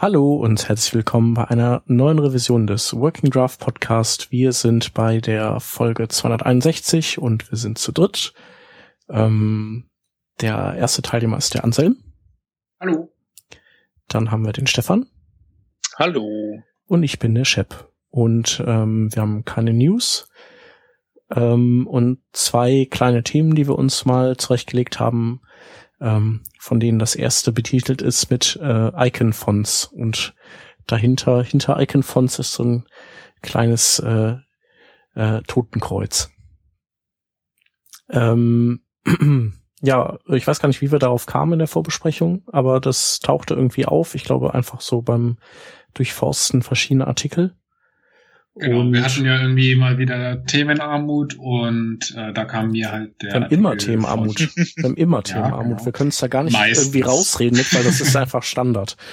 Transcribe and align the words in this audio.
Hallo 0.00 0.36
und 0.36 0.68
herzlich 0.68 0.94
willkommen 0.94 1.34
bei 1.34 1.48
einer 1.48 1.82
neuen 1.86 2.20
Revision 2.20 2.68
des 2.68 2.94
Working 2.94 3.30
Draft 3.30 3.58
Podcast. 3.58 4.30
Wir 4.30 4.52
sind 4.52 4.94
bei 4.94 5.18
der 5.18 5.58
Folge 5.58 6.06
261 6.06 7.18
und 7.18 7.50
wir 7.50 7.58
sind 7.58 7.78
zu 7.78 7.90
dritt. 7.90 8.32
Ähm, 9.08 9.90
der 10.40 10.76
erste 10.78 11.02
Teilnehmer 11.02 11.36
ist 11.36 11.54
der 11.54 11.64
Anselm. 11.64 11.96
Hallo. 12.78 13.12
Dann 14.06 14.30
haben 14.30 14.46
wir 14.46 14.52
den 14.52 14.68
Stefan. 14.68 15.08
Hallo. 15.96 16.62
Und 16.86 17.02
ich 17.02 17.18
bin 17.18 17.34
der 17.34 17.44
Shep. 17.44 17.90
Und 18.08 18.62
ähm, 18.64 19.12
wir 19.12 19.20
haben 19.20 19.44
keine 19.44 19.72
News. 19.72 20.30
Ähm, 21.34 21.88
und 21.88 22.20
zwei 22.32 22.86
kleine 22.88 23.24
Themen, 23.24 23.56
die 23.56 23.66
wir 23.66 23.76
uns 23.76 24.04
mal 24.04 24.36
zurechtgelegt 24.36 25.00
haben 25.00 25.40
ähm, 26.00 26.42
von 26.58 26.80
denen 26.80 26.98
das 26.98 27.14
erste 27.14 27.52
betitelt 27.52 28.02
ist 28.02 28.30
mit 28.30 28.58
äh, 28.62 29.08
Icon-Fonts 29.08 29.84
und 29.84 30.34
dahinter, 30.86 31.42
hinter 31.42 31.80
Icon-Fonts 31.80 32.38
ist 32.38 32.52
so 32.52 32.64
ein 32.64 32.84
kleines 33.42 33.98
äh, 34.00 34.36
äh, 35.14 35.42
Totenkreuz. 35.46 36.30
Ähm, 38.10 38.80
ja, 39.80 40.18
ich 40.28 40.46
weiß 40.46 40.60
gar 40.60 40.68
nicht, 40.68 40.80
wie 40.80 40.92
wir 40.92 40.98
darauf 40.98 41.26
kamen 41.26 41.54
in 41.54 41.58
der 41.58 41.68
Vorbesprechung, 41.68 42.42
aber 42.46 42.80
das 42.80 43.20
tauchte 43.20 43.54
irgendwie 43.54 43.86
auf. 43.86 44.14
Ich 44.14 44.24
glaube 44.24 44.54
einfach 44.54 44.80
so 44.80 45.02
beim 45.02 45.38
Durchforsten 45.94 46.62
verschiedener 46.62 47.08
Artikel. 47.08 47.57
Genau, 48.58 48.80
und 48.80 48.92
wir 48.92 49.04
hatten 49.04 49.24
ja 49.24 49.40
irgendwie 49.40 49.74
mal 49.76 49.98
wieder 49.98 50.44
Themenarmut 50.44 51.36
und 51.38 52.14
äh, 52.16 52.32
da 52.32 52.44
kam 52.44 52.70
mir 52.72 52.90
halt 52.90 53.22
der. 53.22 53.34
Wir 53.34 53.40
haben 53.42 53.50
immer 53.50 53.76
Themenarmut. 53.76 54.38
wir 54.38 54.84
haben 54.84 54.96
immer 54.96 55.22
Themenarmut. 55.24 55.60
Ja, 55.60 55.74
genau. 55.74 55.84
Wir 55.84 55.92
können 55.92 56.08
es 56.08 56.18
da 56.18 56.26
gar 56.26 56.42
nicht 56.42 56.54
Meistens. 56.54 56.86
irgendwie 56.86 57.02
rausreden 57.02 57.58
mit, 57.58 57.72
weil 57.74 57.84
das 57.84 58.00
ist 58.00 58.16
einfach 58.16 58.42
Standard. 58.42 58.96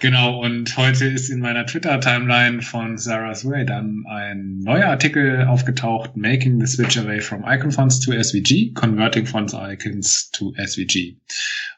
Genau, 0.00 0.42
und 0.42 0.76
heute 0.76 1.06
ist 1.06 1.30
in 1.30 1.40
meiner 1.40 1.64
Twitter-Timeline 1.64 2.60
von 2.60 2.98
Sarah's 2.98 3.42
Way 3.48 3.64
dann 3.64 4.04
ein 4.06 4.58
neuer 4.58 4.88
Artikel 4.88 5.46
aufgetaucht, 5.46 6.14
Making 6.14 6.60
the 6.60 6.66
Switch 6.66 6.98
Away 6.98 7.22
from 7.22 7.42
Icon 7.46 7.70
Fonts 7.70 8.00
to 8.00 8.12
SVG, 8.12 8.74
Converting 8.74 9.24
Fonts 9.24 9.54
Icons 9.54 10.30
to 10.32 10.52
SVG. 10.58 11.16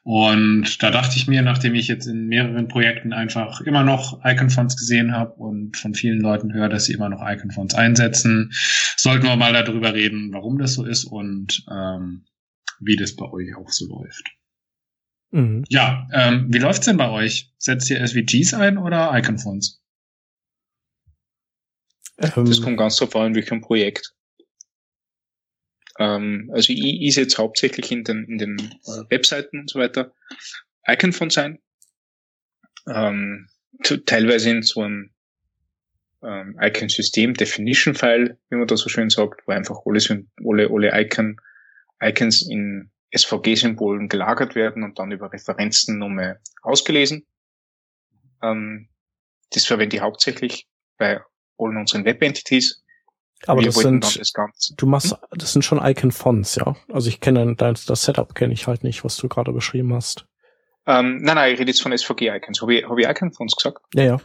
Und 0.09 0.85
da 0.85 0.93
dachte 0.93 1.17
ich 1.17 1.27
mir, 1.27 1.43
nachdem 1.43 1.75
ich 1.75 1.89
jetzt 1.89 2.07
in 2.07 2.29
mehreren 2.29 2.69
Projekten 2.69 3.12
einfach 3.12 3.61
immer 3.62 3.83
noch 3.83 4.25
Icon 4.25 4.51
Fonts 4.51 4.77
gesehen 4.77 5.11
habe 5.11 5.33
und 5.33 5.77
von 5.77 5.95
vielen 5.95 6.21
Leuten 6.21 6.55
höre, 6.55 6.69
dass 6.69 6.85
sie 6.85 6.93
immer 6.93 7.09
noch 7.09 7.29
Icon 7.29 7.51
Fonts 7.51 7.75
einsetzen, 7.75 8.53
sollten 8.97 9.27
wir 9.27 9.34
mal 9.34 9.53
darüber 9.53 9.95
reden, 9.95 10.33
warum 10.33 10.59
das 10.59 10.75
so 10.75 10.84
ist 10.84 11.07
und 11.07 11.67
ähm, 11.69 12.25
wie 12.79 12.95
das 12.95 13.17
bei 13.17 13.29
euch 13.29 13.57
auch 13.57 13.69
so 13.69 13.89
läuft. 13.89 14.31
Mhm. 15.33 15.65
Ja, 15.71 16.07
ähm, 16.12 16.47
wie 16.51 16.59
läuft's 16.59 16.87
denn 16.87 16.99
bei 16.99 17.11
euch? 17.11 17.53
Setzt 17.59 17.91
ihr 17.91 18.07
SVGs 18.07 18.55
ein 18.55 18.79
oder 18.79 19.11
Icon-Fonts? 19.12 19.83
Ähm, 22.19 22.45
das 22.45 22.62
kommt 22.62 22.79
ganz 22.79 22.95
drauf 22.95 23.17
an, 23.17 23.27
in 23.27 23.34
welchem 23.34 23.61
Projekt. 23.61 24.16
Ähm, 25.98 26.50
also 26.52 26.72
ich, 26.72 27.02
ich 27.02 27.14
setze 27.14 27.39
hauptsächlich 27.39 27.91
in 27.91 28.05
den, 28.05 28.25
in 28.25 28.39
den 28.39 28.58
äh, 28.58 29.11
Webseiten 29.11 29.61
und 29.61 29.70
so 29.70 29.78
weiter 29.78 30.12
Icon-Fonts 30.86 31.38
ein. 31.38 31.58
Ähm, 32.88 33.48
teilweise 34.06 34.50
in 34.50 34.62
so 34.62 34.83
einem 34.83 35.11
ähm, 36.22 36.56
Icon-System, 36.61 37.34
Definition-File, 37.34 38.38
wie 38.50 38.56
man 38.56 38.66
da 38.66 38.77
so 38.77 38.88
schön 38.88 39.11
sagt, 39.11 39.47
wo 39.47 39.53
einfach 39.53 39.78
alle, 39.84 40.00
alle, 40.44 40.70
alle 40.70 41.03
Icon, 41.03 41.36
Icons 42.03 42.48
in 42.48 42.91
SVG-Symbolen 43.16 44.08
gelagert 44.08 44.55
werden 44.55 44.83
und 44.83 44.98
dann 44.98 45.12
über 45.12 45.33
Referenzen 45.33 45.98
nochmal 45.98 46.41
ausgelesen. 46.62 47.27
Ähm, 48.42 48.88
das 49.50 49.64
verwende 49.66 49.97
ich 49.97 50.03
hauptsächlich 50.03 50.69
bei 50.98 51.20
allen 51.58 51.77
unseren 51.77 52.05
Web-Entities. 52.05 52.84
Aber 53.47 53.62
das 53.62 53.75
sind, 53.75 54.20
du 54.77 54.87
machst, 54.87 55.12
hm? 55.12 55.19
das 55.33 55.53
sind 55.53 55.62
schon 55.62 55.84
Icon-Fonts, 55.84 56.56
ja? 56.56 56.75
Also 56.91 57.09
ich 57.09 57.21
kenne 57.21 57.55
das, 57.55 57.84
das 57.84 58.03
Setup 58.03 58.34
kenne 58.34 58.55
ich 58.55 58.66
halt 58.66 58.83
nicht, 58.83 59.05
was 59.05 59.16
du 59.16 59.28
gerade 59.28 59.53
beschrieben 59.53 59.93
hast. 59.93 60.27
Ähm, 60.87 61.19
nein, 61.21 61.34
nein, 61.34 61.53
ich 61.53 61.60
rede 61.60 61.71
jetzt 61.71 61.83
von 61.83 61.97
SVG-Icons. 61.97 62.62
Habe 62.62 62.75
ich, 62.75 62.88
hab 62.88 62.97
ich 62.97 63.06
Icon-Fonts 63.06 63.56
gesagt? 63.56 63.83
Ja, 63.94 64.05
ja. 64.05 64.21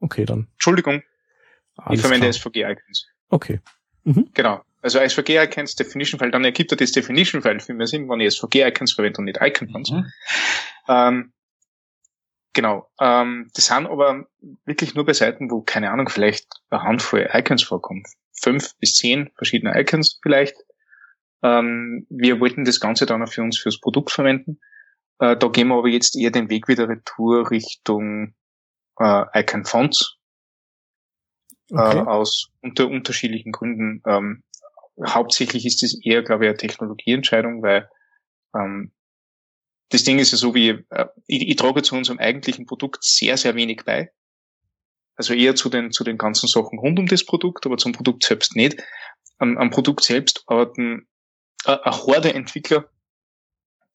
Okay, 0.00 0.24
dann. 0.24 0.48
Entschuldigung. 0.52 1.02
Alles 1.76 2.00
ich 2.00 2.06
verwende 2.06 2.32
SVG-Icons. 2.32 3.06
Okay. 3.28 3.60
Mhm. 4.04 4.28
Genau. 4.34 4.60
Also 4.82 4.98
SVG-Icons, 4.98 5.76
Definition-File, 5.76 6.30
dann 6.30 6.44
ergibt 6.44 6.72
er 6.72 6.76
das 6.76 6.92
Definition-File 6.92 7.60
viel 7.60 7.74
mehr 7.74 7.86
Sinn, 7.86 8.08
wenn 8.08 8.20
ich 8.20 8.34
SVG-Icons 8.34 8.92
verwende 8.92 9.18
und 9.18 9.26
nicht 9.26 9.38
Icon-Fonts. 9.40 9.90
Mhm. 9.90 10.12
Ähm, 10.88 11.32
genau. 12.52 12.90
Ähm, 12.98 13.50
das 13.54 13.66
sind 13.66 13.86
aber 13.86 14.26
wirklich 14.64 14.94
nur 14.94 15.04
bei 15.04 15.12
Seiten, 15.12 15.50
wo, 15.50 15.62
keine 15.62 15.90
Ahnung, 15.90 16.08
vielleicht 16.08 16.48
eine 16.70 16.82
Handvoll 16.82 17.28
Icons 17.32 17.62
vorkommt. 17.62 18.08
Fünf 18.40 18.76
bis 18.78 18.94
zehn 18.94 19.30
verschiedene 19.36 19.78
Icons 19.78 20.18
vielleicht. 20.22 20.56
Ähm, 21.42 22.06
wir 22.10 22.40
wollten 22.40 22.64
das 22.64 22.80
Ganze 22.80 23.06
dann 23.06 23.22
auch 23.22 23.30
für 23.30 23.42
uns 23.42 23.58
fürs 23.58 23.80
Produkt 23.80 24.10
verwenden. 24.10 24.60
Äh, 25.18 25.36
da 25.36 25.48
gehen 25.48 25.68
wir 25.68 25.76
aber 25.76 25.88
jetzt 25.88 26.16
eher 26.16 26.30
den 26.30 26.50
Weg 26.50 26.68
wieder 26.68 26.88
retour 26.88 27.50
Richtung 27.50 28.34
äh, 28.98 29.40
Icon-Fonts. 29.40 30.16
Okay. 31.70 31.98
Äh, 31.98 32.00
aus 32.00 32.50
unter 32.62 32.88
unterschiedlichen 32.88 33.52
Gründen. 33.52 34.02
Ähm, 34.06 34.42
hauptsächlich 35.06 35.66
ist 35.66 35.82
es 35.82 35.98
eher, 36.04 36.22
glaube 36.22 36.44
ich, 36.44 36.48
eine 36.48 36.58
Technologieentscheidung, 36.58 37.62
weil 37.62 37.88
ähm, 38.54 38.92
das 39.90 40.04
Ding 40.04 40.18
ist 40.18 40.32
ja 40.32 40.38
so 40.38 40.54
wie, 40.54 40.84
äh, 40.90 41.06
ich, 41.26 41.48
ich 41.48 41.56
trage 41.56 41.82
zu 41.82 41.94
unserem 41.94 42.18
eigentlichen 42.18 42.66
Produkt 42.66 43.04
sehr, 43.04 43.36
sehr 43.36 43.54
wenig 43.54 43.82
bei. 43.84 44.12
Also 45.20 45.34
eher 45.34 45.54
zu 45.54 45.68
den, 45.68 45.92
zu 45.92 46.02
den 46.02 46.16
ganzen 46.16 46.46
Sachen 46.46 46.78
rund 46.78 46.98
um 46.98 47.04
das 47.04 47.26
Produkt, 47.26 47.66
aber 47.66 47.76
zum 47.76 47.92
Produkt 47.92 48.24
selbst 48.24 48.56
nicht. 48.56 48.82
Am, 49.36 49.58
am 49.58 49.68
Produkt 49.68 50.02
selbst 50.02 50.44
arbeiten 50.46 51.08
äh, 51.66 51.76
eine 51.76 51.94
Horde 51.98 52.32
Entwickler 52.32 52.88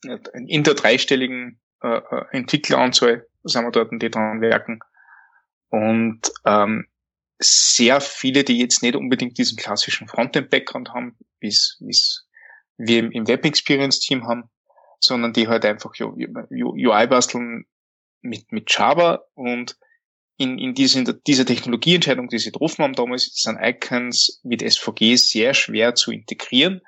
äh, 0.03 0.19
in 0.45 0.63
der 0.63 0.75
dreistelligen 0.75 1.59
äh, 1.81 1.97
äh, 1.97 2.25
Entwickleranzahl 2.29 3.25
sind 3.43 3.63
wir 3.63 3.71
dort, 3.71 3.89
die 3.91 4.11
dran 4.11 4.39
werken. 4.39 4.81
Und 5.69 6.31
ähm, 6.45 6.85
sehr 7.39 8.01
viele, 8.01 8.43
die 8.43 8.59
jetzt 8.59 8.83
nicht 8.83 8.95
unbedingt 8.95 9.39
diesen 9.39 9.57
klassischen 9.57 10.07
Frontend-Background 10.07 10.93
haben, 10.93 11.17
wie 11.39 11.47
es 11.47 12.27
wir 12.77 13.11
im 13.11 13.27
Web 13.27 13.45
Experience 13.45 13.99
Team 13.99 14.27
haben, 14.27 14.43
sondern 14.99 15.33
die 15.33 15.47
halt 15.47 15.65
einfach 15.65 15.91
UI 15.99 17.07
basteln 17.07 17.65
mit, 18.21 18.51
mit 18.51 18.71
Java 18.71 19.23
und 19.33 19.75
in, 20.37 20.57
in 20.57 20.73
dieser, 20.73 20.99
in 20.99 21.21
dieser 21.25 21.45
Technologieentscheidung, 21.45 22.27
die 22.27 22.39
sie 22.39 22.51
getroffen 22.51 22.83
haben 22.83 22.93
damals, 22.93 23.31
sind 23.33 23.57
Icons 23.61 24.41
mit 24.43 24.61
SVG 24.61 25.15
sehr 25.15 25.53
schwer 25.53 25.95
zu 25.95 26.11
integrieren. 26.11 26.81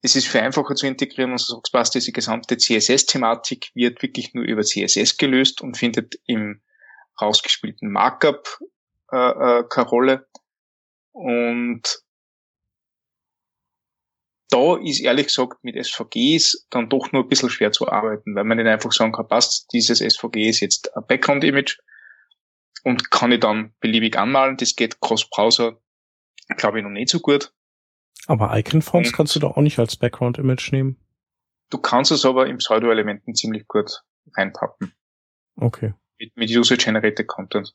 Es 0.00 0.16
ist 0.16 0.28
viel 0.28 0.40
einfacher 0.40 0.74
zu 0.74 0.86
integrieren, 0.86 1.32
und 1.32 1.38
so 1.38 1.56
sagst, 1.56 1.72
passt, 1.72 1.94
diese 1.94 2.12
gesamte 2.12 2.56
CSS-Thematik 2.56 3.70
wird 3.74 4.00
wirklich 4.00 4.32
nur 4.32 4.44
über 4.44 4.62
CSS 4.62 5.16
gelöst 5.16 5.60
und 5.60 5.76
findet 5.76 6.14
im 6.26 6.62
rausgespielten 7.20 7.90
Markup 7.90 8.58
äh, 9.12 9.16
äh, 9.16 9.64
keine 9.68 9.88
Rolle. 9.88 10.28
Und 11.12 11.82
da 14.50 14.76
ist 14.78 15.00
ehrlich 15.00 15.26
gesagt 15.26 15.62
mit 15.62 15.74
SVGs 15.84 16.68
dann 16.70 16.88
doch 16.88 17.12
nur 17.12 17.24
ein 17.24 17.28
bisschen 17.28 17.50
schwer 17.50 17.72
zu 17.72 17.88
arbeiten, 17.88 18.34
weil 18.34 18.44
man 18.44 18.56
nicht 18.56 18.66
einfach 18.66 18.92
sagen 18.92 19.12
kann, 19.12 19.28
passt, 19.28 19.72
dieses 19.72 19.98
SVG 19.98 20.48
ist 20.48 20.60
jetzt 20.60 20.96
ein 20.96 21.04
Background-Image 21.06 21.78
und 22.84 23.10
kann 23.10 23.32
ich 23.32 23.40
dann 23.40 23.72
beliebig 23.80 24.18
anmalen. 24.18 24.56
Das 24.56 24.76
geht 24.76 25.00
cross-Browser, 25.00 25.80
glaube 26.56 26.78
ich, 26.78 26.84
noch 26.84 26.90
nicht 26.90 27.10
so 27.10 27.20
gut. 27.20 27.52
Aber 28.26 28.56
Icon-Fonts 28.56 29.12
kannst 29.12 29.34
du 29.36 29.40
doch 29.40 29.56
auch 29.56 29.62
nicht 29.62 29.78
als 29.78 29.96
Background-Image 29.96 30.72
nehmen. 30.72 30.96
Du 31.70 31.78
kannst 31.78 32.10
es 32.10 32.24
aber 32.24 32.46
im 32.46 32.58
Pseudo-Elementen 32.58 33.34
ziemlich 33.34 33.66
gut 33.68 34.02
reinpappen. 34.36 34.92
Okay. 35.56 35.94
Mit, 36.18 36.36
mit 36.36 36.50
User-Generated 36.50 37.26
Content. 37.26 37.74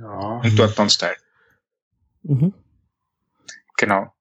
Ja. 0.00 0.40
Und 0.42 0.58
dort 0.58 0.78
dann 0.78 0.90
Style. 0.90 1.16
Mhm. 2.22 2.54
Genau. 3.76 4.12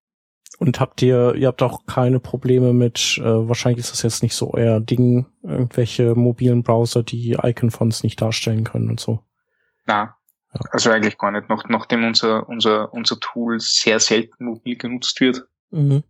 Und 0.60 0.80
habt 0.80 1.02
ihr, 1.02 1.34
ihr 1.36 1.48
habt 1.48 1.64
auch 1.64 1.86
keine 1.86 2.20
Probleme 2.20 2.74
mit, 2.74 3.18
äh, 3.18 3.24
wahrscheinlich 3.24 3.80
ist 3.80 3.92
das 3.92 4.04
jetzt 4.04 4.22
nicht 4.22 4.36
so 4.36 4.54
euer 4.54 4.80
Ding, 4.80 5.26
irgendwelche 5.42 6.14
mobilen 6.14 6.62
Browser, 6.62 7.04
die 7.04 7.38
Icon-Fonts 7.42 8.04
nicht 8.04 8.22
darstellen 8.22 8.64
können 8.64 8.90
und 8.90 9.00
so. 9.00 9.24
Na, 9.92 10.04
ja. 10.54 10.62
also 10.72 10.92
eigentlich 10.92 11.18
gar 11.18 11.32
nicht. 11.32 11.50
Nach, 11.50 11.64
nachdem 11.68 12.04
unser, 12.04 12.48
unser, 12.48 12.94
unser 12.94 13.20
Tool 13.20 13.60
sehr 13.60 14.00
selten 14.00 14.46
mobil 14.46 14.78
genutzt 14.78 15.20
wird, 15.20 15.44
mhm 15.70 16.04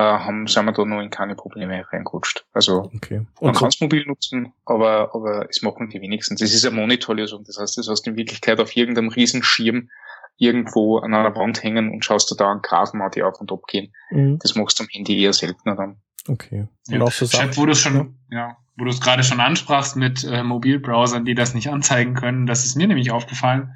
äh, 0.00 0.02
haben, 0.02 0.46
sind 0.46 0.64
wir 0.64 0.72
da 0.72 0.84
noch 0.84 1.00
in 1.02 1.10
keine 1.10 1.34
Probleme 1.34 1.84
reingerutscht. 1.92 2.46
Also 2.52 2.90
okay. 2.94 3.26
man 3.40 3.54
kann 3.54 3.68
es 3.68 3.80
mobil 3.80 4.06
nutzen, 4.06 4.52
aber, 4.64 5.14
aber 5.14 5.46
es 5.50 5.60
machen 5.60 5.90
die 5.90 6.00
wenigsten. 6.00 6.36
Das 6.36 6.54
ist 6.54 6.64
eine 6.64 6.76
Monitorlösung. 6.76 7.44
Das 7.44 7.58
heißt, 7.58 7.76
das 7.76 7.88
hast 7.88 8.06
in 8.06 8.16
Wirklichkeit 8.16 8.60
auf 8.60 8.74
irgendeinem 8.74 9.10
Riesenschirm 9.10 9.90
irgendwo 10.38 10.98
an 10.98 11.12
einer 11.12 11.36
Wand 11.36 11.62
hängen 11.62 11.92
und 11.92 12.02
schaust 12.02 12.30
du 12.30 12.34
da 12.34 12.50
einen 12.50 12.62
Graphen 12.62 13.02
die 13.14 13.22
auf 13.22 13.38
und 13.42 13.52
ab 13.52 13.66
gehen. 13.66 13.92
Mhm. 14.10 14.38
Das 14.38 14.54
machst 14.54 14.78
du 14.78 14.84
am 14.84 14.88
Handy 14.90 15.22
eher 15.22 15.34
seltener 15.34 15.76
dann. 15.76 16.00
Okay. 16.26 16.66
Und 16.88 16.94
ja. 16.94 17.02
auch 17.02 17.12
so 17.12 17.26
Sachen, 17.26 17.54
wo 17.58 17.66
du 17.66 17.74
schon, 17.74 18.18
ja. 18.30 18.56
Wo 18.80 18.84
du 18.84 18.90
es 18.90 19.00
gerade 19.00 19.22
schon 19.22 19.40
ansprachst 19.40 19.94
mit 19.94 20.24
äh, 20.24 20.42
Mobilbrowsern, 20.42 21.24
die 21.24 21.34
das 21.34 21.54
nicht 21.54 21.68
anzeigen 21.68 22.14
können, 22.14 22.46
das 22.46 22.64
ist 22.64 22.76
mir 22.76 22.88
nämlich 22.88 23.10
aufgefallen, 23.10 23.74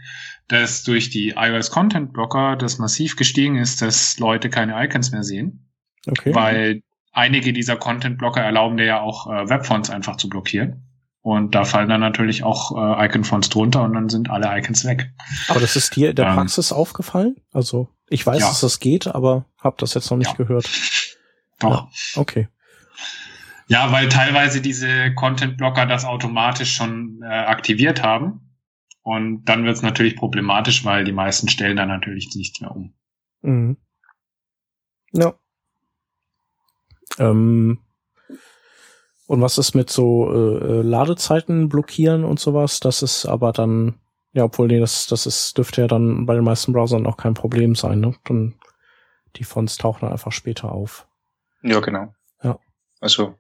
dass 0.48 0.82
durch 0.82 1.10
die 1.10 1.34
iOS 1.36 1.70
Content 1.70 2.12
Blocker 2.12 2.56
das 2.56 2.78
massiv 2.78 3.16
gestiegen 3.16 3.56
ist, 3.56 3.82
dass 3.82 4.18
Leute 4.18 4.50
keine 4.50 4.82
Icons 4.82 5.12
mehr 5.12 5.22
sehen. 5.22 5.70
Okay. 6.06 6.34
Weil 6.34 6.80
einige 7.12 7.52
dieser 7.52 7.76
Content 7.76 8.18
Blocker 8.18 8.40
erlauben 8.40 8.78
dir 8.78 8.86
ja 8.86 9.00
auch 9.00 9.26
äh, 9.26 9.48
Webfonts 9.48 9.90
einfach 9.90 10.16
zu 10.16 10.28
blockieren. 10.28 10.82
Und 11.20 11.54
da 11.54 11.64
fallen 11.64 11.88
dann 11.88 12.00
natürlich 12.00 12.42
auch 12.42 12.76
äh, 12.76 13.06
Icon-Fonts 13.06 13.48
drunter 13.48 13.82
und 13.82 13.94
dann 13.94 14.10
sind 14.10 14.28
alle 14.28 14.58
Icons 14.58 14.84
weg. 14.84 15.10
Aber 15.48 15.60
das 15.60 15.76
ist 15.76 15.96
dir 15.96 16.10
in 16.10 16.16
der 16.16 16.28
ähm, 16.28 16.34
Praxis 16.34 16.72
aufgefallen? 16.72 17.36
Also 17.52 17.88
ich 18.08 18.26
weiß, 18.26 18.40
ja. 18.40 18.48
dass 18.48 18.60
das 18.60 18.78
geht, 18.78 19.06
aber 19.06 19.46
habe 19.58 19.76
das 19.78 19.94
jetzt 19.94 20.10
noch 20.10 20.18
nicht 20.18 20.32
ja. 20.32 20.36
gehört. 20.36 20.68
Doch. 21.60 21.88
Ja, 22.14 22.20
okay. 22.20 22.48
Ja, 23.66 23.92
weil 23.92 24.08
teilweise 24.08 24.60
diese 24.60 25.14
Content-Blocker 25.14 25.86
das 25.86 26.04
automatisch 26.04 26.74
schon 26.74 27.20
äh, 27.22 27.26
aktiviert 27.26 28.02
haben. 28.02 28.40
Und 29.02 29.44
dann 29.44 29.64
wird 29.64 29.76
es 29.76 29.82
natürlich 29.82 30.16
problematisch, 30.16 30.84
weil 30.84 31.04
die 31.04 31.12
meisten 31.12 31.48
stellen 31.48 31.76
dann 31.76 31.88
natürlich 31.88 32.34
nichts 32.34 32.60
mehr 32.60 32.70
um. 32.70 32.94
Mhm. 33.42 33.76
Ja. 35.12 35.34
Ähm, 37.18 37.78
und 39.26 39.40
was 39.40 39.58
ist 39.58 39.74
mit 39.74 39.90
so 39.90 40.30
äh, 40.32 40.58
äh, 40.58 40.82
Ladezeiten 40.82 41.68
blockieren 41.68 42.24
und 42.24 42.40
sowas? 42.40 42.80
Das 42.80 43.02
ist 43.02 43.26
aber 43.26 43.52
dann, 43.52 44.00
ja, 44.32 44.44
obwohl 44.44 44.68
nee, 44.68 44.80
das, 44.80 45.06
das 45.06 45.26
ist, 45.26 45.56
dürfte 45.56 45.82
ja 45.82 45.86
dann 45.86 46.26
bei 46.26 46.34
den 46.34 46.44
meisten 46.44 46.72
Browsern 46.72 47.06
auch 47.06 47.16
kein 47.16 47.34
Problem 47.34 47.74
sein, 47.74 48.00
ne? 48.00 48.14
Dann 48.24 48.54
die 49.36 49.44
Fonts 49.44 49.76
tauchen 49.76 50.02
dann 50.02 50.12
einfach 50.12 50.32
später 50.32 50.72
auf. 50.72 51.08
Ja, 51.62 51.80
genau. 51.80 52.14
Ja. 52.42 52.58
Also. 53.00 53.38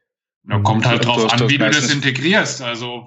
Ja, 0.48 0.58
kommt 0.60 0.86
halt 0.86 1.04
drauf 1.04 1.32
an, 1.32 1.48
wie 1.48 1.58
du 1.58 1.70
das 1.70 1.92
integrierst. 1.92 2.62
Also, 2.62 3.06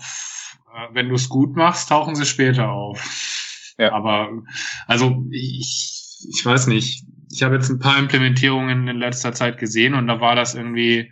äh, 0.73 0.87
wenn 0.93 1.09
du 1.09 1.15
es 1.15 1.29
gut 1.29 1.55
machst, 1.55 1.89
tauchen 1.89 2.15
sie 2.15 2.25
später 2.25 2.69
auf. 2.69 3.75
Ja. 3.77 3.91
Aber, 3.91 4.43
also, 4.87 5.23
ich, 5.31 6.25
ich 6.27 6.45
weiß 6.45 6.67
nicht. 6.67 7.03
Ich 7.29 7.43
habe 7.43 7.55
jetzt 7.55 7.69
ein 7.69 7.79
paar 7.79 7.99
Implementierungen 7.99 8.87
in 8.87 8.97
letzter 8.97 9.33
Zeit 9.33 9.57
gesehen 9.57 9.95
und 9.95 10.07
da 10.07 10.21
war 10.21 10.35
das 10.35 10.55
irgendwie, 10.55 11.11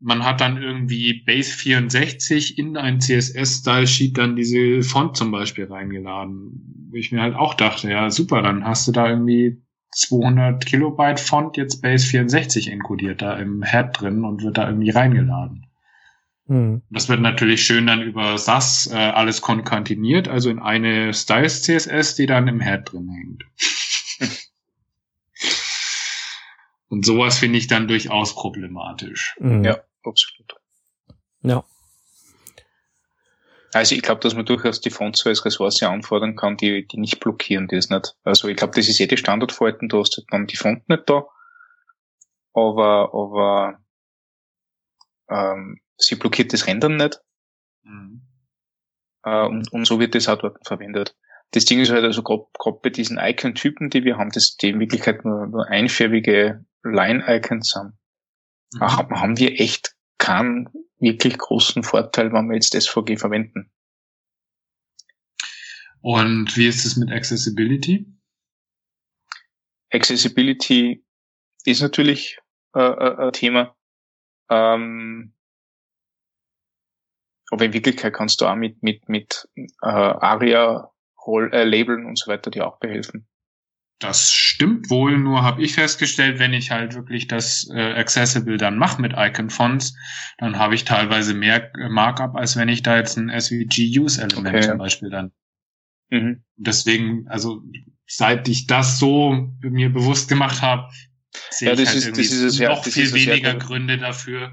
man 0.00 0.24
hat 0.24 0.40
dann 0.40 0.60
irgendwie 0.60 1.22
Base 1.22 1.52
64 1.52 2.56
in 2.56 2.78
ein 2.78 3.00
CSS-Style-Sheet 3.00 4.16
dann 4.16 4.36
diese 4.36 4.82
Font 4.82 5.18
zum 5.18 5.30
Beispiel 5.30 5.66
reingeladen. 5.66 6.88
Wo 6.90 6.96
ich 6.96 7.12
mir 7.12 7.20
halt 7.20 7.34
auch 7.34 7.52
dachte, 7.52 7.90
ja 7.90 8.10
super, 8.10 8.40
dann 8.40 8.64
hast 8.64 8.88
du 8.88 8.92
da 8.92 9.10
irgendwie 9.10 9.60
200 9.92 10.64
Kilobyte 10.64 11.20
Font 11.20 11.56
jetzt 11.56 11.82
Base 11.82 12.06
64 12.06 12.70
encodiert 12.70 13.22
da 13.22 13.36
im 13.36 13.62
Head 13.62 14.00
drin 14.00 14.24
und 14.24 14.42
wird 14.42 14.58
da 14.58 14.66
irgendwie 14.66 14.90
reingeladen. 14.90 15.66
Hm. 16.46 16.82
Das 16.90 17.08
wird 17.08 17.20
natürlich 17.20 17.62
schön 17.62 17.86
dann 17.86 18.02
über 18.02 18.38
SAS 18.38 18.88
äh, 18.92 18.96
alles 18.96 19.40
konkatiniert, 19.40 20.28
also 20.28 20.50
in 20.50 20.58
eine 20.58 21.12
Styles 21.12 21.62
CSS, 21.62 22.14
die 22.14 22.26
dann 22.26 22.48
im 22.48 22.60
Head 22.60 22.92
drin 22.92 23.10
hängt. 23.10 23.44
und 26.88 27.04
sowas 27.04 27.38
finde 27.38 27.58
ich 27.58 27.66
dann 27.66 27.88
durchaus 27.88 28.34
problematisch. 28.34 29.36
Mhm. 29.40 29.64
Ja 29.64 29.78
absolut. 30.08 30.54
Ja. 31.42 31.64
Also 33.74 33.94
ich 33.94 34.02
glaube, 34.02 34.20
dass 34.20 34.34
man 34.34 34.46
durchaus 34.46 34.80
die 34.80 34.90
Fonts 34.90 35.26
als 35.26 35.44
Ressource 35.44 35.82
anfordern 35.82 36.36
kann, 36.36 36.56
die, 36.56 36.86
die 36.86 36.98
nicht 36.98 37.20
blockieren, 37.20 37.68
das 37.68 37.90
nicht. 37.90 38.16
Also 38.24 38.48
ich 38.48 38.56
glaube, 38.56 38.74
das 38.74 38.88
ist 38.88 38.98
eh 39.00 39.06
die 39.06 39.16
Standardverhalten, 39.16 39.88
du 39.88 40.00
hast 40.00 40.16
halt 40.16 40.26
dann 40.30 40.46
die 40.46 40.56
Font 40.56 40.88
nicht 40.88 41.08
da, 41.08 41.26
aber, 42.54 43.12
aber 43.12 43.80
ähm, 45.28 45.80
sie 45.98 46.14
blockiert 46.14 46.52
das 46.52 46.66
Rendern 46.66 46.96
nicht. 46.96 47.20
Mhm. 47.82 48.22
Äh, 49.24 49.46
und, 49.46 49.70
und 49.72 49.84
so 49.86 50.00
wird 50.00 50.14
das 50.14 50.28
auch 50.28 50.38
dort 50.38 50.66
verwendet. 50.66 51.14
Das 51.50 51.64
Ding 51.64 51.80
ist 51.80 51.90
halt 51.90 52.04
also 52.04 52.22
gerade 52.22 52.78
bei 52.82 52.90
diesen 52.90 53.18
Icon-Typen, 53.18 53.90
die 53.90 54.04
wir 54.04 54.18
haben, 54.18 54.30
dass 54.30 54.56
die 54.56 54.70
in 54.70 54.80
Wirklichkeit 54.80 55.24
nur, 55.24 55.46
nur 55.46 55.66
einfärbige 55.66 56.64
Line-Icons 56.84 57.70
sind. 57.70 57.92
Mhm. 58.74 59.10
Haben 59.20 59.38
wir 59.38 59.60
echt 59.60 59.94
keinen 60.18 60.68
wirklich 60.98 61.38
großen 61.38 61.82
Vorteil, 61.82 62.32
wenn 62.32 62.48
wir 62.48 62.54
jetzt 62.54 62.74
SVG 62.74 63.16
verwenden. 63.16 63.72
Und 66.00 66.56
wie 66.56 66.66
ist 66.66 66.84
es 66.84 66.96
mit 66.96 67.10
Accessibility? 67.10 68.06
Accessibility 69.90 71.04
ist 71.64 71.82
natürlich 71.82 72.38
äh, 72.74 72.80
äh, 72.80 73.26
ein 73.26 73.32
Thema. 73.32 73.76
Ähm, 74.50 75.34
aber 77.50 77.64
in 77.64 77.72
Wirklichkeit 77.72 78.14
kannst 78.14 78.40
du 78.40 78.46
auch 78.46 78.56
mit, 78.56 78.82
mit, 78.82 79.08
mit 79.08 79.48
äh, 79.56 79.86
ARIA 79.86 80.92
äh, 81.26 81.64
Labeln 81.64 82.06
und 82.06 82.18
so 82.18 82.30
weiter 82.30 82.50
dir 82.50 82.66
auch 82.66 82.78
behelfen. 82.78 83.28
Das 83.98 84.32
stimmt 84.32 84.90
wohl, 84.90 85.18
nur 85.18 85.42
habe 85.42 85.62
ich 85.62 85.74
festgestellt, 85.74 86.38
wenn 86.38 86.52
ich 86.52 86.70
halt 86.70 86.94
wirklich 86.94 87.26
das 87.26 87.68
äh, 87.74 87.94
Accessible 87.94 88.56
dann 88.56 88.78
mache 88.78 89.02
mit 89.02 89.14
Icon-Fonts, 89.16 89.96
dann 90.38 90.56
habe 90.56 90.76
ich 90.76 90.84
teilweise 90.84 91.34
mehr 91.34 91.74
äh, 91.74 91.88
Markup, 91.88 92.36
als 92.36 92.56
wenn 92.56 92.68
ich 92.68 92.84
da 92.84 92.96
jetzt 92.96 93.16
ein 93.16 93.28
SVG-Use-Element 93.28 94.54
okay. 94.54 94.68
zum 94.68 94.78
Beispiel 94.78 95.10
dann. 95.10 95.32
Mhm. 96.10 96.44
Deswegen, 96.56 97.26
also 97.28 97.62
seit 98.06 98.48
ich 98.48 98.68
das 98.68 99.00
so 99.00 99.52
mir 99.60 99.92
bewusst 99.92 100.28
gemacht 100.28 100.62
habe, 100.62 100.88
sehe 101.50 101.68
ja, 101.68 101.74
ich 101.74 101.88
halt 101.88 101.96
ist, 101.96 102.04
irgendwie 102.06 102.22
ist 102.22 102.60
noch 102.60 102.86
ja, 102.86 102.90
viel 102.92 103.12
weniger 103.12 103.52
ja, 103.52 103.58
Gründe 103.58 103.98
dafür. 103.98 104.52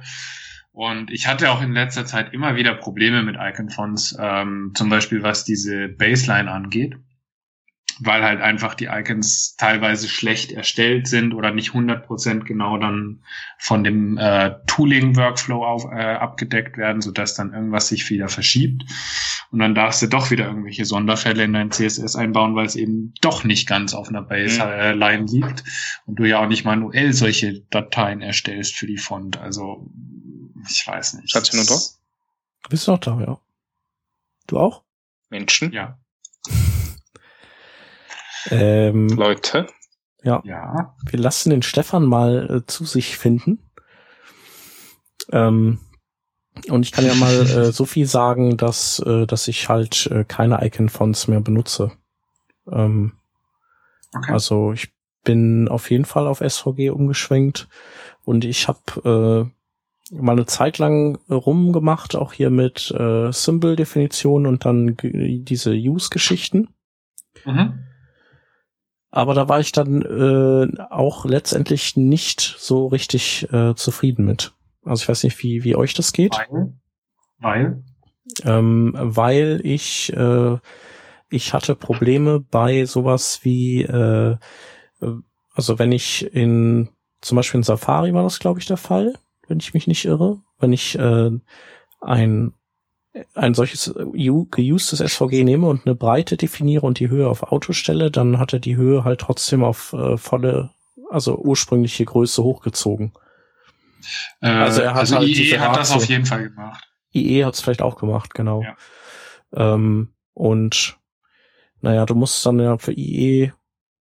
Und 0.71 1.11
ich 1.11 1.27
hatte 1.27 1.51
auch 1.51 1.61
in 1.61 1.71
letzter 1.71 2.05
Zeit 2.05 2.33
immer 2.33 2.55
wieder 2.55 2.73
Probleme 2.73 3.21
mit 3.21 3.37
Icon-Fonts, 3.39 4.17
ähm, 4.19 4.71
zum 4.75 4.89
Beispiel 4.89 5.21
was 5.21 5.45
diese 5.45 5.87
Baseline 5.87 6.51
angeht 6.51 6.95
weil 7.99 8.23
halt 8.23 8.41
einfach 8.41 8.75
die 8.75 8.85
Icons 8.85 9.55
teilweise 9.57 10.07
schlecht 10.07 10.51
erstellt 10.51 11.07
sind 11.07 11.33
oder 11.33 11.51
nicht 11.51 11.71
100% 11.71 12.43
genau 12.43 12.77
dann 12.77 13.23
von 13.57 13.83
dem 13.83 14.17
äh, 14.17 14.55
Tooling-Workflow 14.67 15.65
auf, 15.65 15.85
äh, 15.85 16.15
abgedeckt 16.15 16.77
werden, 16.77 17.01
sodass 17.01 17.35
dann 17.35 17.53
irgendwas 17.53 17.87
sich 17.87 18.09
wieder 18.09 18.27
verschiebt. 18.27 18.83
Und 19.51 19.59
dann 19.59 19.75
darfst 19.75 20.01
du 20.01 20.07
doch 20.07 20.31
wieder 20.31 20.47
irgendwelche 20.47 20.85
Sonderfälle 20.85 21.43
in 21.43 21.53
dein 21.53 21.71
CSS 21.71 22.15
einbauen, 22.15 22.55
weil 22.55 22.65
es 22.65 22.75
eben 22.75 23.13
doch 23.21 23.43
nicht 23.43 23.67
ganz 23.67 23.93
auf 23.93 24.09
einer 24.09 24.21
Baseline 24.21 25.21
mhm. 25.21 25.27
liegt 25.27 25.63
und 26.05 26.19
du 26.19 26.25
ja 26.25 26.39
auch 26.39 26.47
nicht 26.47 26.65
manuell 26.65 27.13
solche 27.13 27.61
Dateien 27.69 28.21
erstellst 28.21 28.75
für 28.75 28.87
die 28.87 28.97
Font. 28.97 29.37
Also 29.37 29.89
ich 30.69 30.85
weiß 30.85 31.15
nicht. 31.15 31.31
Seid 31.33 31.53
ihr 31.53 31.57
nur 31.57 31.65
da? 31.65 31.75
Bist 32.69 32.87
du 32.87 32.91
noch 32.91 32.99
da, 32.99 33.19
ja. 33.19 33.39
Du 34.47 34.59
auch? 34.59 34.83
Menschen? 35.29 35.71
Ja. 35.71 35.99
Ähm, 38.49 39.09
Leute. 39.09 39.67
Ja. 40.23 40.41
ja. 40.43 40.95
Wir 41.07 41.19
lassen 41.19 41.51
den 41.51 41.61
Stefan 41.61 42.05
mal 42.05 42.49
äh, 42.49 42.65
zu 42.65 42.85
sich 42.85 43.17
finden. 43.17 43.69
Ähm, 45.31 45.79
und 46.69 46.83
ich 46.83 46.91
kann 46.91 47.05
ja 47.05 47.13
mal 47.15 47.33
äh, 47.41 47.71
so 47.71 47.85
viel 47.85 48.07
sagen, 48.07 48.57
dass, 48.57 48.99
äh, 48.99 49.25
dass 49.27 49.47
ich 49.47 49.69
halt 49.69 50.07
äh, 50.07 50.23
keine 50.25 50.65
Icon-Fonts 50.65 51.27
mehr 51.27 51.41
benutze. 51.41 51.91
Ähm, 52.71 53.13
okay. 54.15 54.31
Also 54.31 54.73
ich 54.73 54.93
bin 55.23 55.67
auf 55.67 55.91
jeden 55.91 56.05
Fall 56.05 56.27
auf 56.27 56.39
SVG 56.39 56.89
umgeschwenkt 56.91 57.67
und 58.23 58.45
ich 58.45 58.67
habe 58.67 59.51
äh, 60.11 60.15
mal 60.15 60.33
eine 60.33 60.45
Zeit 60.45 60.77
lang 60.77 61.17
rumgemacht, 61.29 62.15
auch 62.15 62.33
hier 62.33 62.51
mit 62.51 62.91
äh, 62.91 63.31
Symbol-Definition 63.31 64.45
und 64.45 64.65
dann 64.65 64.95
diese 65.01 65.71
Use-Geschichten. 65.71 66.69
Mhm. 67.43 67.84
Aber 69.15 69.33
da 69.33 69.47
war 69.47 69.61
ich 69.61 69.71
dann 69.71 70.01
äh, 70.01 70.83
auch 70.89 71.23
letztendlich 71.23 71.95
nicht 71.95 72.57
so 72.59 72.87
richtig 72.87 73.47
äh, 73.53 73.73
zufrieden 73.73 74.25
mit. 74.25 74.53
Also 74.83 75.03
ich 75.03 75.07
weiß 75.07 75.23
nicht, 75.23 75.41
wie, 75.41 75.63
wie 75.63 75.77
euch 75.77 75.93
das 75.93 76.11
geht. 76.11 76.33
Weil? 76.33 76.73
Weil? 77.39 77.83
Ähm, 78.43 78.93
weil 78.93 79.61
ich, 79.63 80.11
äh, 80.11 80.57
ich 81.29 81.53
hatte 81.53 81.75
Probleme 81.75 82.41
bei 82.41 82.83
sowas 82.83 83.39
wie, 83.43 83.83
äh, 83.83 84.35
also 85.53 85.79
wenn 85.79 85.93
ich 85.93 86.33
in, 86.35 86.89
zum 87.21 87.37
Beispiel 87.37 87.59
in 87.59 87.63
Safari 87.63 88.13
war 88.13 88.23
das, 88.23 88.39
glaube 88.39 88.59
ich, 88.59 88.65
der 88.65 88.75
Fall, 88.75 89.13
wenn 89.47 89.59
ich 89.59 89.73
mich 89.73 89.87
nicht 89.87 90.03
irre. 90.03 90.41
Wenn 90.59 90.73
ich 90.73 90.99
äh, 90.99 91.31
ein 92.01 92.53
ein 93.33 93.53
solches 93.53 93.93
geustes 94.51 94.99
SVG 94.99 95.43
nehme 95.43 95.67
und 95.67 95.85
eine 95.85 95.95
Breite 95.95 96.37
definiere 96.37 96.85
und 96.85 96.99
die 96.99 97.09
Höhe 97.09 97.27
auf 97.27 97.43
Auto 97.43 97.73
stelle, 97.73 98.11
dann 98.11 98.39
hat 98.39 98.53
er 98.53 98.59
die 98.59 98.75
Höhe 98.75 99.03
halt 99.03 99.21
trotzdem 99.21 99.63
auf 99.63 99.93
äh, 99.93 100.17
volle, 100.17 100.71
also 101.09 101.37
ursprüngliche 101.37 102.05
Größe 102.05 102.43
hochgezogen. 102.43 103.13
Äh, 104.41 104.49
also 104.49 104.81
er 104.81 104.91
hat 104.91 105.01
also 105.01 105.17
halt 105.17 105.27
IE 105.27 105.57
hat 105.57 105.77
das 105.77 105.91
auf 105.91 106.05
jeden 106.05 106.25
Fall 106.25 106.49
gemacht. 106.49 106.83
IE 107.13 107.45
hat 107.45 107.53
es 107.53 107.61
vielleicht 107.61 107.81
auch 107.81 107.97
gemacht, 107.97 108.33
genau. 108.33 108.63
Ja. 108.63 108.75
Ähm, 109.53 110.13
und 110.33 110.97
naja, 111.81 112.05
du 112.05 112.15
musst 112.15 112.45
dann 112.45 112.59
ja 112.59 112.77
für 112.77 112.91
IE, 112.91 113.53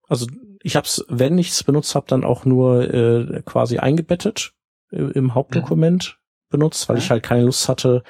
also 0.07 0.27
ich 0.63 0.75
habe 0.75 0.85
es, 0.85 1.03
wenn 1.09 1.37
ich 1.37 1.49
es 1.49 1.63
benutzt 1.63 1.95
habe, 1.95 2.05
dann 2.07 2.23
auch 2.23 2.45
nur 2.45 2.93
äh, 2.93 3.41
quasi 3.43 3.79
eingebettet 3.79 4.53
äh, 4.91 4.97
im 4.97 5.33
Hauptdokument. 5.33 6.15
Mhm 6.15 6.21
benutzt, 6.51 6.87
weil 6.87 6.99
ich 6.99 7.09
halt 7.09 7.23
keine 7.23 7.45
Lust 7.45 7.67
hatte 7.67 8.03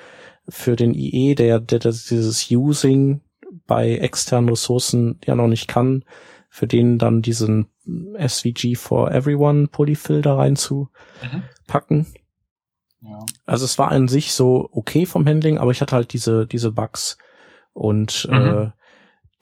für 0.48 0.76
den 0.76 0.94
IE, 0.94 1.36
der, 1.36 1.60
der, 1.60 1.80
der 1.80 1.92
dieses 1.92 2.50
Using 2.52 3.22
bei 3.68 3.98
externen 3.98 4.50
Ressourcen 4.50 5.20
ja 5.26 5.36
noch 5.36 5.48
nicht 5.48 5.68
kann, 5.68 6.04
für 6.50 6.68
den 6.68 6.98
dann 6.98 7.22
diesen 7.22 7.68
SVG 8.18 8.76
for 8.76 9.12
Everyone 9.12 9.68
Polyfill 9.68 10.22
da 10.22 10.36
rein 10.36 10.56
zu 10.56 10.90
mhm. 11.22 11.44
Ja. 13.02 13.26
Also 13.46 13.66
es 13.66 13.80
war 13.80 13.92
an 13.92 14.08
sich 14.08 14.34
so 14.34 14.70
okay 14.72 15.06
vom 15.06 15.26
Handling, 15.26 15.58
aber 15.58 15.72
ich 15.72 15.82
hatte 15.82 15.96
halt 15.96 16.14
diese, 16.14 16.46
diese 16.46 16.72
Bugs. 16.72 17.18
Und 17.74 18.28
mhm. 18.30 18.36
äh, 18.36 18.72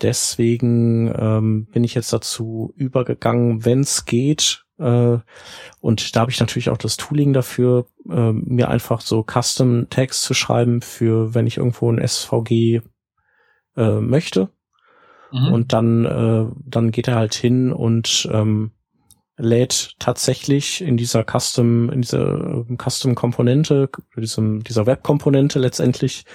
deswegen 0.02 1.14
ähm, 1.18 1.68
bin 1.72 1.84
ich 1.84 1.94
jetzt 1.94 2.14
dazu 2.14 2.74
übergegangen, 2.76 3.66
wenn 3.66 3.82
es 3.82 4.06
geht, 4.06 4.66
äh, 4.68 4.69
und 4.80 6.16
da 6.16 6.22
habe 6.22 6.32
ich 6.32 6.40
natürlich 6.40 6.70
auch 6.70 6.78
das 6.78 6.98
Tooling 6.98 7.34
dafür, 7.34 7.86
äh, 8.10 8.32
mir 8.32 8.70
einfach 8.70 9.02
so 9.02 9.24
Custom 9.24 9.88
Tags 9.90 10.22
zu 10.22 10.34
schreiben 10.34 10.82
für, 10.82 11.34
wenn 11.34 11.48
ich 11.48 11.58
irgendwo 11.58 11.92
ein 11.92 12.06
SVG 12.06 12.82
äh, 13.76 14.00
möchte. 14.00 14.50
Mhm. 15.32 15.54
Und 15.54 15.74
dann, 15.74 16.06
äh, 16.06 16.46
dann 16.66 16.92
geht 16.92 17.08
er 17.08 17.16
halt 17.16 17.36
hin 17.36 17.72
und 17.72 18.28
ähm, 18.32 18.72
lädt 19.38 19.96
tatsächlich 20.00 20.82
in 20.82 20.98
dieser 20.98 21.24
Custom, 21.24 21.90
in 21.90 22.02
dieser 22.02 22.66
äh, 22.70 22.76
Custom-Komponente, 22.78 23.90
diesem, 24.18 24.64
dieser 24.64 24.86
Web-Komponente 24.86 25.60
letztendlich, 25.60 26.26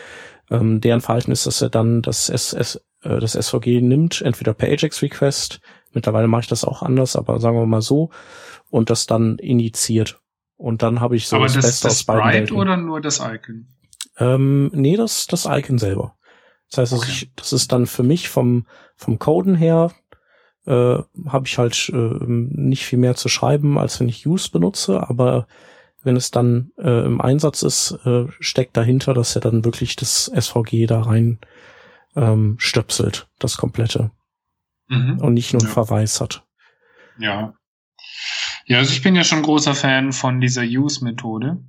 ähm, 0.50 0.80
deren 0.80 1.00
Verhalten 1.00 1.32
ist, 1.32 1.46
dass 1.46 1.62
er 1.62 1.70
dann 1.70 2.02
das, 2.02 2.28
SS, 2.28 2.76
äh, 3.02 3.20
das 3.20 3.32
SVG 3.32 3.80
nimmt, 3.80 4.22
entweder 4.22 4.54
per 4.54 4.68
Ajax-Request, 4.68 5.60
mittlerweile 5.94 6.28
mache 6.28 6.42
ich 6.42 6.48
das 6.48 6.64
auch 6.64 6.82
anders, 6.82 7.16
aber 7.16 7.40
sagen 7.40 7.56
wir 7.56 7.66
mal 7.66 7.82
so, 7.82 8.10
und 8.70 8.90
das 8.90 9.06
dann 9.06 9.38
initiiert. 9.38 10.20
Und 10.56 10.82
dann 10.82 11.00
habe 11.00 11.16
ich 11.16 11.28
so 11.28 11.36
aber 11.36 11.46
das, 11.46 11.54
das 11.54 11.64
Beste 11.64 11.88
das 11.88 11.94
aus 11.94 12.04
beiden 12.04 12.46
Sprite 12.46 12.54
oder 12.54 12.76
nur 12.76 13.00
das 13.00 13.20
Icon? 13.20 13.66
Ähm, 14.18 14.70
nee, 14.72 14.96
das, 14.96 15.26
das 15.26 15.46
Icon 15.46 15.78
selber. 15.78 16.16
Das 16.70 16.78
heißt, 16.78 16.92
okay. 16.92 17.10
ich, 17.10 17.30
das 17.36 17.52
ist 17.52 17.72
dann 17.72 17.86
für 17.86 18.02
mich 18.02 18.28
vom, 18.28 18.66
vom 18.96 19.18
Coden 19.18 19.54
her, 19.54 19.92
äh, 20.66 20.98
habe 21.28 21.46
ich 21.46 21.58
halt 21.58 21.90
äh, 21.92 22.24
nicht 22.26 22.86
viel 22.86 22.98
mehr 22.98 23.16
zu 23.16 23.28
schreiben, 23.28 23.78
als 23.78 24.00
wenn 24.00 24.08
ich 24.08 24.26
use 24.26 24.50
benutze, 24.50 25.08
aber 25.08 25.46
wenn 26.02 26.16
es 26.16 26.30
dann 26.30 26.70
äh, 26.78 27.04
im 27.04 27.20
Einsatz 27.20 27.62
ist, 27.62 27.98
äh, 28.04 28.26
steckt 28.38 28.76
dahinter, 28.76 29.14
dass 29.14 29.34
er 29.34 29.40
dann 29.40 29.64
wirklich 29.64 29.96
das 29.96 30.30
SVG 30.34 30.86
da 30.86 31.02
rein 31.02 31.38
ähm, 32.14 32.56
stöpselt, 32.58 33.28
das 33.38 33.56
komplette. 33.56 34.10
Mhm. 34.88 35.18
Und 35.18 35.34
nicht 35.34 35.52
nur 35.52 35.62
ja. 35.62 35.68
Verweis 35.68 36.20
hat. 36.20 36.44
Ja. 37.18 37.54
Ja, 38.66 38.78
also 38.78 38.92
ich 38.92 39.02
bin 39.02 39.14
ja 39.14 39.24
schon 39.24 39.42
großer 39.42 39.74
Fan 39.74 40.12
von 40.12 40.40
dieser 40.40 40.62
Use-Methode. 40.62 41.62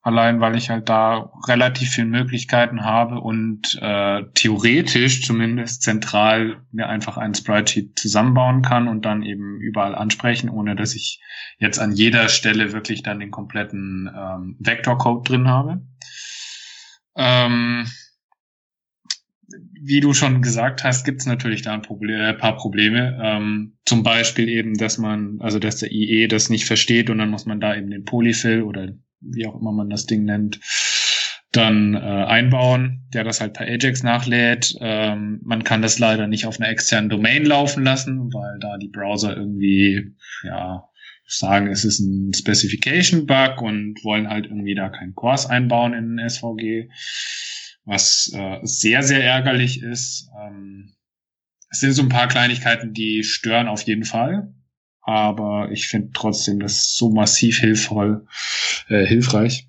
Allein 0.00 0.40
weil 0.40 0.56
ich 0.56 0.70
halt 0.70 0.88
da 0.88 1.32
relativ 1.46 1.90
viele 1.90 2.06
Möglichkeiten 2.06 2.84
habe 2.84 3.20
und 3.20 3.78
äh, 3.82 4.22
theoretisch 4.32 5.22
zumindest 5.26 5.82
zentral 5.82 6.62
mir 6.70 6.88
einfach 6.88 7.18
ein 7.18 7.34
Sprite-Sheet 7.34 7.98
zusammenbauen 7.98 8.62
kann 8.62 8.88
und 8.88 9.04
dann 9.04 9.22
eben 9.22 9.60
überall 9.60 9.94
ansprechen, 9.94 10.48
ohne 10.48 10.76
dass 10.76 10.94
ich 10.94 11.20
jetzt 11.58 11.78
an 11.78 11.92
jeder 11.92 12.28
Stelle 12.28 12.72
wirklich 12.72 13.02
dann 13.02 13.20
den 13.20 13.30
kompletten 13.32 14.08
ähm, 14.16 14.56
Vektorcode 14.60 15.28
drin 15.28 15.48
habe. 15.48 15.82
Ähm, 17.16 17.86
wie 19.82 20.00
du 20.00 20.12
schon 20.12 20.42
gesagt 20.42 20.84
hast, 20.84 21.04
gibt 21.04 21.20
es 21.20 21.26
natürlich 21.26 21.62
da 21.62 21.74
ein, 21.74 21.82
Problem, 21.82 22.20
ein 22.20 22.38
paar 22.38 22.56
Probleme. 22.56 23.18
Ähm, 23.22 23.78
zum 23.84 24.02
Beispiel 24.02 24.48
eben, 24.48 24.74
dass 24.74 24.98
man, 24.98 25.38
also 25.40 25.58
dass 25.58 25.78
der 25.78 25.92
IE 25.92 26.28
das 26.28 26.50
nicht 26.50 26.66
versteht 26.66 27.10
und 27.10 27.18
dann 27.18 27.30
muss 27.30 27.46
man 27.46 27.60
da 27.60 27.76
eben 27.76 27.90
den 27.90 28.04
Polyfill 28.04 28.62
oder 28.62 28.88
wie 29.20 29.46
auch 29.46 29.60
immer 29.60 29.72
man 29.72 29.90
das 29.90 30.06
Ding 30.06 30.24
nennt, 30.24 30.60
dann 31.52 31.94
äh, 31.94 31.98
einbauen, 31.98 33.08
der 33.14 33.24
das 33.24 33.40
halt 33.40 33.54
per 33.54 33.66
Ajax 33.66 34.02
nachlädt. 34.02 34.76
Ähm, 34.80 35.40
man 35.42 35.64
kann 35.64 35.82
das 35.82 35.98
leider 35.98 36.26
nicht 36.26 36.46
auf 36.46 36.60
einer 36.60 36.68
externen 36.68 37.08
Domain 37.08 37.44
laufen 37.44 37.84
lassen, 37.84 38.32
weil 38.32 38.58
da 38.60 38.76
die 38.76 38.88
Browser 38.88 39.36
irgendwie, 39.36 40.14
ja, 40.44 40.84
sagen, 41.26 41.68
es 41.68 41.84
ist 41.84 42.00
ein 42.00 42.32
Specification-Bug 42.32 43.60
und 43.60 44.02
wollen 44.02 44.28
halt 44.28 44.46
irgendwie 44.46 44.74
da 44.74 44.88
keinen 44.88 45.14
Course 45.14 45.48
einbauen 45.48 45.92
in 45.92 46.16
den 46.16 46.28
SVG, 46.28 46.88
was 47.88 48.30
äh, 48.34 48.60
sehr, 48.62 49.02
sehr 49.02 49.24
ärgerlich 49.24 49.82
ist. 49.82 50.28
Ähm, 50.40 50.94
es 51.70 51.80
sind 51.80 51.92
so 51.92 52.02
ein 52.02 52.08
paar 52.08 52.28
Kleinigkeiten, 52.28 52.92
die 52.92 53.24
stören 53.24 53.68
auf 53.68 53.82
jeden 53.82 54.04
Fall 54.04 54.54
aber 55.08 55.70
ich 55.72 55.88
finde 55.88 56.10
trotzdem 56.12 56.60
das 56.60 56.94
so 56.94 57.08
massiv 57.08 57.60
hilfvoll, 57.60 58.26
äh, 58.88 59.06
hilfreich 59.06 59.66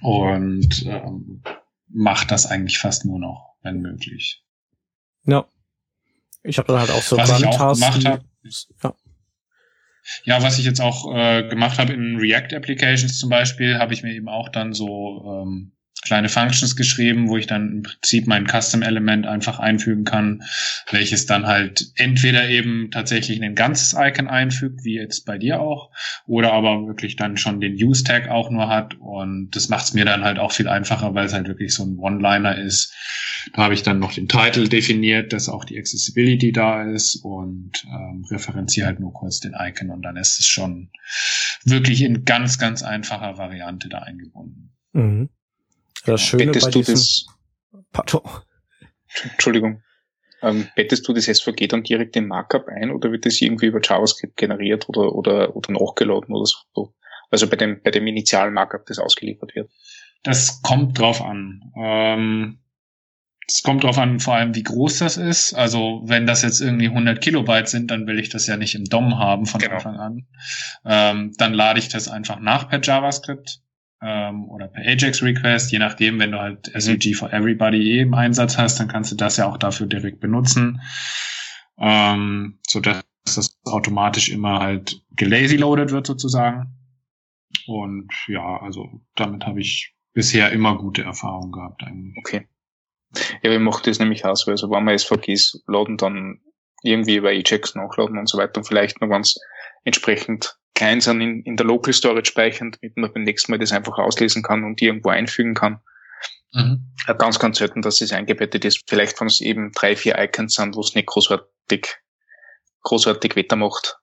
und 0.00 0.82
ähm, 0.86 1.42
macht 1.88 2.30
das 2.30 2.46
eigentlich 2.46 2.78
fast 2.78 3.04
nur 3.04 3.18
noch, 3.18 3.56
wenn 3.60 3.82
möglich. 3.82 4.42
Ja. 5.24 5.46
Ich 6.42 6.56
habe 6.56 6.68
dann 6.68 6.80
halt 6.80 6.90
auch 6.90 7.02
so 7.02 7.18
was 7.18 7.38
ich 7.38 7.44
auch 7.44 7.74
gemacht 7.74 8.06
habe. 8.06 8.24
Ja. 8.82 8.94
ja, 10.24 10.42
was 10.42 10.58
ich 10.58 10.64
jetzt 10.64 10.80
auch 10.80 11.14
äh, 11.14 11.46
gemacht 11.46 11.78
habe 11.78 11.92
in 11.92 12.16
React 12.16 12.56
Applications 12.56 13.18
zum 13.18 13.28
Beispiel, 13.28 13.76
habe 13.76 13.92
ich 13.92 14.02
mir 14.02 14.14
eben 14.14 14.30
auch 14.30 14.48
dann 14.48 14.72
so 14.72 15.42
ähm, 15.44 15.75
kleine 16.06 16.28
Functions 16.28 16.76
geschrieben, 16.76 17.28
wo 17.28 17.36
ich 17.36 17.46
dann 17.46 17.70
im 17.70 17.82
Prinzip 17.82 18.26
mein 18.26 18.46
Custom-Element 18.46 19.26
einfach 19.26 19.58
einfügen 19.58 20.04
kann, 20.04 20.42
welches 20.90 21.26
dann 21.26 21.46
halt 21.46 21.88
entweder 21.96 22.48
eben 22.48 22.90
tatsächlich 22.90 23.42
ein 23.42 23.54
ganzes 23.54 23.94
Icon 23.98 24.28
einfügt, 24.28 24.84
wie 24.84 24.94
jetzt 24.94 25.26
bei 25.26 25.36
dir 25.36 25.60
auch, 25.60 25.90
oder 26.26 26.52
aber 26.52 26.86
wirklich 26.86 27.16
dann 27.16 27.36
schon 27.36 27.60
den 27.60 27.74
Use-Tag 27.74 28.28
auch 28.28 28.50
nur 28.50 28.68
hat. 28.68 28.94
Und 28.94 29.50
das 29.56 29.68
macht 29.68 29.86
es 29.86 29.94
mir 29.94 30.04
dann 30.04 30.22
halt 30.22 30.38
auch 30.38 30.52
viel 30.52 30.68
einfacher, 30.68 31.14
weil 31.14 31.26
es 31.26 31.32
halt 31.32 31.48
wirklich 31.48 31.74
so 31.74 31.84
ein 31.84 31.98
One-Liner 31.98 32.56
ist. 32.56 32.94
Da 33.52 33.62
habe 33.64 33.74
ich 33.74 33.82
dann 33.82 33.98
noch 33.98 34.12
den 34.12 34.28
Title 34.28 34.68
definiert, 34.68 35.32
dass 35.32 35.48
auch 35.48 35.64
die 35.64 35.78
Accessibility 35.78 36.52
da 36.52 36.82
ist 36.82 37.16
und 37.16 37.84
ähm, 37.86 38.24
referenziere 38.30 38.86
halt 38.86 39.00
nur 39.00 39.12
kurz 39.12 39.40
den 39.40 39.54
Icon 39.58 39.90
und 39.90 40.02
dann 40.02 40.16
ist 40.16 40.38
es 40.38 40.46
schon 40.46 40.90
wirklich 41.64 42.02
in 42.02 42.24
ganz, 42.24 42.58
ganz 42.58 42.82
einfacher 42.82 43.38
Variante 43.38 43.88
da 43.88 43.98
eingebunden. 43.98 44.72
Mhm. 44.92 45.28
Das 46.06 46.22
Schöne 46.22 46.46
bettest 46.46 46.66
bei 46.66 46.70
du 46.70 46.82
das, 46.82 47.26
Pardon. 47.92 48.22
Entschuldigung. 49.22 49.82
Ähm, 50.42 50.68
bettest 50.76 51.08
du 51.08 51.12
das 51.12 51.24
SVG 51.24 51.66
dann 51.68 51.82
direkt 51.82 52.14
in 52.16 52.26
Markup 52.26 52.68
ein 52.68 52.90
oder 52.90 53.10
wird 53.10 53.26
das 53.26 53.40
irgendwie 53.40 53.66
über 53.66 53.80
JavaScript 53.82 54.36
generiert 54.36 54.88
oder, 54.88 55.14
oder, 55.14 55.56
oder 55.56 55.72
nachgeladen 55.72 56.34
oder 56.34 56.46
so? 56.46 56.94
Also 57.30 57.48
bei 57.48 57.56
dem, 57.56 57.80
bei 57.82 57.90
dem 57.90 58.06
initialen 58.06 58.54
Markup, 58.54 58.86
das 58.86 58.98
ausgeliefert 58.98 59.54
wird. 59.54 59.70
Das 60.22 60.62
kommt 60.62 60.98
drauf 60.98 61.22
an. 61.22 61.72
Ähm, 61.76 62.58
es 63.48 63.62
kommt 63.62 63.84
drauf 63.84 63.98
an, 63.98 64.18
vor 64.18 64.34
allem, 64.34 64.54
wie 64.54 64.62
groß 64.62 64.98
das 64.98 65.16
ist. 65.16 65.54
Also, 65.54 66.02
wenn 66.04 66.26
das 66.26 66.42
jetzt 66.42 66.60
irgendwie 66.60 66.88
100 66.88 67.20
Kilobyte 67.20 67.68
sind, 67.68 67.90
dann 67.90 68.06
will 68.06 68.18
ich 68.18 68.28
das 68.28 68.46
ja 68.46 68.56
nicht 68.56 68.74
im 68.74 68.84
DOM 68.84 69.18
haben 69.18 69.46
von 69.46 69.60
genau. 69.60 69.74
Anfang 69.74 69.96
an. 69.96 70.26
Ähm, 70.84 71.32
dann 71.38 71.54
lade 71.54 71.78
ich 71.78 71.88
das 71.88 72.08
einfach 72.08 72.40
nach 72.40 72.68
per 72.68 72.80
JavaScript 72.82 73.60
ähm, 74.02 74.48
oder 74.50 74.68
per 74.68 74.84
Ajax 74.84 75.22
Request, 75.22 75.72
je 75.72 75.78
nachdem, 75.78 76.18
wenn 76.18 76.32
du 76.32 76.38
halt. 76.38 76.70
SVG 76.74 77.14
for 77.14 77.32
Everybody 77.32 77.92
eh 77.92 78.00
im 78.00 78.14
Einsatz 78.14 78.58
hast, 78.58 78.78
dann 78.78 78.88
kannst 78.88 79.12
du 79.12 79.16
das 79.16 79.36
ja 79.36 79.46
auch 79.46 79.56
dafür 79.56 79.86
direkt 79.86 80.20
benutzen, 80.20 80.80
ähm, 81.78 82.58
so 82.66 82.80
dass 82.80 83.02
das 83.24 83.58
automatisch 83.64 84.28
immer 84.28 84.60
halt 84.60 85.02
gelazy 85.12 85.56
loaded 85.56 85.90
wird 85.90 86.06
sozusagen. 86.06 86.74
Und 87.66 88.12
ja, 88.28 88.60
also 88.60 89.00
damit 89.14 89.46
habe 89.46 89.60
ich 89.60 89.94
bisher 90.12 90.52
immer 90.52 90.76
gute 90.76 91.02
Erfahrungen 91.02 91.52
gehabt 91.52 91.82
eigentlich. 91.82 92.16
Okay. 92.18 92.48
Ja, 93.42 93.50
wir 93.50 93.60
machen 93.60 93.82
das 93.84 93.98
nämlich 93.98 94.24
aus, 94.24 94.46
weil 94.46 94.54
also 94.54 94.70
wenn 94.70 94.84
wir 94.84 94.98
SVGs 94.98 95.62
laden, 95.66 95.96
dann 95.96 96.40
irgendwie 96.82 97.16
über 97.16 97.30
Ajax 97.30 97.74
nachladen 97.74 98.18
und 98.18 98.28
so 98.28 98.38
weiter 98.38 98.58
und 98.58 98.64
vielleicht 98.64 99.00
noch 99.00 99.08
ganz 99.08 99.36
entsprechend 99.84 100.58
klein 100.76 101.00
sind 101.00 101.20
in, 101.20 101.42
in 101.42 101.56
der 101.56 101.66
Local 101.66 101.92
Storage 101.92 102.26
speichern, 102.26 102.70
damit 102.70 102.96
man 102.96 103.12
beim 103.12 103.24
nächsten 103.24 103.50
Mal 103.50 103.58
das 103.58 103.72
einfach 103.72 103.98
auslesen 103.98 104.44
kann 104.44 104.62
und 104.62 104.80
die 104.80 104.84
irgendwo 104.84 105.08
einfügen 105.08 105.54
kann. 105.54 105.80
Mhm. 106.52 106.92
Ganz, 107.18 107.38
ganz 107.38 107.58
selten, 107.58 107.82
dass 107.82 108.00
es 108.00 108.12
eingebettet 108.12 108.64
ist. 108.64 108.84
Vielleicht, 108.86 109.20
wenn 109.20 109.26
es 109.26 109.40
eben 109.40 109.72
drei, 109.72 109.96
vier 109.96 110.18
Icons 110.18 110.54
sind, 110.54 110.76
wo 110.76 110.80
es 110.80 110.94
nicht 110.94 111.06
großartig, 111.06 111.96
großartig 112.82 113.34
Wetter 113.34 113.56
macht, 113.56 113.98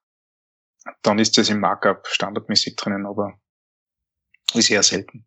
dann 1.03 1.19
ist 1.19 1.37
das 1.37 1.49
im 1.49 1.61
Markup 1.61 2.07
standardmäßig 2.07 2.75
drinnen, 2.75 3.05
aber 3.05 3.39
ist 4.53 4.69
eher 4.69 4.83
selten. 4.83 5.25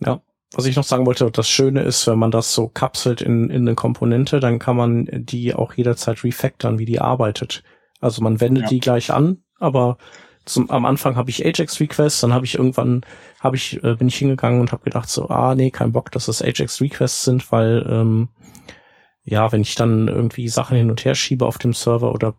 Ja, 0.00 0.22
was 0.52 0.66
ich 0.66 0.76
noch 0.76 0.84
sagen 0.84 1.06
wollte, 1.06 1.30
das 1.30 1.48
Schöne 1.48 1.82
ist, 1.82 2.06
wenn 2.06 2.18
man 2.18 2.30
das 2.30 2.52
so 2.54 2.68
kapselt 2.68 3.20
in, 3.20 3.50
in 3.50 3.62
eine 3.62 3.74
Komponente, 3.74 4.40
dann 4.40 4.58
kann 4.58 4.76
man 4.76 5.08
die 5.12 5.54
auch 5.54 5.74
jederzeit 5.74 6.24
refactoren, 6.24 6.78
wie 6.78 6.84
die 6.84 7.00
arbeitet. 7.00 7.62
Also 8.04 8.22
man 8.22 8.40
wendet 8.40 8.64
ja. 8.64 8.68
die 8.70 8.80
gleich 8.80 9.12
an, 9.12 9.38
aber 9.58 9.98
zum, 10.44 10.70
am 10.70 10.84
Anfang 10.84 11.16
habe 11.16 11.30
ich 11.30 11.44
Ajax 11.44 11.80
Requests, 11.80 12.20
dann 12.20 12.34
habe 12.34 12.44
ich 12.44 12.56
irgendwann 12.56 13.00
habe 13.40 13.56
ich 13.56 13.82
äh, 13.82 13.96
bin 13.96 14.08
ich 14.08 14.16
hingegangen 14.16 14.60
und 14.60 14.72
habe 14.72 14.84
gedacht 14.84 15.08
so 15.08 15.28
ah 15.28 15.54
nee 15.54 15.70
kein 15.70 15.92
Bock, 15.92 16.10
dass 16.10 16.26
das 16.26 16.42
Ajax 16.42 16.80
Requests 16.80 17.24
sind, 17.24 17.50
weil 17.50 17.86
ähm, 17.88 18.28
ja 19.24 19.50
wenn 19.52 19.62
ich 19.62 19.74
dann 19.74 20.08
irgendwie 20.08 20.48
Sachen 20.48 20.76
hin 20.76 20.90
und 20.90 21.04
her 21.04 21.14
schiebe 21.14 21.46
auf 21.46 21.58
dem 21.58 21.72
Server 21.72 22.12
oder 22.12 22.34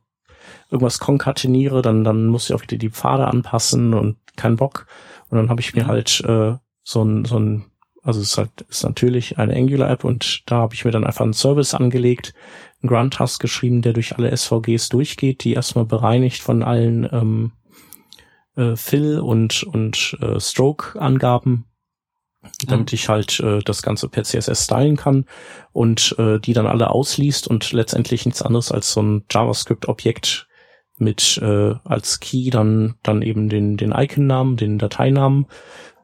irgendwas 0.70 1.00
konkateniere, 1.00 1.82
dann, 1.82 2.04
dann 2.04 2.28
muss 2.28 2.50
ich 2.50 2.56
auch 2.56 2.62
wieder 2.62 2.78
die 2.78 2.90
Pfade 2.90 3.28
anpassen 3.28 3.94
und 3.94 4.18
kein 4.36 4.56
Bock. 4.56 4.88
Und 5.30 5.38
dann 5.38 5.50
habe 5.50 5.62
ich 5.62 5.76
mir 5.76 5.84
mhm. 5.84 5.88
halt 5.88 6.24
äh, 6.26 6.56
so 6.84 7.04
ein, 7.04 7.26
so 7.26 7.40
ein, 7.40 7.66
also 8.06 8.22
es 8.22 8.30
ist 8.30 8.38
halt 8.38 8.62
ist 8.70 8.84
natürlich 8.84 9.38
eine 9.40 9.56
Angular-App 9.56 10.04
und 10.04 10.44
da 10.46 10.58
habe 10.58 10.76
ich 10.76 10.86
mir 10.86 10.92
dann 10.92 11.06
einfach 11.06 11.24
einen 11.24 11.34
Service 11.34 11.74
angelegt, 11.74 12.34
einen 12.82 12.90
Grunt-Task 12.90 13.42
geschrieben, 13.42 13.82
der 13.82 13.94
durch 13.94 14.16
alle 14.16 14.36
SVGs 14.36 14.90
durchgeht, 14.90 15.44
die 15.44 15.54
erstmal 15.54 15.86
bereinigt 15.86 16.42
von 16.42 16.62
allen 16.62 17.10
ähm, 17.12 17.52
äh, 18.56 18.76
Fill 18.76 19.20
und, 19.20 19.64
und 19.64 20.18
äh, 20.22 20.40
Stroke-Angaben 20.40 21.66
damit 22.68 22.94
ich 22.94 23.10
halt 23.10 23.40
äh, 23.40 23.58
das 23.66 23.82
Ganze 23.82 24.08
per 24.08 24.24
CSS 24.24 24.66
stylen 24.66 24.98
kann 24.98 25.26
und 25.72 26.16
äh, 26.20 26.40
die 26.40 26.54
dann 26.54 26.68
alle 26.68 26.92
ausliest 26.92 27.48
und 27.48 27.72
letztendlich 27.72 28.24
nichts 28.26 28.44
anderes 28.44 28.72
als 28.72 28.92
so 28.92 29.02
ein 29.02 29.26
JavaScript-Objekt 29.32 30.48
mit 30.98 31.40
äh, 31.42 31.74
als 31.84 32.20
Key 32.20 32.52
dann 32.52 32.96
dann 33.02 33.24
eben 33.24 33.50
den 33.50 33.78
den 33.78 33.92
Icon-Namen, 33.92 34.58
den 34.58 34.78
Dateinamen 34.78 35.48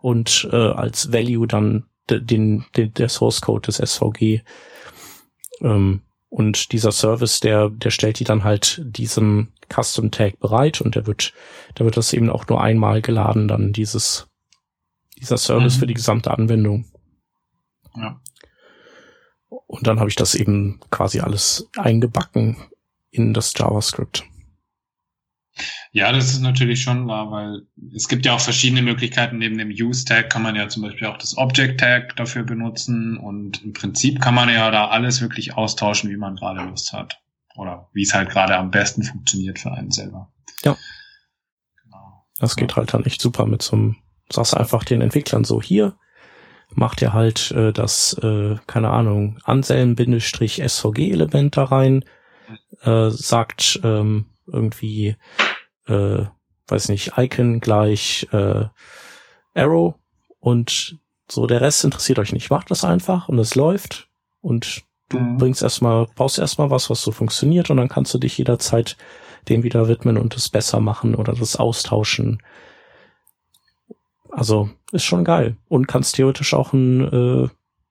und 0.01 0.49
äh, 0.51 0.55
als 0.55 1.13
Value 1.13 1.45
dann 1.45 1.85
den, 2.09 2.65
den 2.75 2.93
der 2.93 3.09
Source 3.09 3.41
Code 3.41 3.71
des 3.71 3.77
SVG 3.77 4.41
ähm, 5.61 6.01
und 6.29 6.71
dieser 6.71 6.91
Service 6.91 7.39
der 7.39 7.69
der 7.69 7.91
stellt 7.91 8.19
die 8.19 8.23
dann 8.23 8.43
halt 8.43 8.81
diesem 8.83 9.49
Custom 9.73 10.11
Tag 10.11 10.39
bereit 10.39 10.81
und 10.81 10.95
der 10.95 11.07
wird 11.07 11.33
da 11.75 11.85
wird 11.85 11.97
das 11.97 12.13
eben 12.13 12.29
auch 12.29 12.47
nur 12.47 12.61
einmal 12.61 13.01
geladen 13.01 13.47
dann 13.47 13.73
dieses 13.73 14.27
dieser 15.17 15.37
Service 15.37 15.75
mhm. 15.75 15.79
für 15.79 15.87
die 15.87 15.93
gesamte 15.93 16.31
Anwendung. 16.31 16.85
Ja. 17.95 18.19
Und 19.49 19.85
dann 19.85 19.99
habe 19.99 20.09
ich 20.09 20.15
das 20.15 20.33
eben 20.33 20.79
quasi 20.89 21.19
alles 21.19 21.69
eingebacken 21.77 22.57
in 23.11 23.33
das 23.33 23.53
JavaScript. 23.55 24.23
Ja, 25.91 26.11
das 26.11 26.31
ist 26.31 26.39
natürlich 26.39 26.81
schon 26.81 27.07
wahr, 27.07 27.31
weil 27.31 27.63
es 27.93 28.07
gibt 28.07 28.25
ja 28.25 28.33
auch 28.33 28.39
verschiedene 28.39 28.81
Möglichkeiten. 28.81 29.37
Neben 29.37 29.57
dem 29.57 29.69
Use-Tag 29.69 30.29
kann 30.29 30.41
man 30.41 30.55
ja 30.55 30.69
zum 30.69 30.83
Beispiel 30.83 31.07
auch 31.07 31.17
das 31.17 31.37
Object-Tag 31.37 32.15
dafür 32.15 32.43
benutzen 32.43 33.17
und 33.17 33.63
im 33.63 33.73
Prinzip 33.73 34.21
kann 34.21 34.33
man 34.33 34.49
ja 34.49 34.71
da 34.71 34.87
alles 34.87 35.21
wirklich 35.21 35.55
austauschen, 35.55 36.09
wie 36.09 36.17
man 36.17 36.35
gerade 36.35 36.61
Lust 36.61 36.93
hat. 36.93 37.21
Oder 37.57 37.89
wie 37.93 38.03
es 38.03 38.13
halt 38.13 38.29
gerade 38.29 38.55
am 38.55 38.71
besten 38.71 39.03
funktioniert 39.03 39.59
für 39.59 39.73
einen 39.73 39.91
selber. 39.91 40.31
Ja. 40.63 40.77
Genau. 41.83 42.25
Das 42.39 42.55
geht 42.55 42.77
halt 42.77 42.93
dann 42.93 43.05
echt 43.05 43.21
super 43.21 43.45
mit 43.45 43.61
so 43.61 43.75
einem 43.75 43.97
sagst 44.33 44.55
einfach 44.55 44.83
den 44.83 45.01
Entwicklern 45.01 45.43
so, 45.43 45.61
hier 45.61 45.93
macht 46.73 47.01
ihr 47.01 47.13
halt 47.13 47.51
äh, 47.51 47.73
das, 47.73 48.13
äh, 48.23 48.55
keine 48.67 48.91
Ahnung, 48.91 49.39
Anselm-SVG-Element 49.43 51.57
da 51.57 51.63
rein, 51.65 52.05
äh, 52.83 53.09
sagt 53.09 53.81
ähm, 53.83 54.27
irgendwie, 54.51 55.15
äh, 55.87 56.25
weiß 56.67 56.89
nicht, 56.89 57.13
Icon 57.17 57.59
gleich 57.59 58.27
äh, 58.31 58.65
Arrow 59.53 59.95
und 60.39 60.99
so 61.29 61.47
der 61.47 61.61
Rest 61.61 61.83
interessiert 61.83 62.19
euch 62.19 62.33
nicht. 62.33 62.49
Macht 62.49 62.71
das 62.71 62.83
einfach 62.83 63.29
und 63.29 63.39
es 63.39 63.55
läuft 63.55 64.09
und 64.41 64.83
du 65.09 65.19
mhm. 65.19 65.37
bringst 65.37 65.61
erstmal, 65.61 66.07
baust 66.15 66.39
erstmal 66.39 66.69
was, 66.69 66.89
was 66.89 67.01
so 67.01 67.11
funktioniert 67.11 67.69
und 67.69 67.77
dann 67.77 67.89
kannst 67.89 68.13
du 68.13 68.17
dich 68.17 68.37
jederzeit 68.37 68.97
dem 69.49 69.63
wieder 69.63 69.87
widmen 69.87 70.17
und 70.17 70.35
es 70.35 70.49
besser 70.49 70.79
machen 70.79 71.15
oder 71.15 71.33
das 71.33 71.55
austauschen 71.55 72.41
also 74.31 74.69
ist 74.91 75.03
schon 75.03 75.23
geil 75.23 75.57
und 75.67 75.87
kannst 75.87 76.15
theoretisch 76.15 76.53
auch 76.53 76.73
ein, 76.73 77.01
äh, 77.01 77.49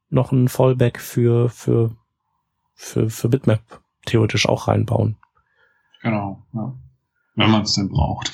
noch 0.09 0.33
ein 0.33 0.49
Fallback 0.49 1.01
für 1.01 1.49
für 1.51 1.91
für 2.75 3.11
für 3.11 3.29
Bitmap 3.29 3.61
theoretisch 4.07 4.49
auch 4.49 4.67
reinbauen. 4.67 5.17
Genau, 6.01 6.47
ja. 6.55 6.75
wenn 7.37 7.51
man 7.51 7.63
es 7.63 7.75
denn 7.75 7.89
braucht. 7.89 8.33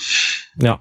Ja. 0.57 0.81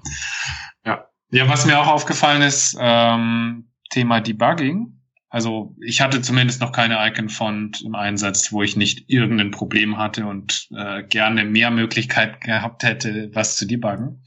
Ja. 0.84 1.06
Ja, 1.30 1.48
was 1.48 1.66
mir 1.66 1.80
auch 1.80 1.88
aufgefallen 1.88 2.42
ist, 2.42 2.76
ähm, 2.78 3.68
Thema 3.90 4.20
Debugging. 4.20 4.92
Also 5.28 5.74
ich 5.80 6.00
hatte 6.00 6.22
zumindest 6.22 6.60
noch 6.60 6.72
keine 6.72 7.04
Icon-Font 7.08 7.82
im 7.82 7.94
Einsatz, 7.94 8.52
wo 8.52 8.62
ich 8.62 8.76
nicht 8.76 9.10
irgendein 9.10 9.50
Problem 9.50 9.98
hatte 9.98 10.26
und 10.26 10.68
äh, 10.74 11.02
gerne 11.02 11.44
mehr 11.44 11.70
Möglichkeit 11.70 12.40
gehabt 12.40 12.84
hätte, 12.84 13.30
was 13.34 13.56
zu 13.56 13.66
debuggen. 13.66 14.22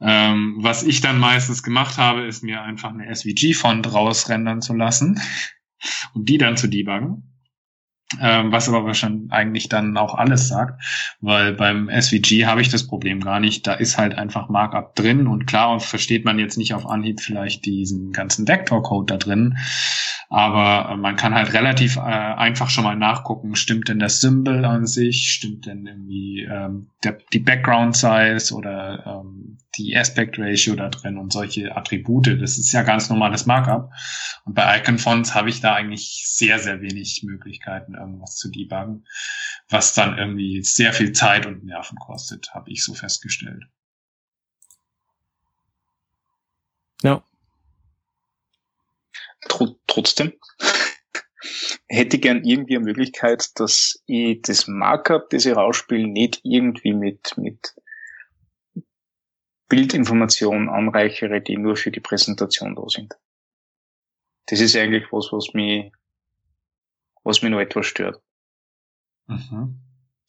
Ähm, 0.00 0.58
was 0.60 0.82
ich 0.82 1.00
dann 1.00 1.18
meistens 1.18 1.62
gemacht 1.62 1.98
habe, 1.98 2.26
ist 2.26 2.42
mir 2.42 2.62
einfach 2.62 2.90
eine 2.90 3.12
SVG-Font 3.14 3.92
rausrendern 3.92 4.60
zu 4.60 4.74
lassen 4.74 5.20
und 6.14 6.28
die 6.28 6.38
dann 6.38 6.56
zu 6.56 6.66
debuggen. 6.66 7.27
Ähm, 8.20 8.52
was 8.52 8.70
aber 8.70 8.86
wahrscheinlich 8.86 9.30
eigentlich 9.30 9.68
dann 9.68 9.94
auch 9.98 10.14
alles 10.14 10.48
sagt, 10.48 10.82
weil 11.20 11.52
beim 11.52 11.90
SVG 11.90 12.46
habe 12.46 12.62
ich 12.62 12.70
das 12.70 12.86
Problem 12.86 13.20
gar 13.20 13.38
nicht. 13.38 13.66
Da 13.66 13.74
ist 13.74 13.98
halt 13.98 14.16
einfach 14.16 14.48
Markup 14.48 14.94
drin 14.94 15.26
und 15.26 15.46
klar 15.46 15.78
versteht 15.78 16.24
man 16.24 16.38
jetzt 16.38 16.56
nicht 16.56 16.72
auf 16.72 16.86
Anhieb 16.86 17.20
vielleicht 17.20 17.66
diesen 17.66 18.12
ganzen 18.12 18.48
Vector-Code 18.48 19.12
da 19.12 19.18
drin. 19.18 19.58
Aber 20.30 20.92
äh, 20.92 20.96
man 20.96 21.16
kann 21.16 21.34
halt 21.34 21.54
relativ 21.54 21.96
äh, 21.96 22.00
einfach 22.00 22.68
schon 22.68 22.84
mal 22.84 22.96
nachgucken, 22.96 23.56
stimmt 23.56 23.88
denn 23.88 23.98
das 23.98 24.20
Symbol 24.20 24.64
an 24.64 24.86
sich, 24.86 25.30
stimmt 25.30 25.66
denn 25.66 25.86
irgendwie 25.86 26.42
ähm, 26.50 26.88
der, 27.02 27.18
die 27.32 27.38
Background 27.38 27.96
Size 27.96 28.54
oder 28.54 29.22
ähm, 29.24 29.58
die 29.78 29.96
Aspect 29.96 30.38
Ratio 30.38 30.74
da 30.74 30.88
drin 30.88 31.16
und 31.16 31.32
solche 31.32 31.74
Attribute. 31.74 32.40
Das 32.40 32.58
ist 32.58 32.72
ja 32.72 32.82
ganz 32.82 33.08
normales 33.08 33.46
Markup. 33.46 33.90
Und 34.44 34.54
bei 34.54 34.78
Icon 34.78 34.98
Fonts 34.98 35.34
habe 35.34 35.48
ich 35.48 35.60
da 35.60 35.74
eigentlich 35.74 36.24
sehr, 36.26 36.58
sehr 36.58 36.82
wenig 36.82 37.22
Möglichkeiten, 37.24 37.96
irgendwas 37.98 38.36
zu 38.36 38.50
debuggen, 38.50 39.06
was 39.68 39.94
dann 39.94 40.16
irgendwie 40.18 40.62
sehr 40.62 40.92
viel 40.92 41.12
Zeit 41.12 41.46
und 41.46 41.64
Nerven 41.64 41.98
kostet, 41.98 42.54
habe 42.54 42.70
ich 42.70 42.82
so 42.82 42.94
festgestellt. 42.94 43.64
Ja, 47.02 47.22
Tr 49.48 49.76
trotzdem 49.86 50.32
hätte 51.88 52.16
ich 52.16 52.22
gern 52.22 52.44
irgendwie 52.44 52.76
eine 52.76 52.84
Möglichkeit, 52.84 53.58
dass 53.60 54.02
ich 54.06 54.42
das 54.42 54.66
Markup, 54.66 55.30
das 55.30 55.46
ich 55.46 55.54
rausspiele, 55.54 56.06
nicht 56.06 56.40
irgendwie 56.42 56.92
mit, 56.92 57.36
mit 57.36 57.74
Bildinformationen 59.68 60.68
anreichere, 60.68 61.40
die 61.40 61.56
nur 61.56 61.76
für 61.76 61.90
die 61.90 62.00
Präsentation 62.00 62.74
da 62.74 62.88
sind. 62.88 63.16
Das 64.46 64.60
ist 64.60 64.74
eigentlich 64.76 65.04
was, 65.12 65.30
was 65.30 65.52
mich, 65.52 65.92
was 67.24 67.42
mich 67.42 67.50
noch 67.50 67.60
etwas 67.60 67.86
stört. 67.86 68.20
Mhm. 69.26 69.80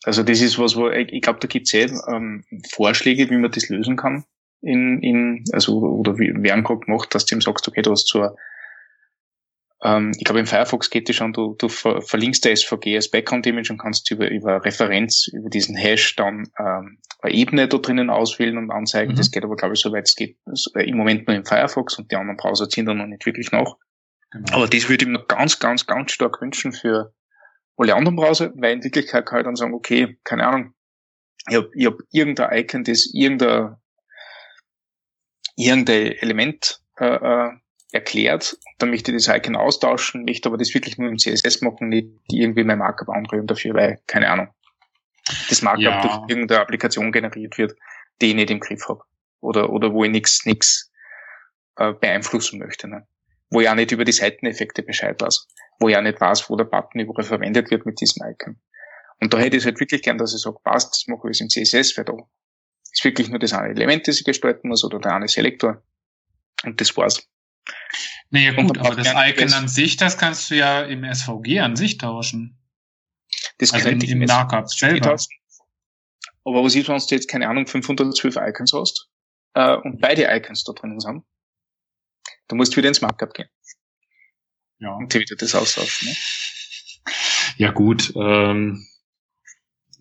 Also 0.03 0.23
das 0.23 0.41
ist 0.41 0.57
was, 0.57 0.75
wo 0.75 0.89
ich, 0.89 1.11
ich 1.11 1.21
glaube, 1.21 1.39
da 1.39 1.47
gibt 1.47 1.67
es 1.67 1.73
eh 1.73 1.89
ähm, 2.07 2.43
Vorschläge, 2.71 3.29
wie 3.29 3.37
man 3.37 3.51
das 3.51 3.69
lösen 3.69 3.97
kann. 3.97 4.25
In, 4.61 5.01
in, 5.01 5.43
also, 5.53 5.79
oder 5.79 6.17
wie 6.17 6.33
werden 6.43 6.63
gerade 6.63 6.81
gemacht, 6.81 7.13
dass 7.15 7.25
du 7.25 7.35
ihm 7.35 7.41
sagst, 7.41 7.67
okay, 7.67 7.81
du 7.81 7.91
hast 7.91 8.07
zur 8.07 8.35
ähm, 9.81 10.11
ich 10.17 10.25
glaube, 10.25 10.39
im 10.39 10.45
Firefox 10.45 10.89
geht 10.89 11.09
es 11.09 11.15
schon, 11.15 11.31
du, 11.31 11.55
du 11.57 11.69
ver 11.69 12.01
verlinkst 12.01 12.43
der 12.43 12.55
SVG 12.55 12.95
als 12.95 13.09
Background-Image 13.09 13.71
und 13.71 13.77
kannst 13.77 14.11
über, 14.11 14.29
über 14.29 14.63
Referenz, 14.65 15.27
über 15.27 15.49
diesen 15.49 15.75
Hash 15.75 16.15
dann 16.15 16.49
ähm, 16.59 16.99
eine 17.21 17.33
Ebene 17.33 17.67
da 17.67 17.77
drinnen 17.77 18.09
auswählen 18.09 18.57
und 18.57 18.71
anzeigen. 18.71 19.13
Mhm. 19.13 19.17
Das 19.17 19.31
geht 19.31 19.43
aber, 19.43 19.55
glaube 19.55 19.75
ich, 19.75 19.79
soweit 19.79 20.07
es 20.07 20.15
geht, 20.15 20.37
also, 20.45 20.71
im 20.73 20.97
Moment 20.97 21.27
nur 21.27 21.35
im 21.35 21.45
Firefox 21.45 21.97
und 21.97 22.11
die 22.11 22.15
anderen 22.15 22.37
Browser 22.37 22.67
ziehen 22.67 22.85
da 22.85 22.93
noch 22.93 23.05
nicht 23.05 23.25
wirklich 23.25 23.51
nach. 23.51 23.75
Genau. 24.31 24.55
Aber 24.55 24.67
das 24.67 24.89
würde 24.89 25.05
ich 25.05 25.11
mir 25.11 25.23
ganz, 25.25 25.59
ganz, 25.59 25.85
ganz 25.85 26.11
stark 26.11 26.41
wünschen 26.41 26.71
für 26.71 27.13
alle 27.77 27.95
anderen 27.95 28.15
Browser, 28.15 28.51
weil 28.55 28.73
in 28.73 28.83
Wirklichkeit 28.83 29.25
kann 29.25 29.39
ich 29.39 29.45
dann 29.45 29.55
sagen, 29.55 29.73
okay, 29.73 30.19
keine 30.23 30.47
Ahnung, 30.47 30.73
ich 31.47 31.55
habe 31.55 31.69
ich 31.73 31.85
hab 31.85 31.97
irgendein 32.11 32.57
Icon, 32.59 32.83
das 32.83 33.09
irgendein, 33.13 33.77
irgendein 35.55 36.11
Element 36.13 36.81
äh, 36.97 37.05
äh 37.05 37.51
erklärt. 37.91 38.57
Dann 38.77 38.91
möchte 38.91 39.11
ich 39.11 39.25
das 39.25 39.35
Icon 39.35 39.55
austauschen, 39.55 40.25
möchte 40.25 40.47
aber 40.47 40.57
das 40.57 40.73
wirklich 40.73 40.97
nur 40.97 41.09
im 41.09 41.17
CSS 41.17 41.61
machen, 41.61 41.89
nicht 41.89 42.09
irgendwie 42.31 42.63
mein 42.63 42.77
Markup 42.77 43.09
anrühren 43.09 43.47
dafür, 43.47 43.73
weil, 43.73 43.99
keine 44.05 44.29
Ahnung, 44.29 44.49
das 45.49 45.61
Markup 45.61 45.83
ja. 45.83 46.01
durch 46.01 46.29
irgendeine 46.29 46.61
Applikation 46.61 47.11
generiert 47.11 47.57
wird, 47.57 47.75
die 48.21 48.27
ich 48.27 48.35
nicht 48.35 48.51
im 48.51 48.59
Griff 48.59 48.87
habe. 48.87 49.01
Oder, 49.41 49.69
oder 49.69 49.93
wo 49.93 50.03
ich 50.03 50.11
nichts 50.11 50.45
nix, 50.45 50.91
äh, 51.77 51.93
beeinflussen 51.93 52.59
möchte. 52.59 52.87
Ne? 52.87 53.07
Wo 53.49 53.61
auch 53.61 53.75
nicht 53.75 53.91
über 53.91 54.05
die 54.05 54.11
Seiteneffekte 54.11 54.83
Bescheid 54.83 55.19
weiß. 55.21 55.47
Wo 55.79 55.89
auch 55.89 56.01
nicht 56.01 56.21
weiß, 56.21 56.49
wo 56.49 56.55
der 56.55 56.65
Button 56.65 56.99
überall 56.99 57.23
verwendet 57.23 57.71
wird 57.71 57.85
mit 57.85 57.99
diesem 57.99 58.25
Icon. 58.27 58.59
Und 59.19 59.33
da 59.33 59.39
hätte 59.39 59.57
ich 59.57 59.63
es 59.63 59.65
halt 59.65 59.79
wirklich 59.79 60.01
gern, 60.01 60.17
dass 60.17 60.33
ich 60.33 60.41
sage, 60.41 60.57
passt, 60.63 60.93
das 60.93 61.07
mache 61.07 61.29
ich 61.29 61.41
im 61.41 61.49
CSS, 61.49 61.97
weil 61.97 62.05
da 62.05 62.13
ist 62.91 63.03
wirklich 63.03 63.29
nur 63.29 63.39
das 63.39 63.53
eine 63.53 63.69
Element, 63.69 64.07
das 64.07 64.19
ich 64.19 64.25
gestalten 64.25 64.69
muss, 64.69 64.83
oder 64.83 64.99
der 64.99 65.15
eine 65.15 65.27
Selektor. 65.27 65.83
Und 66.63 66.79
das 66.79 66.95
war's. 66.95 67.27
Naja 68.29 68.53
gut, 68.53 68.77
aber 68.77 68.95
das 68.95 69.13
Icon 69.13 69.53
an 69.53 69.67
sich, 69.67 69.97
das 69.97 70.17
kannst 70.17 70.49
du 70.51 70.55
ja 70.55 70.81
im 70.81 71.03
SVG 71.03 71.59
an 71.59 71.75
sich 71.75 71.97
tauschen. 71.97 72.57
Das 73.57 73.73
also 73.73 73.89
kann 73.89 73.99
im, 73.99 74.21
im 74.21 74.27
Markup 74.27 74.69
selber. 74.69 75.17
Aber 76.45 76.63
was 76.63 76.75
ist, 76.75 76.87
wenn 76.87 76.97
du 76.97 77.05
jetzt, 77.15 77.27
keine 77.27 77.47
Ahnung, 77.47 77.67
512 77.67 78.35
Icons 78.37 78.73
hast 78.73 79.09
äh, 79.53 79.75
und 79.75 79.99
beide 79.99 80.27
Icons 80.35 80.63
da 80.63 80.73
drin 80.73 80.99
sind? 80.99 81.23
Du 82.49 82.55
musst 82.55 82.75
wieder 82.75 82.89
ins 82.89 83.01
Markup 83.01 83.33
gehen. 83.33 83.47
Ja. 84.79 84.95
Und 84.95 85.13
wieder 85.13 85.35
das 85.35 85.55
austauschen. 85.55 86.09
Ne? 86.09 86.15
Ja 87.57 87.71
gut, 87.71 88.13
ähm, 88.15 88.85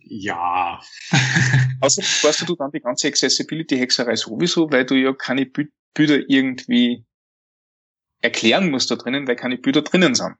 Ja. 0.00 0.80
also 1.80 2.02
weißt 2.02 2.48
du 2.48 2.56
dann 2.56 2.70
die 2.72 2.80
ganze 2.80 3.08
Accessibility-Hexerei 3.08 4.16
sowieso, 4.16 4.70
weil 4.72 4.86
du 4.86 4.94
ja 4.94 5.12
keine 5.12 5.46
Bilder 5.46 6.18
irgendwie 6.28 7.04
erklären 8.20 8.70
musst 8.70 8.90
da 8.90 8.96
drinnen, 8.96 9.28
weil 9.28 9.36
keine 9.36 9.58
Bilder 9.58 9.82
drinnen 9.82 10.14
sind. 10.14 10.34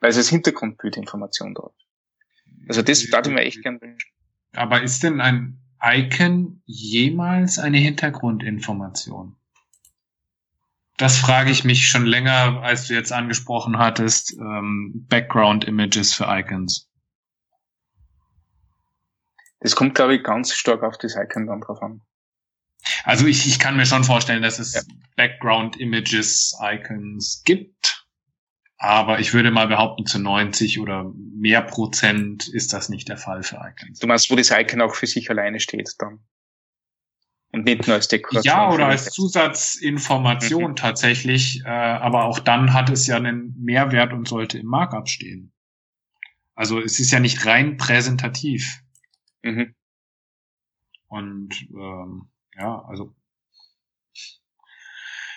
Weil 0.00 0.10
es 0.10 0.16
als 0.18 0.28
Hintergrundbildinformation 0.28 1.54
ist. 1.54 2.68
Also 2.68 2.82
das 2.82 3.08
darf 3.08 3.26
ich 3.26 3.32
mir 3.32 3.42
echt 3.42 3.62
gern 3.62 3.80
wünschen. 3.80 4.10
Aber 4.52 4.82
ist 4.82 5.02
denn 5.02 5.20
ein 5.20 5.58
Icon 5.82 6.62
jemals 6.66 7.58
eine 7.58 7.78
Hintergrundinformation? 7.78 9.36
Das 10.98 11.18
frage 11.18 11.50
ich 11.50 11.64
mich 11.64 11.88
schon 11.88 12.06
länger, 12.06 12.62
als 12.62 12.86
du 12.86 12.94
jetzt 12.94 13.12
angesprochen 13.12 13.78
hattest, 13.78 14.32
ähm, 14.38 15.06
Background 15.08 15.64
Images 15.64 16.14
für 16.14 16.24
Icons. 16.26 16.90
Das 19.60 19.76
kommt, 19.76 19.94
glaube 19.94 20.14
ich, 20.14 20.22
ganz 20.22 20.54
stark 20.54 20.82
auf 20.82 20.96
das 20.98 21.16
Icon 21.16 21.46
dann 21.46 21.60
drauf 21.60 21.82
an. 21.82 22.00
Also 23.04 23.26
ich, 23.26 23.46
ich 23.46 23.58
kann 23.58 23.76
mir 23.76 23.86
schon 23.86 24.04
vorstellen, 24.04 24.42
dass 24.42 24.58
es 24.58 24.74
ja. 24.74 24.82
Background 25.16 25.76
Images 25.76 26.56
Icons 26.62 27.42
gibt. 27.44 28.06
Aber 28.78 29.20
ich 29.20 29.32
würde 29.32 29.50
mal 29.50 29.68
behaupten, 29.68 30.06
zu 30.06 30.18
90 30.18 30.78
oder 30.80 31.10
mehr 31.34 31.62
Prozent 31.62 32.46
ist 32.46 32.72
das 32.72 32.88
nicht 32.88 33.08
der 33.08 33.16
Fall 33.16 33.42
für 33.42 33.56
Icons. 33.56 33.98
Du 33.98 34.06
meinst, 34.06 34.30
wo 34.30 34.36
das 34.36 34.50
Icon 34.50 34.82
auch 34.82 34.94
für 34.94 35.06
sich 35.06 35.30
alleine 35.30 35.60
steht 35.60 35.94
dann? 35.98 36.20
Und 37.52 37.64
nicht 37.64 37.86
nur 37.86 37.96
als 37.96 38.08
Dekoration. 38.08 38.44
Ja, 38.44 38.70
oder 38.70 38.86
als 38.86 39.10
Zusatzinformation 39.10 40.72
mhm. 40.72 40.76
tatsächlich. 40.76 41.62
Äh, 41.64 41.68
aber 41.68 42.24
auch 42.24 42.38
dann 42.38 42.72
hat 42.72 42.90
es 42.90 43.06
ja 43.06 43.16
einen 43.16 43.54
Mehrwert 43.58 44.12
und 44.12 44.28
sollte 44.28 44.58
im 44.58 44.66
Markup 44.66 45.08
stehen. 45.08 45.52
Also 46.54 46.80
es 46.80 46.98
ist 46.98 47.12
ja 47.12 47.20
nicht 47.20 47.46
rein 47.46 47.76
präsentativ. 47.76 48.82
Mhm. 49.42 49.74
Und 51.08 51.68
ähm, 51.70 52.28
ja, 52.56 52.84
also 52.86 53.14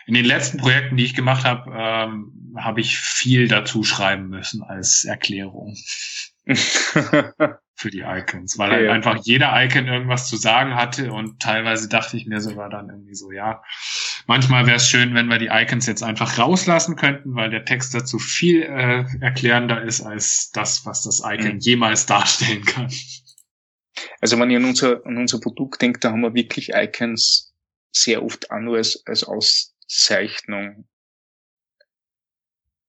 in 0.08 0.16
den 0.16 0.26
letzten 0.26 0.58
Projekten, 0.58 0.98
die 0.98 1.06
ich 1.06 1.14
gemacht 1.14 1.46
habe, 1.46 1.72
ähm, 1.72 2.56
habe 2.58 2.82
ich 2.82 2.98
viel 2.98 3.48
dazu 3.48 3.84
schreiben 3.84 4.30
müssen 4.30 4.64
als 4.64 5.04
Erklärung 5.06 5.76
für 7.80 7.90
die 7.90 8.02
Icons, 8.02 8.58
weil 8.58 8.72
halt 8.72 8.86
ja. 8.88 8.92
einfach 8.92 9.24
jeder 9.24 9.54
Icon 9.64 9.88
irgendwas 9.88 10.28
zu 10.28 10.36
sagen 10.36 10.76
hatte 10.76 11.14
und 11.14 11.42
teilweise 11.42 11.88
dachte 11.88 12.18
ich 12.18 12.28
mir 12.28 12.42
sogar 12.42 12.70
dann 12.70 12.90
irgendwie 12.90 13.16
so, 13.16 13.32
ja, 13.32 13.64
manchmal 14.28 14.66
wäre 14.66 14.76
es 14.76 14.90
schön, 14.90 15.14
wenn 15.14 15.28
wir 15.28 15.38
die 15.38 15.48
Icons 15.48 15.88
jetzt 15.88 16.04
einfach 16.04 16.38
rauslassen 16.38 16.98
könnten, 16.98 17.36
weil 17.36 17.50
der 17.50 17.64
Text 17.64 17.96
dazu 17.96 18.20
viel 18.20 18.64
äh, 18.64 19.06
erklärender 19.22 19.82
ist 19.82 20.02
als 20.02 20.52
das, 20.52 20.86
was 20.86 21.04
das 21.04 21.22
Icon 21.24 21.54
mhm. 21.54 21.60
jemals 21.60 22.06
darstellen 22.06 22.66
kann. 22.66 22.92
Also 24.20 24.38
wenn 24.38 24.50
ich 24.50 24.58
an 24.58 24.66
unser, 24.66 25.06
an 25.06 25.18
unser 25.18 25.40
Produkt 25.40 25.82
denke, 25.82 26.02
da 26.02 26.12
haben 26.12 26.22
wir 26.22 26.34
wirklich 26.34 26.72
Icons 26.74 27.56
sehr 27.96 28.22
oft 28.24 28.52
auch 28.52 28.60
nur 28.60 28.76
als, 28.76 29.02
als 29.06 29.24
Auszeichnung. 29.24 30.86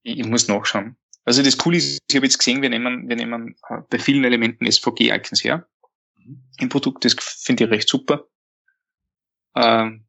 Ich, 0.03 0.19
ich 0.19 0.27
muss 0.27 0.49
nachschauen. 0.49 0.97
Also 1.25 1.43
das 1.43 1.59
Coole 1.59 1.77
ist, 1.77 2.01
ich 2.09 2.17
habe 2.17 2.27
jetzt 2.27 2.39
gesehen, 2.39 2.63
wir 2.63 2.71
nehmen, 2.71 3.09
wir 3.09 3.17
nehmen 3.17 3.57
äh, 3.69 3.83
bei 3.89 3.99
vielen 3.99 4.25
Elementen 4.25 4.71
SVG-Icons 4.71 5.45
her. 5.45 5.69
Mhm. 6.17 6.43
Im 6.59 6.69
Produkt, 6.69 7.05
das 7.05 7.15
finde 7.15 7.65
ich 7.65 7.71
recht 7.71 7.89
super. 7.89 8.27
Ähm, 9.55 10.07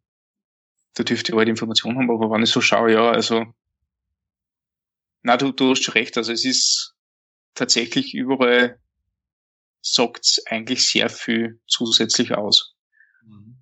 da 0.93 1.03
dürfte 1.03 1.31
ich 1.31 1.37
halt 1.37 1.49
Informationen 1.49 1.97
haben, 1.97 2.11
aber 2.11 2.29
wenn 2.31 2.43
ich 2.43 2.49
so 2.49 2.61
schaue, 2.61 2.93
ja, 2.93 3.11
also, 3.11 3.45
na, 5.23 5.37
du, 5.37 5.51
du 5.51 5.71
hast 5.71 5.83
schon 5.83 5.93
recht, 5.93 6.17
also 6.17 6.31
es 6.31 6.45
ist 6.45 6.95
tatsächlich 7.53 8.13
überall 8.13 8.79
sagt 9.81 10.41
eigentlich 10.45 10.87
sehr 10.87 11.09
viel 11.09 11.59
zusätzlich 11.67 12.33
aus. 12.33 12.75
Mhm. 13.23 13.57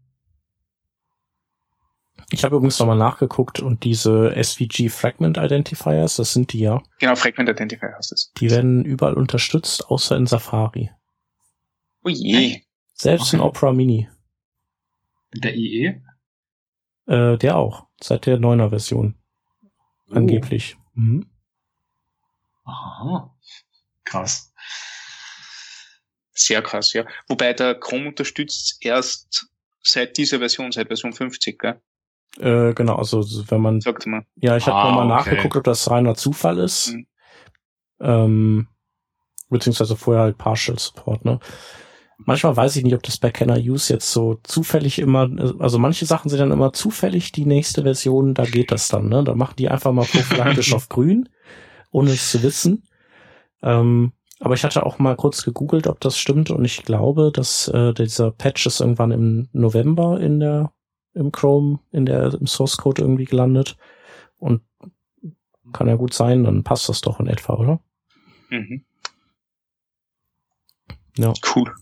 Ich 2.32 2.44
habe 2.44 2.56
übrigens 2.56 2.78
nochmal 2.80 2.98
nachgeguckt 2.98 3.60
und 3.60 3.84
diese 3.84 4.36
SVG 4.36 4.90
Fragment 4.90 5.38
Identifiers, 5.38 6.18
das 6.18 6.34
sind 6.34 6.54
die 6.54 6.60
ja. 6.60 6.84
Genau, 7.00 7.16
Fragment 7.16 7.50
Identifier 7.50 7.94
heißt 7.98 8.12
es. 8.12 8.32
Die 8.40 8.52
werden 8.52 8.86
überall 8.86 9.16
unterstützt, 9.16 9.88
außer 9.88 10.16
in 10.16 10.28
Safari. 10.28 10.92
Oh 12.04 12.10
je. 12.10 12.62
Selbst 12.94 13.30
okay. 13.30 13.38
in 13.38 13.42
Opera 13.42 13.74
Mini. 13.74 14.10
Der 15.34 15.56
IE? 15.56 16.02
Äh, 17.08 17.38
der 17.38 17.58
auch. 17.58 17.88
Seit 18.02 18.26
der 18.26 18.38
9er 18.38 18.70
Version. 18.70 19.16
Oh. 20.10 20.16
Angeblich. 20.16 20.78
Mhm. 20.94 21.30
Aha. 22.66 23.36
Krass. 24.04 24.54
Sehr 26.34 26.62
krass, 26.62 26.94
ja. 26.94 27.06
Wobei 27.28 27.54
der 27.54 27.76
Chrome 27.76 28.10
unterstützt 28.10 28.78
erst 28.82 29.48
seit 29.82 30.18
dieser 30.18 30.40
Version, 30.40 30.72
seit 30.72 30.88
Version 30.88 31.14
50, 31.14 31.60
gell? 31.60 31.82
Äh, 32.38 32.74
genau, 32.74 32.96
also 32.96 33.24
wenn 33.50 33.62
man. 33.62 33.82
Sagt 33.82 34.06
mal. 34.08 34.24
Ja, 34.36 34.56
ich 34.58 34.68
habe 34.68 34.78
ah, 34.78 34.86
nochmal 34.86 35.06
okay. 35.06 35.32
nachgeguckt, 35.32 35.58
ob 35.58 35.64
das 35.64 35.90
reiner 35.90 36.16
Zufall 36.16 36.60
ist. 36.60 36.94
Mhm. 36.94 37.08
Ähm, 38.02 38.68
beziehungsweise 39.50 39.96
vorher 39.96 40.24
halt 40.24 40.38
Partial 40.38 40.78
Support, 40.78 41.26
ne? 41.26 41.40
Manchmal 42.26 42.58
weiß 42.58 42.76
ich 42.76 42.84
nicht, 42.84 42.96
ob 42.96 43.04
das 43.04 43.18
bei 43.18 43.32
Kenner 43.32 43.58
Use 43.58 43.94
jetzt 43.94 44.12
so 44.12 44.40
zufällig 44.44 45.00
immer, 45.00 45.30
also 45.60 45.80
manche 45.80 46.06
Sachen 46.06 46.28
sind 46.28 46.40
dann 46.40 46.52
immer 46.52 46.74
zufällig 46.74 47.32
die 47.32 47.46
nächste 47.46 47.84
Version, 47.84 48.34
da 48.34 48.44
geht 48.44 48.72
das 48.72 48.90
dann, 48.90 49.08
ne? 49.08 49.24
Da 49.24 49.36
machen 49.36 49.56
die 49.58 49.70
einfach 49.70 49.92
mal 49.94 50.06
prophylaktisch 50.06 50.74
auf 50.76 50.90
grün, 50.90 51.30
ohne 51.92 52.12
es 52.12 52.32
zu 52.32 52.44
wissen. 52.44 52.84
Ähm, 53.64 54.14
aber 54.40 54.54
ich 54.54 54.64
hatte 54.64 54.86
auch 54.86 55.00
mal 55.00 55.16
kurz 55.16 55.44
gegoogelt, 55.44 55.88
ob 55.88 56.00
das 56.00 56.18
stimmt 56.18 56.50
und 56.50 56.64
ich 56.64 56.84
glaube, 56.84 57.32
dass 57.34 57.68
äh, 57.70 57.94
dieser 57.94 58.32
Patch 58.32 58.66
ist 58.66 58.80
irgendwann 58.80 59.12
im 59.12 59.50
November 59.52 60.20
in 60.20 60.40
der 60.40 60.72
im 61.14 61.32
Chrome 61.32 61.80
in 61.92 62.06
der 62.06 62.34
im 62.34 62.48
Source 62.48 62.78
Code 62.78 63.02
irgendwie 63.02 63.26
gelandet 63.26 63.78
und 64.38 64.62
kann 65.74 65.88
ja 65.88 65.96
gut 65.96 66.14
sein, 66.14 66.44
dann 66.44 66.64
passt 66.64 66.90
das 66.90 67.02
doch 67.02 67.20
in 67.20 67.28
etwa, 67.28 67.54
oder? 67.54 67.80
Mhm. 68.50 68.86
Ja. 71.18 71.34
Cool. 71.56 71.74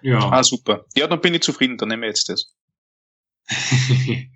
Ja. 0.00 0.30
Ah, 0.30 0.42
super. 0.42 0.84
Ja, 0.96 1.06
dann 1.06 1.20
bin 1.20 1.34
ich 1.34 1.42
zufrieden, 1.42 1.76
dann 1.76 1.88
nehmen 1.88 2.02
wir 2.02 2.08
jetzt 2.08 2.28
das. 2.28 2.54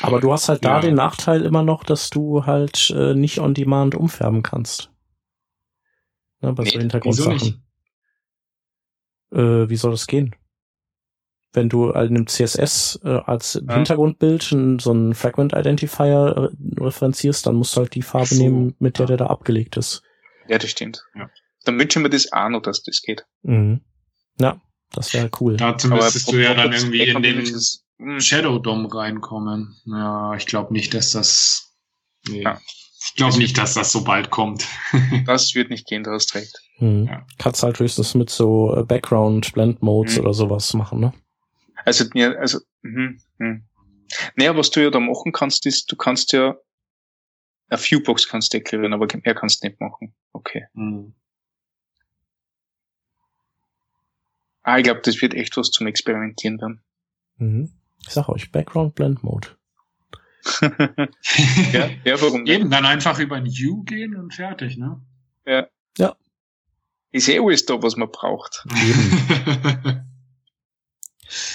Aber 0.00 0.20
du 0.20 0.32
hast 0.32 0.48
halt 0.48 0.64
da 0.64 0.76
ja. 0.76 0.80
den 0.80 0.94
Nachteil 0.94 1.42
immer 1.42 1.62
noch, 1.62 1.84
dass 1.84 2.10
du 2.10 2.44
halt 2.44 2.90
äh, 2.90 3.14
nicht 3.14 3.38
on 3.38 3.54
demand 3.54 3.94
umfärben 3.94 4.42
kannst. 4.42 4.90
Ne, 6.40 6.52
bei 6.52 6.64
nee, 6.64 6.70
so 6.70 6.78
Hintergrundsachen. 6.78 7.64
Äh, 9.32 9.68
wie 9.68 9.76
soll 9.76 9.92
das 9.92 10.06
gehen? 10.06 10.34
Wenn 11.54 11.68
du 11.68 11.94
halt 11.94 12.10
einem 12.10 12.26
CSS 12.26 13.00
äh, 13.04 13.20
als 13.24 13.54
ja. 13.54 13.74
Hintergrundbild 13.74 14.42
so 14.42 14.90
einen 14.90 15.14
Fragment 15.14 15.54
Identifier 15.54 16.50
äh, 16.52 16.80
referenzierst, 16.80 17.46
dann 17.46 17.54
musst 17.54 17.76
du 17.76 17.80
halt 17.80 17.94
die 17.94 18.02
Farbe 18.02 18.26
so. 18.26 18.42
nehmen, 18.42 18.74
mit 18.80 18.98
der 18.98 19.04
ja. 19.04 19.08
der 19.08 19.16
da 19.18 19.26
abgelegt 19.28 19.76
ist. 19.76 20.02
Ja, 20.48 20.58
das 20.58 20.70
stimmt. 20.70 21.04
Ja. 21.14 21.30
Dann 21.64 21.78
wünschen 21.78 22.02
wir 22.02 22.10
das 22.10 22.32
auch 22.32 22.48
noch, 22.48 22.60
dass 22.60 22.82
das 22.82 23.00
geht. 23.00 23.24
Mhm. 23.42 23.80
Ja, 24.38 24.60
das 24.92 25.14
wäre 25.14 25.30
cool. 25.40 25.56
Dazu 25.56 25.88
müsstest 25.88 26.30
du 26.32 26.36
ja 26.36 26.54
dann 26.54 26.72
irgendwie 26.72 27.02
in 27.08 27.22
den 27.22 28.20
Shadow 28.20 28.58
DOM 28.58 28.86
reinkommen. 28.86 29.76
Ja, 29.86 30.34
ich 30.34 30.46
glaube 30.46 30.72
nicht, 30.72 30.92
dass 30.92 31.12
das. 31.12 31.72
Nee. 32.28 32.42
Ja. 32.42 32.60
Ich 33.06 33.16
glaube 33.16 33.36
nicht, 33.36 33.58
dass 33.58 33.74
das 33.74 33.92
so 33.92 34.02
bald 34.02 34.30
kommt. 34.30 34.66
das 35.26 35.54
wird 35.54 35.70
nicht 35.70 35.86
gehen, 35.86 36.04
du 36.04 36.10
hast 36.10 36.34
recht. 36.34 36.58
Hm. 36.78 37.06
Ja. 37.06 37.26
Kannst 37.38 37.62
halt 37.62 37.78
höchstens 37.78 38.14
mit 38.14 38.30
so 38.30 38.74
äh, 38.74 38.82
Background 38.82 39.52
Blend 39.52 39.82
Modes 39.82 40.16
hm. 40.16 40.24
oder 40.24 40.34
sowas 40.34 40.72
machen, 40.74 41.00
ne? 41.00 41.12
Also, 41.84 42.04
ja, 42.14 42.32
also, 42.32 42.60
hm, 42.82 43.20
hm. 43.38 43.64
Naja, 44.36 44.56
was 44.56 44.70
du 44.70 44.82
ja 44.82 44.90
da 44.90 45.00
machen 45.00 45.32
kannst, 45.32 45.66
ist, 45.66 45.90
du 45.90 45.96
kannst 45.96 46.32
ja 46.32 46.56
eine 47.68 47.80
Viewbox 47.80 48.28
kannst 48.28 48.52
deklarieren, 48.52 48.92
aber 48.92 49.06
mehr 49.22 49.34
kannst 49.34 49.62
du 49.62 49.68
nicht 49.68 49.80
machen. 49.80 50.14
Okay. 50.32 50.66
Hm. 50.74 51.14
Ah, 54.62 54.78
ich 54.78 54.84
glaube, 54.84 55.02
das 55.02 55.20
wird 55.20 55.34
echt 55.34 55.56
was 55.56 55.70
zum 55.70 55.86
Experimentieren 55.86 56.58
dann. 56.58 56.80
Mhm. 57.36 57.72
Ich 58.06 58.10
sag 58.10 58.28
euch, 58.28 58.50
Background 58.50 58.94
Blend 58.94 59.22
Mode 59.22 59.48
ja, 61.72 61.88
ja, 62.04 62.20
warum 62.20 62.42
nicht? 62.42 62.52
Eben, 62.52 62.70
dann 62.70 62.84
einfach 62.84 63.18
über 63.18 63.36
ein 63.36 63.46
U 63.46 63.82
gehen 63.82 64.14
und 64.14 64.34
fertig, 64.34 64.76
ne? 64.76 65.00
Ja. 65.46 65.68
Ja. 65.96 66.16
Ist 67.12 67.30
eh 67.30 67.38
alles 67.38 67.64
da, 67.64 67.82
was 67.82 67.96
man 67.96 68.10
braucht. 68.10 68.66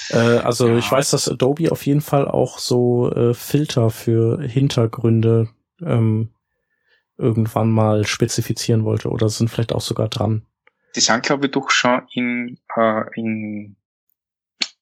äh, 0.10 0.17
also 0.17 0.67
ja. 0.67 0.77
ich 0.77 0.91
weiß, 0.91 1.12
dass 1.12 1.29
Adobe 1.29 1.71
auf 1.71 1.86
jeden 1.86 2.01
Fall 2.01 2.27
auch 2.27 2.60
so 2.60 3.12
äh, 3.12 3.34
Filter 3.34 3.89
für 3.89 4.41
Hintergründe 4.41 5.49
ähm, 5.82 6.29
irgendwann 7.17 7.69
mal 7.69 8.05
spezifizieren 8.05 8.86
wollte 8.86 9.10
oder 9.10 9.29
sind 9.29 9.49
vielleicht 9.49 9.73
auch 9.73 9.82
sogar 9.82 10.08
dran. 10.08 10.45
Die 10.95 11.01
sind, 11.01 11.23
glaube 11.23 11.47
ich, 11.47 11.51
doch 11.51 11.69
schon 11.69 12.01
in, 12.13 12.58
äh, 12.75 13.03
in 13.15 13.75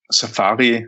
Safari 0.09 0.87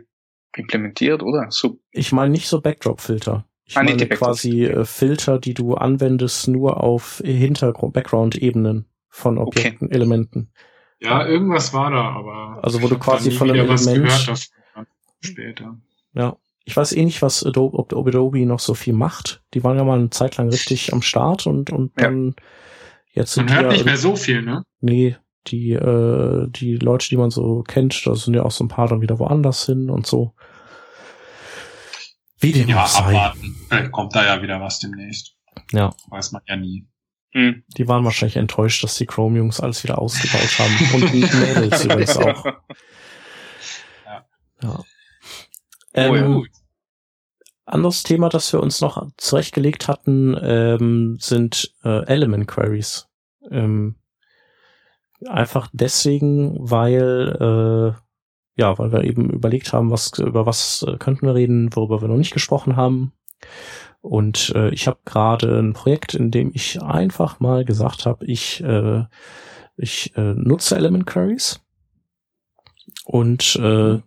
implementiert, 0.56 1.22
oder? 1.22 1.46
So. 1.50 1.78
Ich 1.90 2.12
meine 2.12 2.30
nicht 2.30 2.48
so 2.48 2.60
Backdrop-Filter. 2.60 3.44
Ich 3.64 3.76
ah, 3.76 3.82
meine 3.82 4.08
quasi 4.08 4.64
äh, 4.64 4.84
Filter, 4.84 5.38
die 5.38 5.54
du 5.54 5.74
anwendest 5.74 6.48
nur 6.48 6.82
auf 6.82 7.22
Hintergrund, 7.24 7.92
Background-Ebenen. 7.92 8.86
von 9.10 9.38
Objekten, 9.38 9.88
okay. 9.88 9.94
Elementen. 9.94 10.52
Ja, 11.00 11.26
irgendwas 11.26 11.72
war 11.72 11.90
da, 11.90 12.10
aber. 12.10 12.60
Also 12.62 12.82
wo 12.82 12.88
du 12.88 12.98
quasi 12.98 13.30
von 13.30 13.50
einem 13.50 13.70
Element. 13.70 14.06
Gehört, 14.06 14.50
später. 15.20 15.76
Ja. 16.12 16.36
Ich 16.64 16.76
weiß 16.76 16.92
eh 16.92 17.04
nicht, 17.04 17.22
was 17.22 17.44
Adobe, 17.44 17.78
ob 17.78 17.92
Adobe 17.92 18.44
noch 18.46 18.60
so 18.60 18.74
viel 18.74 18.92
macht. 18.92 19.42
Die 19.54 19.64
waren 19.64 19.76
ja 19.76 19.84
mal 19.84 19.98
eine 19.98 20.10
Zeit 20.10 20.36
lang 20.36 20.50
richtig 20.50 20.92
am 20.92 21.02
Start 21.02 21.46
und, 21.46 21.70
und 21.70 21.92
ja. 21.98 22.04
dann 22.04 22.36
jetzt 23.12 23.32
sind 23.32 23.46
Man 23.46 23.54
hört 23.54 23.66
ja, 23.66 23.72
nicht 23.72 23.84
mehr 23.86 23.96
so 23.96 24.14
viel, 24.14 24.42
ne? 24.42 24.64
Nee, 24.80 25.16
die, 25.48 25.72
äh, 25.72 26.48
die 26.50 26.76
Leute, 26.76 27.08
die 27.08 27.16
man 27.16 27.30
so 27.30 27.62
kennt, 27.62 28.06
da 28.06 28.14
sind 28.14 28.34
ja 28.34 28.44
auch 28.44 28.50
so 28.50 28.62
ein 28.62 28.68
paar 28.68 28.88
dann 28.88 29.00
wieder 29.00 29.18
woanders 29.18 29.66
hin 29.66 29.90
und 29.90 30.06
so. 30.06 30.34
Wie 32.38 32.52
dem 32.52 32.68
ja, 32.68 32.84
auch 32.84 32.86
sei. 32.86 33.00
abwarten. 33.00 33.56
Vielleicht 33.68 33.92
kommt 33.92 34.14
da 34.14 34.24
ja 34.24 34.42
wieder 34.42 34.60
was 34.60 34.78
demnächst. 34.78 35.36
Ja. 35.72 35.94
Weiß 36.08 36.32
man 36.32 36.42
ja 36.46 36.56
nie. 36.56 36.86
Hm. 37.32 37.62
Die 37.76 37.86
waren 37.86 38.04
wahrscheinlich 38.04 38.36
enttäuscht, 38.36 38.82
dass 38.82 38.96
die 38.96 39.06
Chrome-Jungs 39.06 39.60
alles 39.60 39.84
wieder 39.84 39.98
ausgebaut 39.98 40.58
haben. 40.58 40.94
Und 40.94 41.12
die 41.12 41.20
Mädels 41.36 41.84
übrigens 41.84 42.16
auch. 42.16 42.44
Ja. 44.04 44.26
ja. 44.62 44.84
Ähm, 45.94 46.36
oh, 46.36 46.42
ja. 46.44 46.50
Anderes 47.66 48.02
Thema, 48.02 48.28
das 48.28 48.52
wir 48.52 48.60
uns 48.60 48.80
noch 48.80 49.06
zurechtgelegt 49.16 49.86
hatten, 49.86 50.36
ähm, 50.42 51.18
sind 51.20 51.72
äh, 51.84 52.04
Element 52.06 52.48
Queries. 52.48 53.06
Ähm, 53.48 53.94
einfach 55.26 55.68
deswegen, 55.72 56.56
weil 56.58 57.94
äh, 57.96 58.00
ja, 58.56 58.78
weil 58.78 58.92
wir 58.92 59.04
eben 59.04 59.30
überlegt 59.30 59.72
haben, 59.72 59.90
was 59.90 60.18
über 60.18 60.46
was 60.46 60.84
äh, 60.86 60.96
könnten 60.98 61.26
wir 61.26 61.34
reden, 61.34 61.74
worüber 61.74 62.02
wir 62.02 62.08
noch 62.08 62.16
nicht 62.16 62.34
gesprochen 62.34 62.76
haben. 62.76 63.12
Und 64.00 64.52
äh, 64.54 64.70
ich 64.70 64.86
habe 64.86 64.98
gerade 65.04 65.58
ein 65.58 65.74
Projekt, 65.74 66.14
in 66.14 66.30
dem 66.30 66.50
ich 66.54 66.82
einfach 66.82 67.40
mal 67.40 67.64
gesagt 67.64 68.06
habe, 68.06 68.24
ich 68.24 68.62
äh, 68.62 69.04
ich 69.76 70.16
äh, 70.16 70.34
nutze 70.34 70.76
Element 70.76 71.06
Queries 71.06 71.60
und 73.04 73.56
äh, 73.56 74.00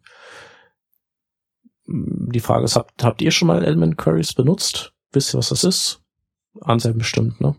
die 1.86 2.40
Frage 2.40 2.66
ist, 2.66 2.76
habt, 2.76 3.04
habt 3.04 3.22
ihr 3.22 3.32
schon 3.32 3.48
mal 3.48 3.64
Element 3.64 3.98
Queries 3.98 4.34
benutzt? 4.34 4.94
Wisst 5.12 5.34
ihr, 5.34 5.38
was 5.38 5.50
das 5.50 5.64
ist? 5.64 6.02
Anselm 6.62 6.98
bestimmt, 6.98 7.42
ne? 7.42 7.56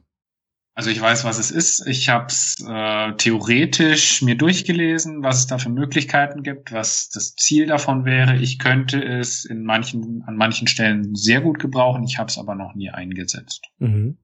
Also 0.77 0.91
ich 0.91 1.01
weiß, 1.01 1.25
was 1.25 1.39
es 1.39 1.53
ist. 1.53 1.87
Ich 1.87 2.09
habe 2.09 2.27
es 2.27 2.57
äh, 2.67 3.13
theoretisch 3.17 4.23
mir 4.23 4.37
durchgelesen, 4.37 5.23
was 5.23 5.39
es 5.39 5.47
da 5.47 5.59
für 5.59 5.69
Möglichkeiten 5.69 6.43
gibt, 6.43 6.73
was 6.73 7.11
das 7.11 7.37
Ziel 7.37 7.67
davon 7.67 8.05
wäre. 8.05 8.37
Ich 8.37 8.59
könnte 8.59 9.01
es 9.01 9.45
in 9.45 9.63
manchen, 9.65 10.25
an 10.27 10.37
manchen 10.37 10.67
Stellen 10.67 11.15
sehr 11.15 11.41
gut 11.41 11.61
gebrauchen. 11.61 12.03
Ich 12.03 12.19
habe 12.19 12.29
es 12.29 12.39
aber 12.39 12.57
noch 12.57 12.75
nie 12.75 12.91
eingesetzt. 12.91 13.67
Mhm. 13.79 14.19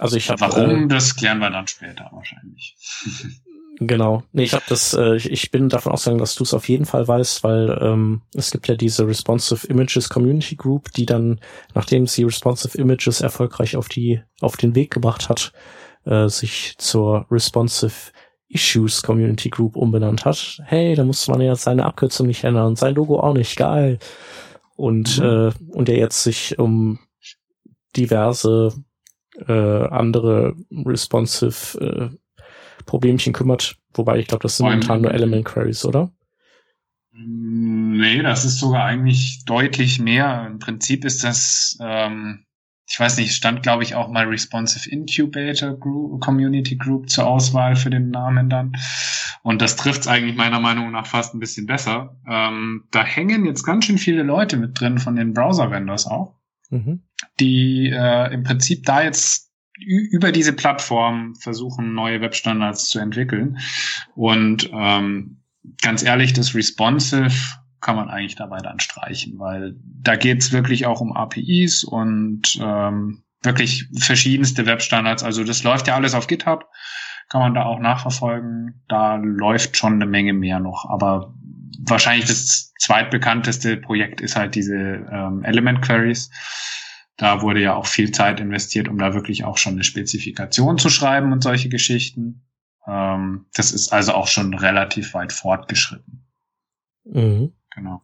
Also 0.00 0.16
ich 0.16 0.28
habe. 0.30 0.40
Warum? 0.40 0.84
Äh, 0.84 0.88
das 0.88 1.14
klären 1.14 1.38
wir 1.38 1.50
dann 1.50 1.68
später 1.68 2.08
wahrscheinlich. 2.12 2.76
Genau. 3.80 4.24
Nee, 4.32 4.44
ich 4.44 4.54
habe 4.54 4.64
das, 4.68 4.92
äh, 4.94 5.16
ich, 5.16 5.50
bin 5.52 5.68
davon 5.68 5.92
ausgegangen, 5.92 6.18
dass 6.18 6.34
du 6.34 6.42
es 6.42 6.52
auf 6.52 6.68
jeden 6.68 6.84
Fall 6.84 7.06
weißt, 7.06 7.44
weil 7.44 7.78
ähm, 7.80 8.22
es 8.34 8.50
gibt 8.50 8.66
ja 8.66 8.74
diese 8.74 9.06
Responsive 9.06 9.66
Images 9.68 10.08
Community 10.08 10.56
Group, 10.56 10.90
die 10.92 11.06
dann, 11.06 11.40
nachdem 11.74 12.06
sie 12.06 12.24
Responsive 12.24 12.76
Images 12.76 13.20
erfolgreich 13.20 13.76
auf 13.76 13.88
die, 13.88 14.20
auf 14.40 14.56
den 14.56 14.74
Weg 14.74 14.90
gebracht 14.90 15.28
hat, 15.28 15.52
äh, 16.04 16.28
sich 16.28 16.74
zur 16.78 17.26
Responsive 17.30 18.10
Issues 18.48 19.02
Community 19.02 19.48
Group 19.48 19.76
umbenannt 19.76 20.24
hat. 20.24 20.60
Hey, 20.64 20.94
da 20.96 21.04
musste 21.04 21.30
man 21.30 21.40
ja 21.40 21.54
seine 21.54 21.84
Abkürzung 21.84 22.26
nicht 22.26 22.44
ändern 22.44 22.66
und 22.66 22.78
sein 22.78 22.94
Logo 22.94 23.20
auch 23.20 23.34
nicht. 23.34 23.56
Geil. 23.56 23.98
Und, 24.76 25.18
mhm. 25.18 25.24
äh, 25.24 25.52
und 25.70 25.88
der 25.88 25.98
jetzt 25.98 26.24
sich 26.24 26.58
um 26.58 26.98
diverse 27.96 28.72
äh, 29.46 29.52
andere 29.52 30.54
responsive 30.72 31.78
äh, 32.12 32.16
Problemchen 32.86 33.32
kümmert. 33.32 33.76
Wobei 33.94 34.18
ich 34.18 34.26
glaube, 34.26 34.42
das 34.42 34.56
sind 34.56 34.66
momentan 34.66 35.02
nur 35.02 35.12
Element 35.12 35.44
Queries, 35.44 35.84
oder? 35.84 36.12
Nee, 37.20 38.22
das 38.22 38.44
ist 38.44 38.58
sogar 38.58 38.84
eigentlich 38.84 39.44
deutlich 39.44 39.98
mehr. 39.98 40.46
Im 40.46 40.60
Prinzip 40.60 41.04
ist 41.04 41.24
das, 41.24 41.76
ähm, 41.80 42.44
ich 42.88 42.98
weiß 42.98 43.16
nicht, 43.18 43.34
stand 43.34 43.62
glaube 43.62 43.82
ich 43.82 43.96
auch 43.96 44.08
mal 44.08 44.26
Responsive 44.26 44.88
Incubator 44.88 45.76
Group, 45.76 46.20
Community 46.20 46.76
Group 46.76 47.10
zur 47.10 47.26
Auswahl 47.26 47.74
für 47.74 47.90
den 47.90 48.10
Namen 48.10 48.48
dann. 48.48 48.72
Und 49.42 49.62
das 49.62 49.74
trifft 49.74 50.02
es 50.02 50.06
eigentlich 50.06 50.36
meiner 50.36 50.60
Meinung 50.60 50.92
nach 50.92 51.06
fast 51.06 51.34
ein 51.34 51.40
bisschen 51.40 51.66
besser. 51.66 52.16
Ähm, 52.28 52.84
da 52.92 53.02
hängen 53.02 53.46
jetzt 53.46 53.64
ganz 53.64 53.86
schön 53.86 53.98
viele 53.98 54.22
Leute 54.22 54.56
mit 54.56 54.78
drin 54.80 54.98
von 54.98 55.16
den 55.16 55.34
Browser-Vendors 55.34 56.06
auch, 56.06 56.36
mhm. 56.70 57.02
die 57.40 57.90
äh, 57.92 58.32
im 58.32 58.44
Prinzip 58.44 58.84
da 58.84 59.02
jetzt 59.02 59.47
über 59.80 60.32
diese 60.32 60.52
Plattform 60.52 61.34
versuchen, 61.36 61.94
neue 61.94 62.20
Webstandards 62.20 62.88
zu 62.88 62.98
entwickeln. 62.98 63.58
Und 64.14 64.70
ähm, 64.72 65.42
ganz 65.82 66.02
ehrlich, 66.02 66.32
das 66.32 66.54
Responsive 66.54 67.30
kann 67.80 67.96
man 67.96 68.08
eigentlich 68.08 68.36
dabei 68.36 68.58
dann 68.58 68.80
streichen, 68.80 69.38
weil 69.38 69.76
da 69.84 70.16
geht's 70.16 70.52
wirklich 70.52 70.86
auch 70.86 71.00
um 71.00 71.12
APIs 71.12 71.84
und 71.84 72.58
ähm, 72.60 73.22
wirklich 73.42 73.88
verschiedenste 73.96 74.66
Webstandards. 74.66 75.22
Also 75.22 75.44
das 75.44 75.62
läuft 75.62 75.86
ja 75.86 75.94
alles 75.94 76.14
auf 76.14 76.26
GitHub, 76.26 76.68
kann 77.28 77.40
man 77.40 77.54
da 77.54 77.64
auch 77.64 77.78
nachverfolgen. 77.78 78.82
Da 78.88 79.16
läuft 79.16 79.76
schon 79.76 79.94
eine 79.94 80.06
Menge 80.06 80.32
mehr 80.32 80.58
noch. 80.58 80.86
Aber 80.88 81.34
wahrscheinlich 81.80 82.26
das 82.26 82.72
zweitbekannteste 82.78 83.76
Projekt 83.76 84.20
ist 84.20 84.36
halt 84.36 84.54
diese 84.54 84.74
ähm, 84.74 85.44
Element 85.44 85.82
Queries 85.82 86.30
da 87.18 87.42
wurde 87.42 87.60
ja 87.60 87.74
auch 87.74 87.86
viel 87.86 88.12
Zeit 88.12 88.40
investiert, 88.40 88.88
um 88.88 88.96
da 88.96 89.12
wirklich 89.12 89.44
auch 89.44 89.58
schon 89.58 89.74
eine 89.74 89.84
Spezifikation 89.84 90.78
zu 90.78 90.88
schreiben 90.88 91.32
und 91.32 91.42
solche 91.42 91.68
Geschichten. 91.68 92.46
Ähm, 92.86 93.46
das 93.54 93.72
ist 93.72 93.92
also 93.92 94.12
auch 94.12 94.28
schon 94.28 94.54
relativ 94.54 95.14
weit 95.14 95.32
fortgeschritten. 95.32 96.24
Mhm. 97.04 97.52
Genau. 97.74 98.02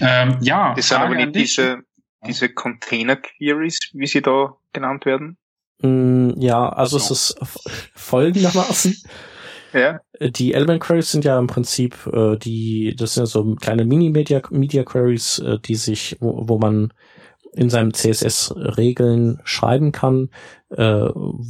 Ähm, 0.00 0.38
ja. 0.40 0.74
Das 0.74 0.88
sind 0.88 0.98
aber 0.98 1.14
nicht 1.14 1.36
diese, 1.36 1.82
diese 2.26 2.48
Container 2.48 3.16
Queries, 3.16 3.78
wie 3.92 4.06
sie 4.06 4.22
da 4.22 4.56
genannt 4.72 5.04
werden. 5.04 5.36
Mm, 5.82 6.30
ja, 6.38 6.68
also 6.70 6.98
so. 6.98 7.12
es 7.12 7.30
ist 7.30 7.70
folgendermaßen. 7.94 8.96
Ja. 9.74 10.00
Die 10.18 10.54
Element 10.54 10.80
Queries 10.80 11.12
sind 11.12 11.26
ja 11.26 11.38
im 11.38 11.46
Prinzip 11.46 11.94
äh, 12.10 12.38
die, 12.38 12.96
das 12.96 13.14
sind 13.14 13.24
ja 13.24 13.26
so 13.26 13.54
kleine 13.56 13.84
Mini-Media 13.84 14.40
Media 14.48 14.82
Queries, 14.82 15.40
äh, 15.40 15.58
die 15.58 15.74
sich, 15.74 16.16
wo, 16.20 16.48
wo 16.48 16.58
man 16.58 16.90
in 17.52 17.70
seinem 17.70 17.94
CSS 17.94 18.54
Regeln 18.56 19.40
schreiben 19.44 19.92
kann, 19.92 20.30
äh, 20.70 21.08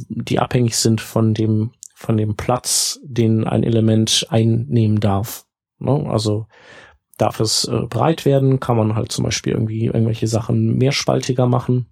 die 0.09 0.39
abhängig 0.39 0.77
sind 0.77 1.01
von 1.01 1.33
dem 1.33 1.71
von 1.99 2.15
dem 2.15 2.37
Platz, 2.37 2.97
den 3.03 3.45
ein 3.45 3.63
Element 3.63 4.25
einnehmen 4.29 5.01
darf. 5.01 5.45
Ne? 5.79 6.05
Also 6.09 6.47
darf 7.17 7.41
es 7.41 7.65
äh, 7.65 7.81
breit 7.89 8.23
werden, 8.23 8.61
kann 8.61 8.77
man 8.77 8.95
halt 8.95 9.11
zum 9.11 9.25
Beispiel 9.25 9.51
irgendwie 9.51 9.87
irgendwelche 9.87 10.27
Sachen 10.27 10.77
mehrspaltiger 10.77 11.45
machen, 11.45 11.87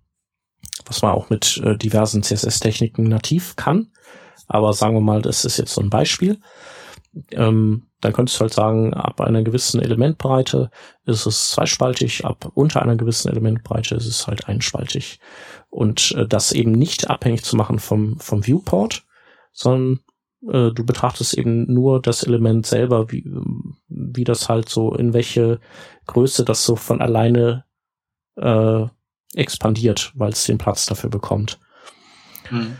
was 0.86 1.02
man 1.02 1.12
auch 1.12 1.30
mit 1.30 1.62
äh, 1.62 1.78
diversen 1.78 2.24
CSS-Techniken 2.24 3.04
nativ 3.04 3.58
kann. 3.58 3.92
Aber 4.48 4.72
sagen 4.72 4.96
wir 4.96 5.02
mal, 5.02 5.22
das 5.22 5.44
ist 5.44 5.58
jetzt 5.58 5.74
so 5.74 5.82
ein 5.82 5.90
Beispiel. 5.90 6.40
Ähm, 7.32 7.88
dann 8.02 8.14
könntest 8.14 8.38
du 8.38 8.42
halt 8.42 8.54
sagen, 8.54 8.94
ab 8.94 9.22
einer 9.22 9.44
gewissen 9.44 9.82
Elementbreite 9.82 10.70
ist 11.06 11.26
es 11.26 11.52
zweispaltig, 11.52 12.26
ab 12.26 12.52
unter 12.54 12.82
einer 12.82 12.96
gewissen 12.96 13.30
Elementbreite 13.30 13.96
ist 13.96 14.06
es 14.06 14.28
halt 14.28 14.48
einspaltig. 14.48 15.20
Und 15.70 16.12
äh, 16.12 16.28
das 16.28 16.52
eben 16.52 16.72
nicht 16.72 17.10
abhängig 17.10 17.44
zu 17.44 17.56
machen 17.56 17.80
vom, 17.80 18.20
vom 18.20 18.46
Viewport, 18.46 19.06
sondern 19.52 20.00
äh, 20.44 20.72
du 20.72 20.86
betrachtest 20.86 21.34
eben 21.34 21.72
nur 21.74 22.02
das 22.02 22.24
Element 22.24 22.66
selber, 22.66 23.12
wie, 23.12 23.26
wie 23.88 24.24
das 24.24 24.50
halt 24.50 24.70
so, 24.70 24.94
in 24.94 25.14
welche 25.14 25.60
Größe 26.06 26.46
das 26.46 26.66
so 26.66 26.76
von 26.76 27.02
alleine 27.02 27.66
äh, 28.36 28.86
expandiert, 29.34 30.12
weil 30.16 30.32
es 30.32 30.46
den 30.46 30.58
Platz 30.58 30.86
dafür 30.86 31.10
bekommt. 31.10 31.60
Hm. 32.50 32.78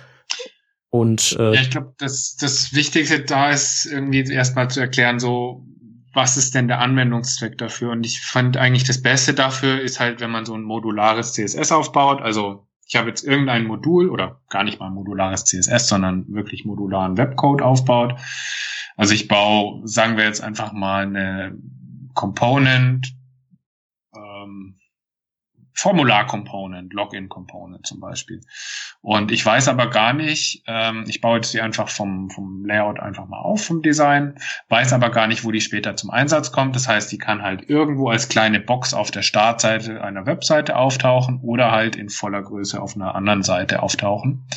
Und 0.90 1.36
äh, 1.40 1.56
ja, 1.56 1.62
ich 1.62 1.70
glaube, 1.70 1.94
das, 1.98 2.38
das 2.40 2.74
Wichtigste 2.74 3.22
da 3.22 3.52
ist 3.52 3.86
irgendwie 3.86 4.32
erstmal 4.32 4.70
zu 4.70 4.80
erklären, 4.80 5.20
so 5.20 5.66
was 6.14 6.36
ist 6.36 6.56
denn 6.56 6.68
der 6.68 6.80
Anwendungszweck 6.80 7.60
dafür? 7.60 7.92
Und 7.92 8.04
ich 8.04 8.22
fand 8.22 8.58
eigentlich 8.58 8.86
das 8.86 9.04
Beste 9.04 9.36
dafür 9.36 9.80
ist 9.80 10.00
halt, 10.00 10.20
wenn 10.20 10.32
man 10.32 10.46
so 10.46 10.56
ein 10.56 10.64
modulares 10.64 11.34
CSS 11.34 11.72
aufbaut. 11.72 12.22
Also 12.22 12.68
ich 12.88 12.96
habe 12.96 13.10
jetzt 13.10 13.24
irgendein 13.24 13.68
Modul 13.68 14.10
oder 14.10 14.42
gar 14.50 14.64
nicht 14.64 14.80
mal 14.80 14.90
modulares 14.90 15.46
CSS, 15.46 15.88
sondern 15.88 16.26
wirklich 16.28 16.66
modularen 16.66 17.18
Webcode 17.18 17.62
aufbaut. 17.62 18.16
Also 18.96 19.14
ich 19.14 19.28
baue, 19.28 19.88
sagen 19.88 20.18
wir 20.18 20.24
jetzt 20.24 20.42
einfach 20.42 20.74
mal 20.74 21.06
eine 21.06 21.56
Component, 22.16 23.14
Formular-Component, 25.78 26.92
Login-Component 26.94 27.86
zum 27.86 28.00
Beispiel. 28.00 28.42
Und 29.02 29.32
ich 29.32 29.46
weiß 29.46 29.68
aber 29.68 29.90
gar 29.90 30.14
nicht, 30.14 30.64
ähm, 30.68 31.06
ich 31.08 31.22
baue 31.22 31.38
jetzt 31.38 31.54
die 31.54 31.62
einfach 31.62 31.90
vom, 31.90 32.30
vom 32.30 32.66
Layout 32.66 33.00
einfach 33.00 33.28
mal 33.28 33.40
auf, 33.40 33.64
vom 33.64 33.82
Design, 33.82 34.36
weiß 34.70 34.92
aber 34.94 35.12
gar 35.12 35.28
nicht, 35.28 35.44
wo 35.44 35.52
die 35.52 35.62
später 35.62 35.96
zum 35.96 36.10
Einsatz 36.10 36.52
kommt. 36.52 36.76
Das 36.76 36.88
heißt, 36.88 37.12
die 37.12 37.20
kann 37.20 37.44
halt 37.44 37.70
irgendwo 37.70 38.10
als 38.10 38.28
kleine 38.28 38.60
Box 38.60 38.94
auf 38.94 39.12
der 39.12 39.22
Startseite 39.22 40.04
einer 40.04 40.26
Webseite 40.26 40.76
auftauchen 40.76 41.42
oder 41.42 41.72
halt 41.72 41.96
in 41.96 42.10
voller 42.10 42.42
Größe 42.42 42.82
auf 42.82 42.96
einer 42.96 43.14
anderen 43.16 43.44
Seite 43.44 43.84
auftauchen. 43.84 44.48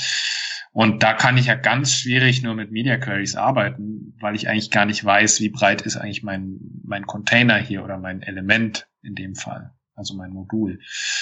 Und 0.72 1.02
da 1.02 1.14
kann 1.14 1.36
ich 1.36 1.46
ja 1.46 1.56
ganz 1.56 1.92
schwierig 1.94 2.42
nur 2.42 2.54
mit 2.54 2.70
Media 2.70 2.96
Queries 2.96 3.34
arbeiten, 3.34 4.16
weil 4.20 4.36
ich 4.36 4.48
eigentlich 4.48 4.70
gar 4.70 4.86
nicht 4.86 5.04
weiß, 5.04 5.40
wie 5.40 5.48
breit 5.48 5.82
ist 5.82 5.96
eigentlich 5.96 6.22
mein, 6.22 6.60
mein 6.84 7.06
Container 7.06 7.56
hier 7.56 7.82
oder 7.82 7.98
mein 7.98 8.22
Element 8.22 8.88
in 9.02 9.16
dem 9.16 9.34
Fall, 9.34 9.72
also 9.94 10.14
mein 10.14 10.32
Modul. 10.32 10.80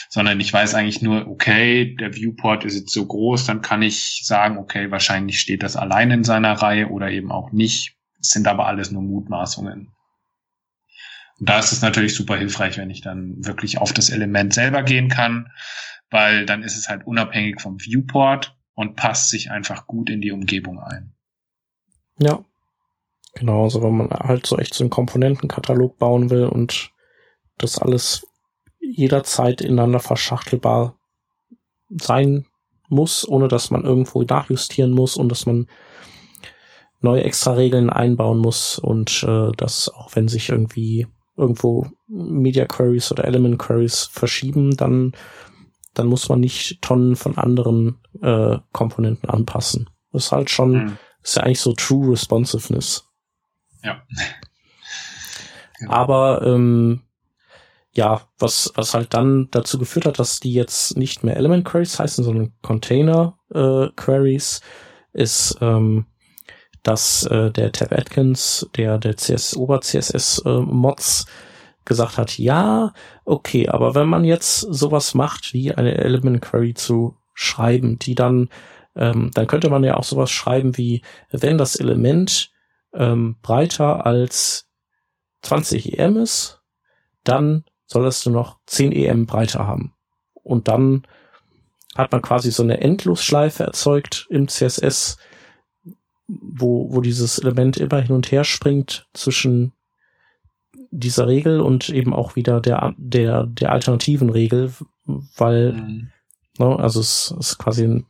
Sondern 0.08 0.40
ich 0.40 0.52
weiß 0.52 0.74
eigentlich 0.74 1.02
nur, 1.02 1.26
okay, 1.28 1.94
der 1.96 2.14
Viewport 2.14 2.64
ist 2.64 2.74
jetzt 2.74 2.92
so 2.92 3.06
groß, 3.06 3.46
dann 3.46 3.62
kann 3.62 3.82
ich 3.82 4.22
sagen, 4.24 4.58
okay, 4.58 4.90
wahrscheinlich 4.90 5.40
steht 5.40 5.62
das 5.62 5.76
allein 5.76 6.10
in 6.10 6.24
seiner 6.24 6.52
Reihe 6.52 6.88
oder 6.88 7.10
eben 7.10 7.32
auch 7.32 7.52
nicht. 7.52 7.96
Es 8.20 8.30
sind 8.30 8.48
aber 8.48 8.66
alles 8.66 8.90
nur 8.90 9.02
Mutmaßungen. 9.02 9.92
Und 11.38 11.48
da 11.48 11.58
ist 11.58 11.72
es 11.72 11.82
natürlich 11.82 12.14
super 12.14 12.36
hilfreich, 12.36 12.78
wenn 12.78 12.90
ich 12.90 13.00
dann 13.00 13.44
wirklich 13.44 13.78
auf 13.78 13.92
das 13.92 14.10
Element 14.10 14.52
selber 14.52 14.82
gehen 14.82 15.08
kann, 15.08 15.52
weil 16.10 16.46
dann 16.46 16.62
ist 16.62 16.76
es 16.76 16.88
halt 16.88 17.06
unabhängig 17.06 17.60
vom 17.60 17.78
Viewport 17.80 18.56
und 18.74 18.96
passt 18.96 19.30
sich 19.30 19.50
einfach 19.50 19.86
gut 19.86 20.10
in 20.10 20.20
die 20.20 20.32
Umgebung 20.32 20.80
ein. 20.80 21.14
Ja. 22.18 22.44
Genau, 23.34 23.64
also 23.64 23.82
wenn 23.82 23.96
man 23.96 24.08
halt 24.10 24.46
so 24.46 24.58
echt 24.58 24.74
so 24.74 24.82
einen 24.82 24.90
Komponentenkatalog 24.90 25.98
bauen 25.98 26.30
will 26.30 26.46
und 26.46 26.90
das 27.58 27.78
alles 27.78 28.26
jederzeit 28.90 29.60
ineinander 29.60 30.00
verschachtelbar 30.00 30.96
sein 31.90 32.46
muss, 32.88 33.28
ohne 33.28 33.48
dass 33.48 33.70
man 33.70 33.84
irgendwo 33.84 34.22
nachjustieren 34.22 34.92
muss 34.92 35.16
und 35.16 35.28
dass 35.28 35.46
man 35.46 35.68
neue 37.00 37.22
extra 37.22 37.52
Regeln 37.52 37.90
einbauen 37.90 38.38
muss 38.38 38.78
und 38.78 39.22
äh, 39.22 39.52
dass 39.56 39.88
auch 39.88 40.14
wenn 40.16 40.28
sich 40.28 40.48
irgendwie 40.48 41.06
irgendwo 41.36 41.86
Media 42.08 42.66
Queries 42.66 43.12
oder 43.12 43.24
Element 43.24 43.58
Queries 43.58 44.08
verschieben, 44.10 44.76
dann, 44.76 45.12
dann 45.94 46.08
muss 46.08 46.28
man 46.28 46.40
nicht 46.40 46.82
Tonnen 46.82 47.14
von 47.14 47.38
anderen 47.38 48.00
äh, 48.20 48.58
Komponenten 48.72 49.30
anpassen. 49.30 49.88
Das 50.12 50.26
ist 50.26 50.32
halt 50.32 50.50
schon, 50.50 50.72
mhm. 50.72 50.98
ist 51.22 51.36
ja 51.36 51.44
eigentlich 51.44 51.60
so 51.60 51.72
True 51.74 52.10
Responsiveness. 52.10 53.04
Ja. 53.84 54.02
genau. 55.78 55.92
Aber 55.92 56.42
ähm, 56.44 57.02
ja, 57.92 58.22
was, 58.38 58.72
was 58.74 58.94
halt 58.94 59.14
dann 59.14 59.48
dazu 59.50 59.78
geführt 59.78 60.06
hat, 60.06 60.18
dass 60.18 60.40
die 60.40 60.52
jetzt 60.52 60.96
nicht 60.96 61.24
mehr 61.24 61.36
Element 61.36 61.64
Queries 61.64 61.98
heißen, 61.98 62.22
sondern 62.24 62.52
Container 62.62 63.38
äh, 63.52 63.88
Queries, 63.96 64.60
ist 65.12 65.56
ähm, 65.60 66.06
dass 66.82 67.24
äh, 67.26 67.50
der 67.50 67.72
Tab 67.72 67.92
Atkins, 67.92 68.68
der 68.76 68.98
der 68.98 69.16
CS 69.16 69.56
Ober 69.56 69.80
CSS 69.80 70.42
äh, 70.44 70.62
gesagt 71.84 72.18
hat, 72.18 72.38
ja, 72.38 72.92
okay, 73.24 73.68
aber 73.68 73.94
wenn 73.94 74.08
man 74.08 74.24
jetzt 74.24 74.60
sowas 74.60 75.14
macht, 75.14 75.54
wie 75.54 75.74
eine 75.74 75.96
Element 75.96 76.42
Query 76.42 76.74
zu 76.74 77.16
schreiben, 77.34 77.98
die 77.98 78.14
dann 78.14 78.48
ähm, 78.98 79.30
dann 79.32 79.46
könnte 79.46 79.70
man 79.70 79.84
ja 79.84 79.96
auch 79.96 80.04
sowas 80.04 80.30
schreiben 80.30 80.76
wie, 80.76 81.02
wenn 81.30 81.56
das 81.56 81.76
Element 81.76 82.50
ähm, 82.92 83.36
breiter 83.42 84.04
als 84.04 84.68
20 85.42 85.98
EM 85.98 86.16
ist, 86.16 86.60
dann 87.22 87.64
solltest 87.88 88.24
du 88.26 88.30
noch 88.30 88.58
10 88.66 88.92
EM 88.92 89.26
breiter 89.26 89.66
haben. 89.66 89.94
Und 90.34 90.68
dann 90.68 91.02
hat 91.96 92.12
man 92.12 92.22
quasi 92.22 92.52
so 92.52 92.62
eine 92.62 92.80
Endlosschleife 92.80 93.64
erzeugt 93.64 94.26
im 94.30 94.46
CSS, 94.46 95.16
wo, 96.28 96.92
wo 96.92 97.00
dieses 97.00 97.38
Element 97.38 97.78
immer 97.78 98.00
hin 98.00 98.14
und 98.14 98.30
her 98.30 98.44
springt 98.44 99.08
zwischen 99.14 99.72
dieser 100.90 101.26
Regel 101.26 101.60
und 101.60 101.88
eben 101.88 102.14
auch 102.14 102.36
wieder 102.36 102.60
der, 102.60 102.94
der, 102.98 103.46
der 103.46 103.72
alternativen 103.72 104.30
Regel, 104.30 104.72
weil, 105.36 105.72
mhm. 105.72 106.10
ne, 106.58 106.78
also 106.78 107.00
es 107.00 107.34
ist 107.38 107.58
quasi 107.58 107.84
ein, 107.84 108.06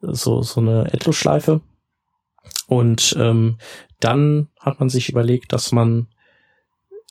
so, 0.00 0.42
so 0.42 0.60
eine 0.60 0.92
Endlosschleife. 0.92 1.60
Und 2.66 3.16
ähm, 3.18 3.58
dann 4.00 4.48
hat 4.60 4.80
man 4.80 4.88
sich 4.88 5.08
überlegt, 5.08 5.52
dass 5.52 5.72
man 5.72 6.06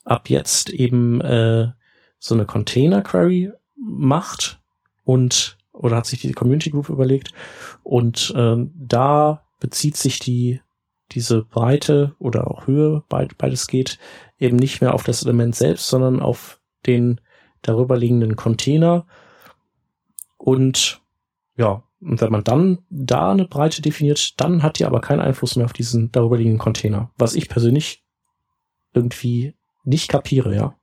ab 0.10 0.30
jetzt 0.30 0.70
eben 0.70 1.22
äh, 1.22 1.70
so 2.18 2.36
eine 2.36 2.46
Container 2.46 3.02
Query 3.02 3.52
macht 3.76 4.60
und 5.04 5.58
oder 5.72 5.98
hat 5.98 6.06
sich 6.06 6.20
die 6.20 6.34
Community 6.34 6.72
Group 6.72 6.90
überlegt 6.90 7.32
und 7.84 8.34
äh, 8.36 8.58
da 8.76 9.46
bezieht 9.60 9.96
sich 9.96 10.20
die 10.20 10.62
diese 11.12 11.44
Breite 11.44 12.16
oder 12.20 12.52
auch 12.52 12.68
Höhe, 12.68 13.04
beides 13.10 13.68
geht, 13.68 13.98
eben 14.38 14.58
nicht 14.58 14.82
mehr 14.82 14.94
auf 14.94 15.04
das 15.04 15.24
Element 15.24 15.56
selbst, 15.56 15.88
sondern 15.88 16.22
auf 16.22 16.60
den 16.86 17.20
darüber 17.64 17.98
liegenden 17.98 18.36
Container. 18.36 19.08
Und 20.38 21.02
ja, 21.58 21.84
und 22.00 22.22
wenn 22.22 22.32
man 22.32 22.44
dann 22.44 22.80
da 22.90 23.32
eine 23.32 23.46
Breite 23.46 23.82
definiert, 23.82 24.40
dann 24.40 24.62
hat 24.62 24.78
die 24.78 24.86
aber 24.86 25.02
keinen 25.02 25.20
Einfluss 25.20 25.56
mehr 25.56 25.66
auf 25.66 25.74
diesen 25.74 26.12
darüber 26.12 26.38
liegenden 26.38 26.60
Container. 26.60 27.10
Was 27.18 27.34
ich 27.34 27.50
persönlich 27.50 28.04
irgendwie 28.94 29.56
nicht 29.90 30.10
kapiere, 30.10 30.56
ja. 30.56 30.76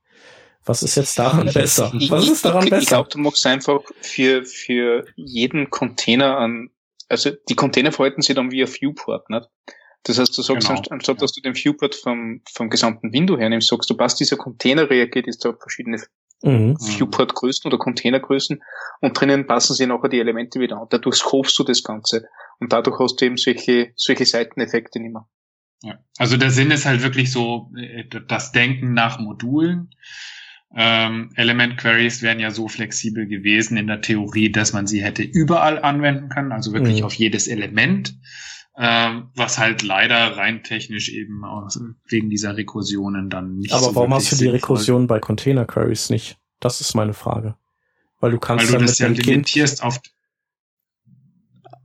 Was 0.65 0.83
ist 0.83 0.95
jetzt 0.95 1.17
daran 1.17 1.49
besser? 1.53 1.91
Was 2.09 2.27
ist 2.27 2.43
daran 2.43 2.65
besser? 2.65 2.81
Ich 2.81 2.87
glaube, 2.87 3.09
du 3.09 3.19
machst 3.19 3.45
einfach 3.45 3.81
für, 4.01 4.43
für 4.43 5.05
jeden 5.15 5.69
Container 5.69 6.37
an 6.37 6.69
also 7.09 7.31
die 7.49 7.55
Container 7.55 7.91
verhalten 7.91 8.21
sich 8.21 8.35
dann 8.35 8.51
wie 8.51 8.61
ein 8.61 8.67
Viewport, 8.67 9.29
nicht? 9.29 9.47
Das 10.03 10.19
heißt, 10.19 10.37
du 10.37 10.41
sagst, 10.41 10.67
genau. 10.67 10.81
anstatt 10.89 11.21
dass 11.21 11.33
du 11.33 11.41
den 11.41 11.55
Viewport 11.55 11.95
vom, 11.95 12.41
vom 12.53 12.69
gesamten 12.69 13.11
Window 13.11 13.37
hernimmst, 13.37 13.67
sagst 13.67 13.89
du, 13.89 13.97
passt 13.97 14.19
dieser 14.19 14.37
Container 14.37 14.89
reagiert 14.89 15.27
jetzt 15.27 15.45
auf 15.45 15.59
verschiedene 15.59 16.01
mhm. 16.43 16.77
Viewport-Größen 16.79 17.67
oder 17.67 17.77
Containergrößen 17.77 18.61
und 19.01 19.19
drinnen 19.19 19.47
passen 19.47 19.73
sich 19.73 19.87
nachher 19.87 20.09
die 20.09 20.19
Elemente 20.19 20.59
wieder 20.59 20.79
an. 20.79 20.87
Dadurch 20.89 21.17
scopest 21.17 21.57
du 21.59 21.63
das 21.63 21.83
Ganze 21.83 22.27
und 22.59 22.71
dadurch 22.71 22.99
hast 22.99 23.19
du 23.19 23.25
eben 23.25 23.37
solche, 23.37 23.91
solche 23.95 24.25
Seiteneffekte 24.25 24.99
nicht 24.99 25.13
mehr. 25.13 25.27
Ja. 25.83 25.99
Also 26.17 26.37
der 26.37 26.51
Sinn 26.51 26.71
ist 26.71 26.85
halt 26.85 27.03
wirklich 27.03 27.31
so, 27.31 27.71
äh, 27.77 28.03
das 28.27 28.51
Denken 28.51 28.93
nach 28.93 29.19
Modulen. 29.19 29.89
Ähm, 30.75 31.31
Element 31.35 31.77
Queries 31.77 32.21
wären 32.21 32.39
ja 32.39 32.51
so 32.51 32.67
flexibel 32.67 33.25
gewesen 33.25 33.77
in 33.77 33.87
der 33.87 34.01
Theorie, 34.01 34.51
dass 34.51 34.73
man 34.73 34.85
sie 34.85 35.01
hätte 35.01 35.23
überall 35.23 35.81
anwenden 35.81 36.29
können, 36.29 36.51
also 36.51 36.73
wirklich 36.73 36.99
mhm. 36.99 37.05
auf 37.05 37.13
jedes 37.13 37.47
Element, 37.47 38.19
ähm, 38.77 39.29
was 39.33 39.57
halt 39.57 39.81
leider 39.81 40.35
rein 40.35 40.63
technisch 40.63 41.09
eben 41.09 41.45
aus, 41.45 41.79
wegen 42.07 42.29
dieser 42.29 42.57
Rekursionen 42.57 43.29
dann 43.29 43.57
nicht 43.57 43.71
Aber 43.71 43.85
so 43.85 43.95
warum 43.95 44.13
hast 44.13 44.31
du 44.33 44.35
die 44.35 44.49
Rekursion 44.49 45.07
bei 45.07 45.19
Container 45.19 45.65
Queries 45.65 46.09
nicht? 46.09 46.37
Das 46.59 46.81
ist 46.81 46.93
meine 46.95 47.13
Frage. 47.13 47.55
Weil 48.19 48.31
du 48.31 48.39
kannst 48.39 48.71
Weil 48.71 48.79
du 48.79 48.85
das 48.85 48.99
ja 48.99 49.07
limitierst 49.07 49.83
auf 49.83 49.99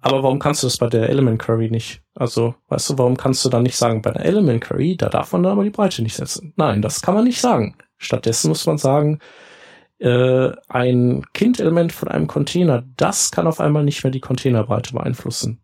aber 0.02 0.24
warum 0.24 0.40
kannst 0.40 0.62
du 0.62 0.66
das 0.66 0.76
bei 0.76 0.88
der 0.88 1.08
Element 1.08 1.40
Query 1.40 1.70
nicht? 1.70 2.02
Also, 2.14 2.56
weißt 2.68 2.90
du, 2.90 2.98
warum 2.98 3.16
kannst 3.16 3.44
du 3.44 3.48
dann 3.48 3.62
nicht 3.62 3.76
sagen, 3.76 4.02
bei 4.02 4.10
der 4.10 4.24
Element 4.24 4.62
Query, 4.62 4.96
da 4.96 5.08
darf 5.08 5.32
man 5.32 5.44
dann 5.44 5.52
aber 5.52 5.64
die 5.64 5.70
Breite 5.70 6.02
nicht 6.02 6.16
setzen? 6.16 6.52
Nein, 6.56 6.82
das 6.82 7.02
kann 7.02 7.14
man 7.14 7.24
nicht 7.24 7.40
sagen. 7.40 7.76
Stattdessen 7.98 8.48
muss 8.48 8.66
man 8.66 8.78
sagen, 8.78 9.20
äh, 9.98 10.50
ein 10.68 11.24
Kind-Element 11.32 11.92
von 11.92 12.08
einem 12.08 12.26
Container, 12.26 12.82
das 12.96 13.30
kann 13.30 13.46
auf 13.46 13.60
einmal 13.60 13.84
nicht 13.84 14.02
mehr 14.02 14.10
die 14.10 14.20
Containerbreite 14.20 14.92
beeinflussen. 14.92 15.62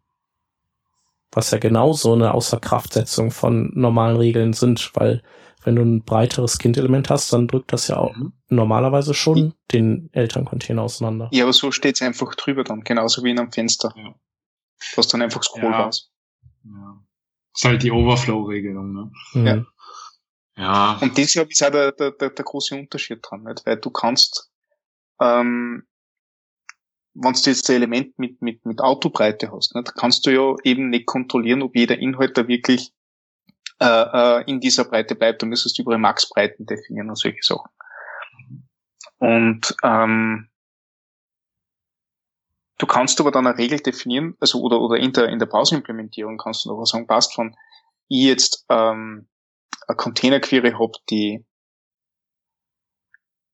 Was 1.33 1.51
ja 1.51 1.59
genauso 1.59 2.15
eine 2.15 2.33
Außerkraftsetzung 2.33 3.33
von 3.33 3.73
normalen 3.75 4.17
Regeln 4.17 4.53
sind, 4.53 4.93
weil 4.95 5.23
wenn 5.65 5.75
du 5.75 5.83
ein 5.83 6.05
breiteres 6.05 6.59
Kind-Element 6.59 7.11
hast, 7.11 7.33
dann 7.33 7.49
drückt 7.49 7.73
das 7.73 7.89
ja 7.89 7.97
auch 7.97 8.15
mhm. 8.15 8.33
normalerweise 8.49 9.15
schon 9.15 9.55
den 9.73 10.09
Elterncontainer 10.13 10.83
auseinander. 10.83 11.29
Ja, 11.33 11.43
aber 11.43 11.53
so 11.53 11.73
steht's 11.73 12.01
einfach 12.01 12.37
drüber 12.37 12.63
dann, 12.63 12.83
genauso 12.83 13.25
wie 13.25 13.33
in 13.33 13.39
einem 13.41 13.51
Fenster. 13.51 13.93
Ja. 13.97 14.15
Was 14.97 15.09
dann 15.09 15.23
einfach 15.23 15.43
scrollbar 15.43 15.81
ja. 15.81 15.89
ist. 15.89 16.11
Ja. 16.65 17.05
Das 17.53 17.63
ist 17.63 17.65
halt 17.65 17.83
die 17.83 17.91
Overflow-Regelung, 17.91 18.93
ne? 18.93 19.13
Mhm. 19.33 19.47
Ja. 19.47 19.67
Ja. 20.57 20.99
Und 21.01 21.17
deshalb 21.17 21.51
ist 21.51 21.63
auch 21.63 21.71
der, 21.71 21.93
der, 21.93 22.11
der, 22.11 22.31
der 22.31 22.45
große 22.45 22.75
Unterschied 22.75 23.21
dran, 23.23 23.45
nicht? 23.45 23.65
weil 23.65 23.77
du 23.77 23.91
kannst, 23.91 24.51
ähm, 25.21 25.87
wenn 27.15 27.33
du 27.33 27.51
jetzt 27.51 27.71
ein 27.71 27.77
Element 27.77 28.19
mit, 28.19 28.43
mit, 28.43 28.67
mit 28.67 28.81
Autobreite 28.81 29.53
hast, 29.53 29.75
nicht? 29.77 29.95
kannst 29.95 30.27
du 30.27 30.31
ja 30.31 30.57
eben 30.65 30.91
nicht 30.91 31.07
kontrollieren, 31.07 31.63
ob 31.63 31.77
jeder 31.77 31.99
Inhalt 31.99 32.37
da 32.37 32.49
wirklich 32.49 32.93
äh, 33.81 33.87
äh, 33.87 34.45
in 34.51 34.59
dieser 34.59 34.85
Breite 34.85 35.15
bleibt. 35.15 35.43
Du 35.43 35.47
müsstest 35.47 35.79
überall 35.79 35.99
Maxbreiten 35.99 36.67
definieren 36.67 37.09
und 37.09 37.19
solche 37.19 37.43
Sachen. 37.43 37.71
Und 39.19 39.77
ähm, 39.85 40.49
du 42.79 42.87
kannst 42.87 43.21
aber 43.21 43.31
dann 43.31 43.47
eine 43.47 43.59
Regel 43.59 43.81
definieren, 43.81 44.37
also 44.41 44.61
oder, 44.61 44.81
oder 44.81 44.97
in 44.97 45.13
der, 45.13 45.29
in 45.29 45.39
der 45.39 45.47
Pausimplementierung 45.47 46.39
kannst 46.39 46.65
du 46.65 46.71
noch 46.71 46.85
sagen, 46.85 47.07
passt 47.07 47.35
von 47.35 47.57
ich 48.09 48.25
jetzt 48.25 48.65
ähm, 48.71 49.29
eine 49.87 49.97
Container-Query 49.97 50.73
habe, 50.73 50.93
die 51.11 51.45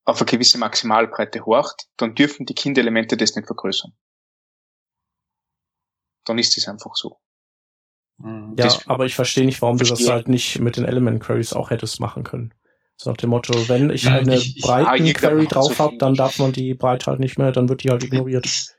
auf 0.04 0.20
eine 0.20 0.26
gewisse 0.26 0.58
Maximalbreite 0.58 1.44
horcht, 1.46 1.88
dann 1.96 2.14
dürfen 2.14 2.46
die 2.46 2.54
Kindelemente 2.54 3.16
das 3.16 3.34
nicht 3.34 3.46
vergrößern. 3.46 3.92
Dann 6.26 6.38
ist 6.38 6.56
es 6.56 6.68
einfach 6.68 6.94
so. 6.94 7.18
Mhm. 8.18 8.54
Ja, 8.58 8.66
das 8.66 8.86
aber 8.86 9.06
ich 9.06 9.14
verstehe 9.14 9.46
nicht, 9.46 9.62
warum 9.62 9.78
verstehe. 9.78 9.96
du 9.96 10.04
das 10.04 10.12
halt 10.12 10.28
nicht 10.28 10.60
mit 10.60 10.76
den 10.76 10.84
Element 10.84 11.22
Queries 11.22 11.52
auch 11.52 11.70
hättest 11.70 12.00
machen 12.00 12.22
können. 12.22 12.54
So 12.96 13.10
nach 13.10 13.16
dem 13.16 13.30
Motto, 13.30 13.52
wenn 13.68 13.90
ich 13.90 14.06
eine 14.08 14.36
ich, 14.36 14.58
ich, 14.58 14.62
breiten 14.62 15.12
Query 15.12 15.46
drauf 15.46 15.78
habe, 15.80 15.96
dann 15.98 16.14
darf 16.14 16.38
man 16.38 16.52
die 16.52 16.74
Breite 16.74 17.06
halt 17.06 17.18
nicht 17.18 17.38
mehr, 17.38 17.50
dann 17.50 17.68
wird 17.68 17.82
die 17.82 17.90
halt 17.90 18.04
ignoriert. 18.04 18.73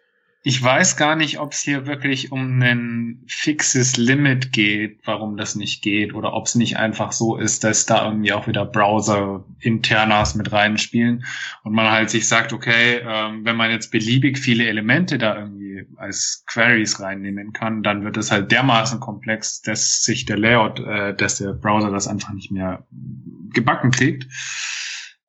Ich 0.47 0.61
weiß 0.61 0.95
gar 0.95 1.15
nicht, 1.15 1.39
ob 1.39 1.53
es 1.53 1.61
hier 1.61 1.87
wirklich 1.87 2.31
um 2.31 2.61
ein 2.61 3.23
fixes 3.25 3.97
Limit 3.97 4.51
geht, 4.51 4.99
warum 5.03 5.37
das 5.37 5.55
nicht 5.55 5.81
geht, 5.81 6.13
oder 6.13 6.33
ob 6.33 6.45
es 6.45 6.53
nicht 6.53 6.77
einfach 6.77 7.13
so 7.13 7.35
ist, 7.35 7.63
dass 7.63 7.87
da 7.87 8.05
irgendwie 8.05 8.31
auch 8.31 8.45
wieder 8.45 8.63
Browser-Internas 8.63 10.35
mit 10.35 10.51
reinspielen 10.51 11.25
und 11.63 11.73
man 11.73 11.89
halt 11.89 12.11
sich 12.11 12.27
sagt, 12.27 12.53
okay, 12.53 13.01
ähm, 13.03 13.43
wenn 13.43 13.55
man 13.55 13.71
jetzt 13.71 13.89
beliebig 13.89 14.37
viele 14.37 14.67
Elemente 14.67 15.17
da 15.17 15.35
irgendwie 15.35 15.87
als 15.95 16.43
Queries 16.45 16.99
reinnehmen 16.99 17.51
kann, 17.51 17.81
dann 17.81 18.03
wird 18.03 18.15
es 18.15 18.29
halt 18.29 18.51
dermaßen 18.51 18.99
komplex, 18.99 19.63
dass 19.63 20.03
sich 20.03 20.25
der 20.25 20.37
Layout, 20.37 20.79
äh, 20.79 21.15
dass 21.15 21.39
der 21.39 21.53
Browser 21.53 21.89
das 21.89 22.07
einfach 22.07 22.33
nicht 22.33 22.51
mehr 22.51 22.85
gebacken 23.51 23.89
kriegt 23.89 24.27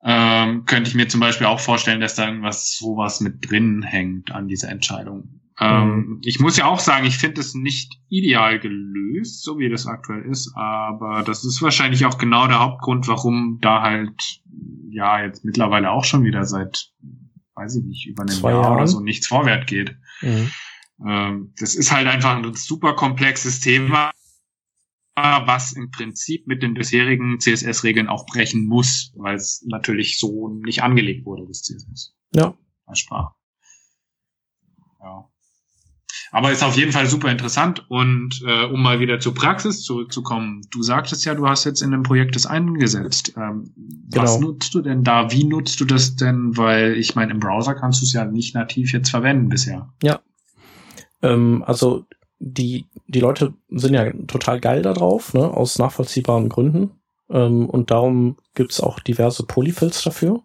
ähm, 0.05 0.65
könnte 0.67 0.89
ich 0.89 0.95
mir 0.95 1.09
zum 1.09 1.21
Beispiel 1.21 1.47
auch 1.47 1.61
vorstellen, 1.61 2.01
dass 2.01 2.15
da 2.15 2.27
irgendwas 2.27 2.77
sowas 2.77 3.21
mit 3.21 3.51
drin 3.51 3.83
hängt 3.83 4.31
an 4.31 4.49
dieser 4.49 4.69
Entscheidung. 4.69 5.41
Ähm, 5.59 5.89
mhm. 5.89 6.21
Ich 6.23 6.39
muss 6.39 6.57
ja 6.59 6.67
auch 6.67 6.81
sagen, 6.81 7.07
ich 7.07 7.17
finde 7.17 7.41
es 7.41 7.55
nicht 7.55 7.99
ideal 8.09 8.59
gelöst, 8.59 9.43
so 9.43 9.59
wie 9.59 9.71
das 9.71 9.87
aktuell 9.87 10.23
ist, 10.23 10.53
aber 10.55 11.23
das 11.23 11.45
ist 11.45 11.63
wahrscheinlich 11.63 12.05
auch 12.05 12.19
genau 12.19 12.47
der 12.47 12.61
Hauptgrund, 12.61 13.09
warum 13.09 13.59
da 13.63 13.81
halt 13.81 14.43
ja 14.91 15.23
jetzt 15.23 15.45
mittlerweile 15.45 15.91
auch 15.91 16.05
schon 16.05 16.25
wieder 16.25 16.45
seit, 16.45 16.91
weiß 17.55 17.77
ich 17.77 17.85
nicht, 17.85 18.07
über 18.07 18.23
einem 18.23 18.39
Jahr 18.41 18.53
Jahren. 18.53 18.75
oder 18.77 18.87
so 18.87 19.01
nichts 19.01 19.27
vorwärts 19.27 19.67
geht. 19.67 19.97
Mhm. 20.21 20.51
Ähm, 21.07 21.53
das 21.59 21.75
ist 21.75 21.91
halt 21.91 22.07
einfach 22.07 22.37
ein 22.37 22.55
super 22.55 22.95
komplexes 22.95 23.61
Thema 23.61 24.11
was 25.17 25.73
im 25.73 25.91
Prinzip 25.91 26.47
mit 26.47 26.63
den 26.63 26.75
bisherigen 26.75 27.41
CSS-Regeln 27.41 28.09
auch 28.09 28.27
brechen 28.27 28.67
muss, 28.67 29.13
weil 29.17 29.37
es 29.37 29.65
natürlich 29.67 30.19
so 30.19 30.49
nicht 30.49 30.83
angelegt 30.83 31.25
wurde, 31.25 31.47
das 31.47 31.63
CSS. 31.63 32.15
Ja. 32.35 32.55
Als 32.85 33.01
Sprache. 33.01 33.35
Ja. 35.01 35.29
Aber 36.33 36.53
ist 36.53 36.63
auf 36.63 36.77
jeden 36.77 36.93
Fall 36.93 37.07
super 37.07 37.31
interessant 37.31 37.89
und 37.89 38.43
äh, 38.47 38.65
um 38.67 38.83
mal 38.83 39.01
wieder 39.01 39.21
zur 39.21 39.33
Praxis 39.33 39.83
zurückzukommen, 39.83 40.63
du 40.71 40.83
sagtest 40.83 41.25
ja, 41.25 41.35
du 41.35 41.49
hast 41.49 41.65
jetzt 41.65 41.81
in 41.81 41.93
dem 41.93 42.03
Projekt 42.03 42.37
das 42.37 42.47
eingesetzt. 42.47 43.33
Ähm, 43.37 43.73
genau. 44.11 44.23
Was 44.23 44.41
nutzt 44.41 44.75
du 44.75 44.83
denn 44.83 45.03
da? 45.03 45.31
Wie 45.33 45.45
nutzt 45.45 45.81
du 45.81 45.85
das 45.85 46.17
denn? 46.17 46.57
Weil 46.57 46.97
ich 46.97 47.15
meine, 47.15 47.33
im 47.33 47.41
Browser 47.41 47.75
kannst 47.75 48.03
du 48.03 48.05
es 48.05 48.13
ja 48.13 48.25
nicht 48.25 48.55
nativ 48.55 48.93
jetzt 48.93 49.11
verwenden 49.11 49.49
bisher. 49.49 49.93
Ja. 50.03 50.21
Ähm, 51.23 51.65
also 51.67 52.05
die, 52.39 52.87
die 53.07 53.21
Leute 53.21 53.55
sind 53.71 53.95
ja 53.95 54.13
total 54.27 54.61
geil 54.61 54.83
da 54.83 54.93
drauf, 54.93 55.35
ne, 55.35 55.51
aus 55.51 55.79
nachvollziehbaren 55.79 56.49
Gründen. 56.49 56.91
Ähm, 57.31 57.69
und 57.69 57.91
darum 57.91 58.37
gibt's 58.55 58.81
auch 58.81 59.01
diverse 59.01 59.45
Polyfills 59.45 60.03
dafür. 60.03 60.43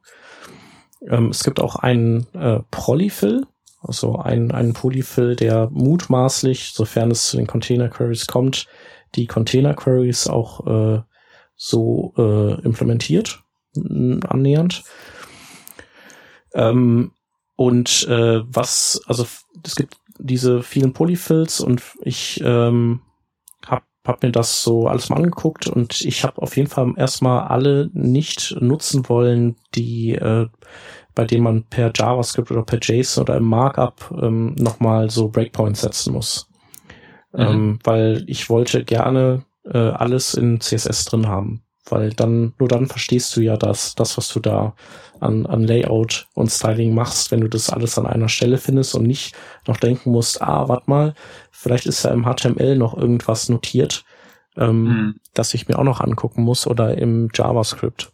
Ähm, 1.07 1.29
es 1.29 1.43
gibt 1.43 1.59
auch 1.59 1.75
einen 1.75 2.27
äh, 2.33 2.59
Polyfill, 2.71 3.45
also 3.81 4.17
einen, 4.17 4.51
einen 4.51 4.73
Polyfill, 4.73 5.35
der 5.35 5.69
mutmaßlich, 5.71 6.73
sofern 6.73 7.11
es 7.11 7.29
zu 7.29 7.37
den 7.37 7.47
Container 7.47 7.89
Queries 7.89 8.27
kommt, 8.27 8.67
die 9.15 9.27
Container 9.27 9.73
Queries 9.73 10.27
auch 10.27 10.67
äh, 10.67 11.01
so 11.55 12.13
äh, 12.17 12.61
implementiert, 12.61 13.43
annähernd. 13.75 14.83
Ähm, 16.53 17.11
und 17.55 18.07
äh, 18.07 18.41
was, 18.45 19.01
also 19.05 19.27
es 19.63 19.75
gibt 19.75 19.97
diese 20.21 20.63
vielen 20.63 20.93
Polyfills 20.93 21.59
und 21.59 21.81
ich 22.01 22.41
ähm, 22.43 23.01
habe 23.65 23.83
hab 24.05 24.23
mir 24.23 24.31
das 24.31 24.63
so 24.63 24.87
alles 24.87 25.09
mal 25.09 25.17
angeguckt 25.17 25.67
und 25.67 26.01
ich 26.01 26.23
habe 26.23 26.41
auf 26.41 26.57
jeden 26.57 26.69
Fall 26.69 26.93
erstmal 26.97 27.47
alle 27.47 27.89
nicht 27.93 28.55
nutzen 28.59 29.07
wollen, 29.09 29.55
die 29.75 30.15
äh, 30.15 30.47
bei 31.13 31.25
denen 31.25 31.43
man 31.43 31.63
per 31.63 31.91
JavaScript 31.93 32.51
oder 32.51 32.63
per 32.63 32.79
JSON 32.81 33.23
oder 33.23 33.37
im 33.37 33.43
Markup 33.43 34.13
ähm, 34.21 34.55
nochmal 34.55 35.09
so 35.09 35.27
Breakpoints 35.27 35.81
setzen 35.81 36.13
muss. 36.13 36.47
Mhm. 37.33 37.39
Ähm, 37.39 37.79
weil 37.83 38.23
ich 38.27 38.49
wollte 38.49 38.83
gerne 38.85 39.43
äh, 39.65 39.77
alles 39.77 40.33
in 40.33 40.61
CSS 40.61 41.05
drin 41.05 41.27
haben 41.27 41.63
weil 41.91 42.11
dann, 42.11 42.53
nur 42.59 42.67
dann 42.67 42.87
verstehst 42.87 43.35
du 43.35 43.41
ja 43.41 43.57
das, 43.57 43.95
das, 43.95 44.17
was 44.17 44.29
du 44.29 44.39
da 44.39 44.75
an, 45.19 45.45
an 45.45 45.63
Layout 45.63 46.27
und 46.33 46.49
Styling 46.49 46.93
machst, 46.93 47.31
wenn 47.31 47.41
du 47.41 47.47
das 47.47 47.69
alles 47.69 47.97
an 47.97 48.07
einer 48.07 48.29
Stelle 48.29 48.57
findest 48.57 48.95
und 48.95 49.03
nicht 49.03 49.35
noch 49.67 49.77
denken 49.77 50.11
musst, 50.11 50.41
ah, 50.41 50.67
warte 50.67 50.89
mal, 50.89 51.13
vielleicht 51.51 51.85
ist 51.85 52.03
ja 52.03 52.11
im 52.11 52.25
HTML 52.25 52.77
noch 52.77 52.97
irgendwas 52.97 53.49
notiert, 53.49 54.03
ähm, 54.57 54.83
mhm. 54.83 55.15
das 55.33 55.53
ich 55.53 55.67
mir 55.67 55.77
auch 55.77 55.83
noch 55.83 56.01
angucken 56.01 56.43
muss 56.43 56.65
oder 56.65 56.97
im 56.97 57.29
JavaScript. 57.33 58.11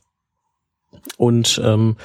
Und 1.17 1.61
ähm, 1.63 1.95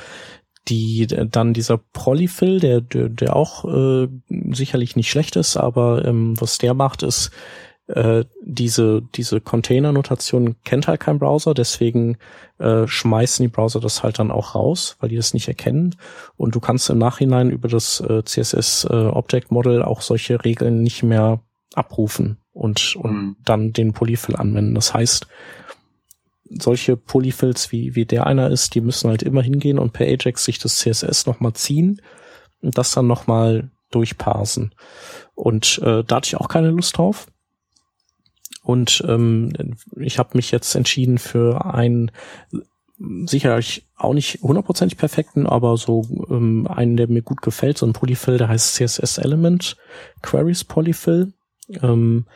die 0.69 1.07
dann 1.07 1.55
dieser 1.55 1.79
Polyfill, 1.79 2.61
der, 2.61 2.81
der, 2.81 3.09
der 3.09 3.35
auch 3.35 3.65
äh, 3.65 4.09
sicherlich 4.51 4.95
nicht 4.95 5.11
schlecht 5.11 5.35
ist, 5.35 5.57
aber 5.57 6.05
ähm, 6.05 6.41
was 6.41 6.59
der 6.59 6.75
macht, 6.75 7.03
ist, 7.03 7.33
äh, 7.93 8.25
diese, 8.43 9.03
diese 9.15 9.41
Container-Notation 9.41 10.57
kennt 10.65 10.89
halt 10.89 11.01
kein 11.01 11.19
Browser, 11.19 11.53
deswegen 11.53 12.17
äh, 12.59 12.87
schmeißen 12.87 13.43
die 13.43 13.49
Browser 13.49 13.81
das 13.81 14.03
halt 14.03 14.19
dann 14.19 14.31
auch 14.31 14.55
raus, 14.55 14.97
weil 15.01 15.11
die 15.11 15.17
das 15.17 15.35
nicht 15.35 15.49
erkennen. 15.49 15.97
Und 16.37 16.55
du 16.55 16.61
kannst 16.61 16.89
im 16.89 16.99
Nachhinein 16.99 17.51
über 17.51 17.69
das 17.69 18.01
äh, 18.01 18.25
CSS 18.25 18.85
äh, 18.85 18.95
Object 18.95 19.51
Model 19.51 19.83
auch 19.83 20.01
solche 20.01 20.43
Regeln 20.43 20.83
nicht 20.83 21.03
mehr 21.03 21.41
abrufen 21.75 22.39
und, 22.53 22.97
und 22.97 23.13
mhm. 23.13 23.37
dann 23.45 23.73
den 23.73 23.93
Polyfill 23.93 24.37
anwenden. 24.37 24.75
Das 24.75 24.95
heißt, 24.95 25.27
solche 26.49 26.97
Polyfills 26.97 27.73
wie, 27.73 27.95
wie 27.95 28.07
der 28.07 28.27
einer 28.27 28.49
ist, 28.51 28.75
die 28.75 28.81
müssen 28.81 29.11
halt 29.11 29.23
immer 29.23 29.43
hingehen 29.43 29.79
und 29.79 29.93
per 29.93 30.07
Ajax 30.07 30.45
sich 30.45 30.59
das 30.59 30.77
CSS 30.77 31.27
nochmal 31.27 31.53
ziehen 31.53 32.01
und 32.63 32.79
das 32.79 32.93
dann 32.93 33.07
nochmal 33.07 33.71
durchparsen. 33.91 34.75
Und 35.35 35.79
äh, 35.83 36.03
da 36.05 36.17
hatte 36.17 36.29
ich 36.29 36.37
auch 36.37 36.49
keine 36.49 36.71
Lust 36.71 36.97
drauf. 36.97 37.27
Und 38.63 39.05
ähm, 39.09 39.53
ich 39.97 40.19
habe 40.19 40.37
mich 40.37 40.51
jetzt 40.51 40.75
entschieden 40.75 41.19
für 41.19 41.65
einen 41.65 42.11
sicherlich 43.27 43.87
auch 43.97 44.15
nicht 44.15 44.41
hundertprozentig 44.43 44.99
perfekten, 44.99 45.47
aber 45.47 45.77
so 45.77 46.07
ähm, 46.31 46.67
einen, 46.69 46.97
der 46.97 47.09
mir 47.09 47.23
gut 47.23 47.43
gefällt, 47.43 47.79
so 47.79 47.87
ein 47.87 47.93
Polyfill, 47.93 48.39
der 48.39 48.49
heißt 48.49 48.75
CSS 48.75 49.19
Element 49.19 49.77
Queries 50.23 50.65
Polyfill. 50.65 51.33
Ähm, 51.83 52.27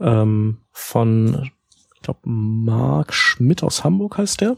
ähm, 0.00 0.58
von, 0.72 1.50
ich 1.94 2.02
glaube, 2.02 2.20
Mark 2.24 3.12
Schmidt 3.12 3.62
aus 3.62 3.84
Hamburg 3.84 4.16
heißt 4.16 4.40
der, 4.40 4.56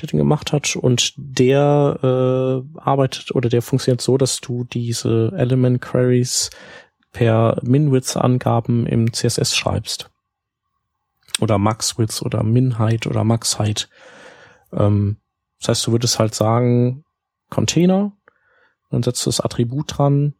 der 0.00 0.08
den 0.08 0.18
gemacht 0.18 0.52
hat. 0.52 0.76
Und 0.76 1.14
der 1.16 1.98
äh, 2.02 2.78
arbeitet 2.78 3.34
oder 3.34 3.48
der 3.48 3.62
funktioniert 3.62 4.02
so, 4.02 4.18
dass 4.18 4.40
du 4.40 4.64
diese 4.64 5.32
Element 5.36 5.80
Queries 5.80 6.50
per 7.12 7.58
Min-Width-Angaben 7.62 8.86
im 8.86 9.12
CSS 9.12 9.56
schreibst. 9.56 10.10
Oder 11.40 11.58
Max-Width 11.58 12.22
oder 12.22 12.42
Min-Height 12.42 13.06
oder 13.06 13.24
Max-Height. 13.24 13.88
Ähm, 14.72 15.16
das 15.58 15.68
heißt, 15.68 15.86
du 15.86 15.92
würdest 15.92 16.18
halt 16.18 16.34
sagen, 16.34 17.04
Container, 17.48 18.12
dann 18.90 19.02
setzt 19.02 19.24
du 19.24 19.28
das 19.28 19.40
Attribut 19.40 19.98
dran. 19.98 20.34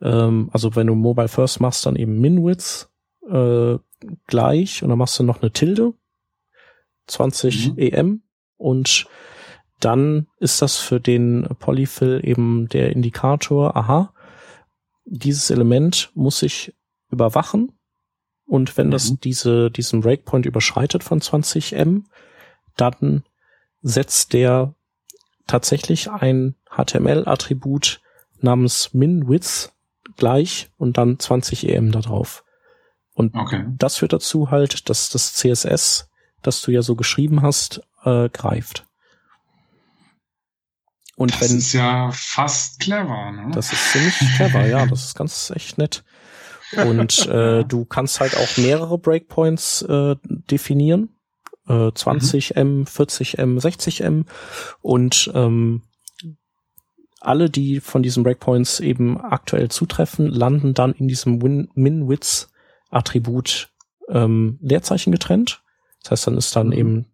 Ähm, 0.00 0.50
also 0.52 0.74
wenn 0.76 0.86
du 0.86 0.94
Mobile 0.94 1.28
First 1.28 1.60
machst, 1.60 1.86
dann 1.86 1.96
eben 1.96 2.20
Min-Width 2.20 2.88
äh, 3.28 3.78
gleich 4.26 4.82
und 4.82 4.88
dann 4.88 4.98
machst 4.98 5.18
du 5.18 5.22
noch 5.22 5.42
eine 5.42 5.52
Tilde, 5.52 5.94
20 7.06 7.72
mhm. 7.72 7.78
EM 7.78 8.22
und 8.56 9.06
dann 9.80 10.26
ist 10.38 10.62
das 10.62 10.76
für 10.76 11.00
den 11.00 11.48
Polyfill 11.58 12.20
eben 12.22 12.68
der 12.68 12.92
Indikator, 12.92 13.76
aha, 13.76 14.12
dieses 15.04 15.50
Element 15.50 16.10
muss 16.14 16.42
ich 16.42 16.74
überwachen 17.10 17.72
und 18.46 18.76
wenn 18.76 18.88
mhm. 18.88 18.92
das 18.92 19.14
diese, 19.20 19.70
diesen 19.70 20.00
Breakpoint 20.00 20.46
überschreitet 20.46 21.04
von 21.04 21.20
20 21.20 21.74
M, 21.74 22.06
dann 22.76 23.22
setzt 23.80 24.32
der 24.32 24.74
tatsächlich 25.46 26.10
ein 26.10 26.56
HTML-Attribut 26.68 28.00
namens 28.40 28.92
min-width 28.92 29.72
gleich 30.16 30.70
und 30.76 30.96
dann 30.96 31.18
20 31.18 31.68
EM 31.68 31.92
da 31.92 32.00
drauf. 32.00 32.44
Und 33.14 33.34
okay. 33.34 33.66
das 33.76 33.98
führt 33.98 34.12
dazu 34.12 34.50
halt, 34.50 34.88
dass 34.88 35.10
das 35.10 35.34
CSS, 35.34 36.10
das 36.42 36.62
du 36.62 36.70
ja 36.70 36.82
so 36.82 36.96
geschrieben 36.96 37.42
hast, 37.42 37.82
äh, 38.04 38.28
greift. 38.30 38.86
Und 41.20 41.34
das 41.34 41.50
wenn, 41.50 41.58
ist 41.58 41.74
ja 41.74 42.10
fast 42.14 42.80
clever, 42.80 43.30
ne? 43.32 43.50
Das 43.52 43.70
ist 43.74 43.92
ziemlich 43.92 44.14
clever, 44.36 44.64
ja. 44.64 44.86
Das 44.86 45.04
ist 45.04 45.14
ganz 45.14 45.52
echt 45.54 45.76
nett. 45.76 46.02
Und 46.82 47.26
äh, 47.26 47.62
du 47.62 47.84
kannst 47.84 48.20
halt 48.20 48.34
auch 48.38 48.56
mehrere 48.56 48.96
Breakpoints 48.96 49.82
äh, 49.82 50.16
definieren. 50.24 51.10
Äh, 51.68 51.90
20 51.94 52.56
M, 52.56 52.86
40 52.86 53.36
M, 53.36 53.60
60 53.60 54.00
M. 54.00 54.24
Und 54.80 55.30
ähm, 55.34 55.82
alle, 57.20 57.50
die 57.50 57.80
von 57.80 58.02
diesen 58.02 58.22
Breakpoints 58.22 58.80
eben 58.80 59.20
aktuell 59.20 59.70
zutreffen, 59.70 60.26
landen 60.26 60.72
dann 60.72 60.94
in 60.94 61.06
diesem 61.06 61.36
Min-Width-Attribut 61.74 63.68
ähm, 64.08 64.58
Leerzeichen 64.62 65.12
getrennt. 65.12 65.62
Das 66.02 66.12
heißt, 66.12 66.28
dann 66.28 66.38
ist 66.38 66.56
dann 66.56 66.68
mhm. 66.68 66.72
eben 66.72 67.04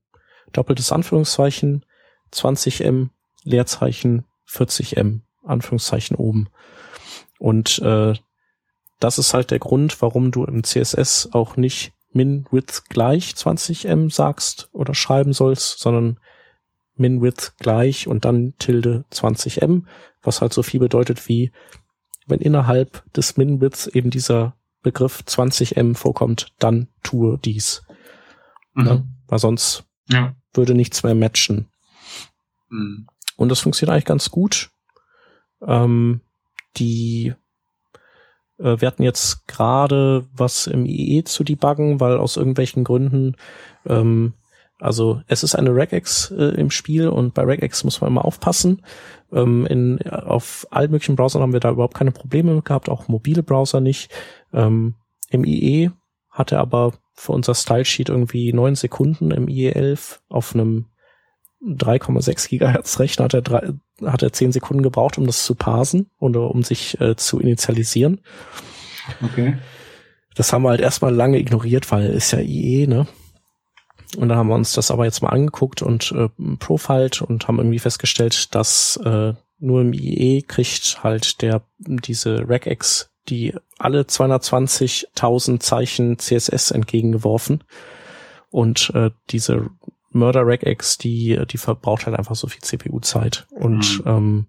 doppeltes 0.52 0.92
Anführungszeichen, 0.92 1.84
20 2.30 2.84
M, 2.84 3.10
Leerzeichen 3.46 4.24
40 4.44 4.96
M, 4.96 5.22
Anführungszeichen 5.44 6.16
oben. 6.16 6.48
Und 7.38 7.78
äh, 7.78 8.14
das 9.00 9.18
ist 9.18 9.34
halt 9.34 9.50
der 9.50 9.58
Grund, 9.58 10.00
warum 10.02 10.30
du 10.30 10.44
im 10.44 10.64
CSS 10.64 11.30
auch 11.32 11.56
nicht 11.56 11.92
min-width 12.12 12.88
gleich 12.88 13.32
20m 13.32 14.12
sagst 14.12 14.68
oder 14.72 14.94
schreiben 14.94 15.32
sollst, 15.32 15.78
sondern 15.78 16.18
min-width 16.96 17.54
gleich 17.58 18.08
und 18.08 18.24
dann 18.24 18.54
tilde 18.58 19.04
20m, 19.12 19.84
was 20.22 20.40
halt 20.40 20.52
so 20.52 20.62
viel 20.62 20.80
bedeutet 20.80 21.28
wie, 21.28 21.52
wenn 22.26 22.40
innerhalb 22.40 23.04
des 23.12 23.36
min-widths 23.36 23.86
eben 23.86 24.10
dieser 24.10 24.56
Begriff 24.82 25.22
20m 25.26 25.94
vorkommt, 25.94 26.54
dann 26.58 26.88
tue 27.02 27.38
dies. 27.38 27.82
Mhm. 28.74 28.86
Ja, 28.86 29.04
weil 29.26 29.38
sonst 29.38 29.84
ja. 30.08 30.34
würde 30.54 30.74
nichts 30.74 31.02
mehr 31.02 31.14
matchen. 31.14 31.68
Mhm. 32.70 33.06
Und 33.36 33.50
das 33.50 33.60
funktioniert 33.60 33.92
eigentlich 33.92 34.04
ganz 34.04 34.30
gut. 34.30 34.70
Ähm, 35.66 36.20
die 36.76 37.34
äh, 38.58 38.80
wir 38.80 38.88
hatten 38.88 39.02
jetzt 39.02 39.46
gerade 39.46 40.26
was 40.32 40.66
im 40.66 40.86
IE 40.86 41.24
zu 41.24 41.44
debuggen, 41.44 42.00
weil 42.00 42.16
aus 42.16 42.36
irgendwelchen 42.36 42.84
Gründen, 42.84 43.36
ähm, 43.86 44.34
also 44.78 45.22
es 45.26 45.42
ist 45.42 45.54
eine 45.54 45.74
Regex 45.74 46.30
äh, 46.30 46.54
im 46.60 46.70
Spiel 46.70 47.08
und 47.08 47.32
bei 47.34 47.42
Regex 47.42 47.84
muss 47.84 48.00
man 48.00 48.10
immer 48.10 48.24
aufpassen. 48.24 48.84
Ähm, 49.32 49.66
in, 49.66 50.02
auf 50.10 50.66
allen 50.70 50.90
möglichen 50.90 51.16
Browsern 51.16 51.42
haben 51.42 51.52
wir 51.52 51.60
da 51.60 51.70
überhaupt 51.70 51.94
keine 51.94 52.12
Probleme 52.12 52.60
gehabt, 52.62 52.88
auch 52.88 53.08
mobile 53.08 53.42
Browser 53.42 53.80
nicht. 53.80 54.10
Ähm, 54.52 54.94
Im 55.30 55.44
IE 55.44 55.90
hatte 56.30 56.58
aber 56.58 56.92
für 57.14 57.32
unser 57.32 57.54
Style 57.54 57.86
Sheet 57.86 58.10
irgendwie 58.10 58.52
neun 58.52 58.74
Sekunden 58.74 59.30
im 59.30 59.48
IE 59.48 59.70
11 59.70 60.20
auf 60.28 60.54
einem 60.54 60.86
3,6 61.64 62.48
Gigahertz 62.48 62.98
Rechner 62.98 63.24
hat 63.24 63.34
er, 63.34 63.42
drei, 63.42 63.72
hat 64.04 64.22
er 64.22 64.32
10 64.32 64.52
Sekunden 64.52 64.82
gebraucht, 64.82 65.18
um 65.18 65.26
das 65.26 65.44
zu 65.44 65.54
parsen 65.54 66.10
oder 66.18 66.50
um 66.50 66.62
sich 66.62 67.00
äh, 67.00 67.16
zu 67.16 67.40
initialisieren. 67.40 68.20
Okay. 69.22 69.56
Das 70.34 70.52
haben 70.52 70.62
wir 70.62 70.70
halt 70.70 70.80
erstmal 70.80 71.14
lange 71.14 71.38
ignoriert, 71.38 71.90
weil 71.90 72.10
ist 72.10 72.32
ja 72.32 72.40
IE, 72.40 72.86
ne? 72.86 73.06
Und 74.16 74.28
dann 74.28 74.38
haben 74.38 74.48
wir 74.48 74.54
uns 74.54 74.72
das 74.72 74.90
aber 74.90 75.04
jetzt 75.04 75.22
mal 75.22 75.30
angeguckt 75.30 75.82
und 75.82 76.12
äh, 76.12 76.28
profiled 76.58 77.22
und 77.22 77.48
haben 77.48 77.58
irgendwie 77.58 77.78
festgestellt, 77.78 78.54
dass 78.54 78.98
äh, 79.04 79.34
nur 79.58 79.80
im 79.80 79.92
IE 79.92 80.42
kriegt 80.42 81.02
halt 81.02 81.42
der 81.42 81.62
diese 81.78 82.48
Regex 82.48 83.10
die 83.28 83.54
alle 83.78 84.02
220.000 84.02 85.60
Zeichen 85.60 86.18
CSS 86.18 86.70
entgegengeworfen 86.70 87.64
und 88.50 88.90
äh, 88.94 89.10
diese 89.30 89.70
Murder 90.16 90.46
Regex, 90.46 90.98
die, 90.98 91.40
die 91.50 91.58
verbraucht 91.58 92.06
halt 92.06 92.18
einfach 92.18 92.36
so 92.36 92.46
viel 92.46 92.62
CPU-Zeit. 92.62 93.46
Und 93.50 94.04
mhm. 94.04 94.10
ähm, 94.10 94.46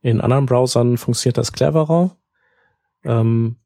in 0.00 0.20
anderen 0.20 0.46
Browsern 0.46 0.96
funktioniert 0.98 1.38
das 1.38 1.52
cleverer. 1.52 2.16
Ähm, 3.04 3.56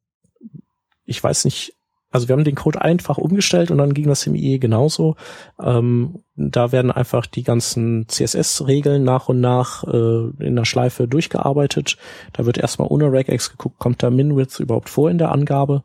ich 1.05 1.23
weiß 1.23 1.45
nicht, 1.45 1.75
also 2.11 2.29
wir 2.29 2.35
haben 2.35 2.45
den 2.45 2.55
Code 2.55 2.81
einfach 2.81 3.19
umgestellt 3.19 3.71
und 3.71 3.79
dann 3.79 3.93
ging 3.93 4.07
das 4.07 4.27
im 4.27 4.35
IE 4.35 4.59
genauso. 4.59 5.17
Ähm, 5.61 6.23
da 6.35 6.73
werden 6.73 6.91
einfach 6.91 7.27
die 7.27 7.43
ganzen 7.43 8.09
CSS-Regeln 8.09 9.05
nach 9.05 9.29
und 9.29 9.41
nach 9.41 9.85
äh, 9.85 10.31
in 10.39 10.57
der 10.57 10.65
Schleife 10.65 11.09
durchgearbeitet. 11.09 11.97
Da 12.33 12.47
wird 12.47 12.59
erstmal 12.59 12.89
ohne 12.89 13.13
Regex 13.13 13.51
geguckt, 13.51 13.79
kommt 13.79 14.03
da 14.03 14.11
Min-Width 14.11 14.61
überhaupt 14.61 14.89
vor 14.89 15.11
in 15.11 15.19
der 15.19 15.33
Angabe. 15.33 15.83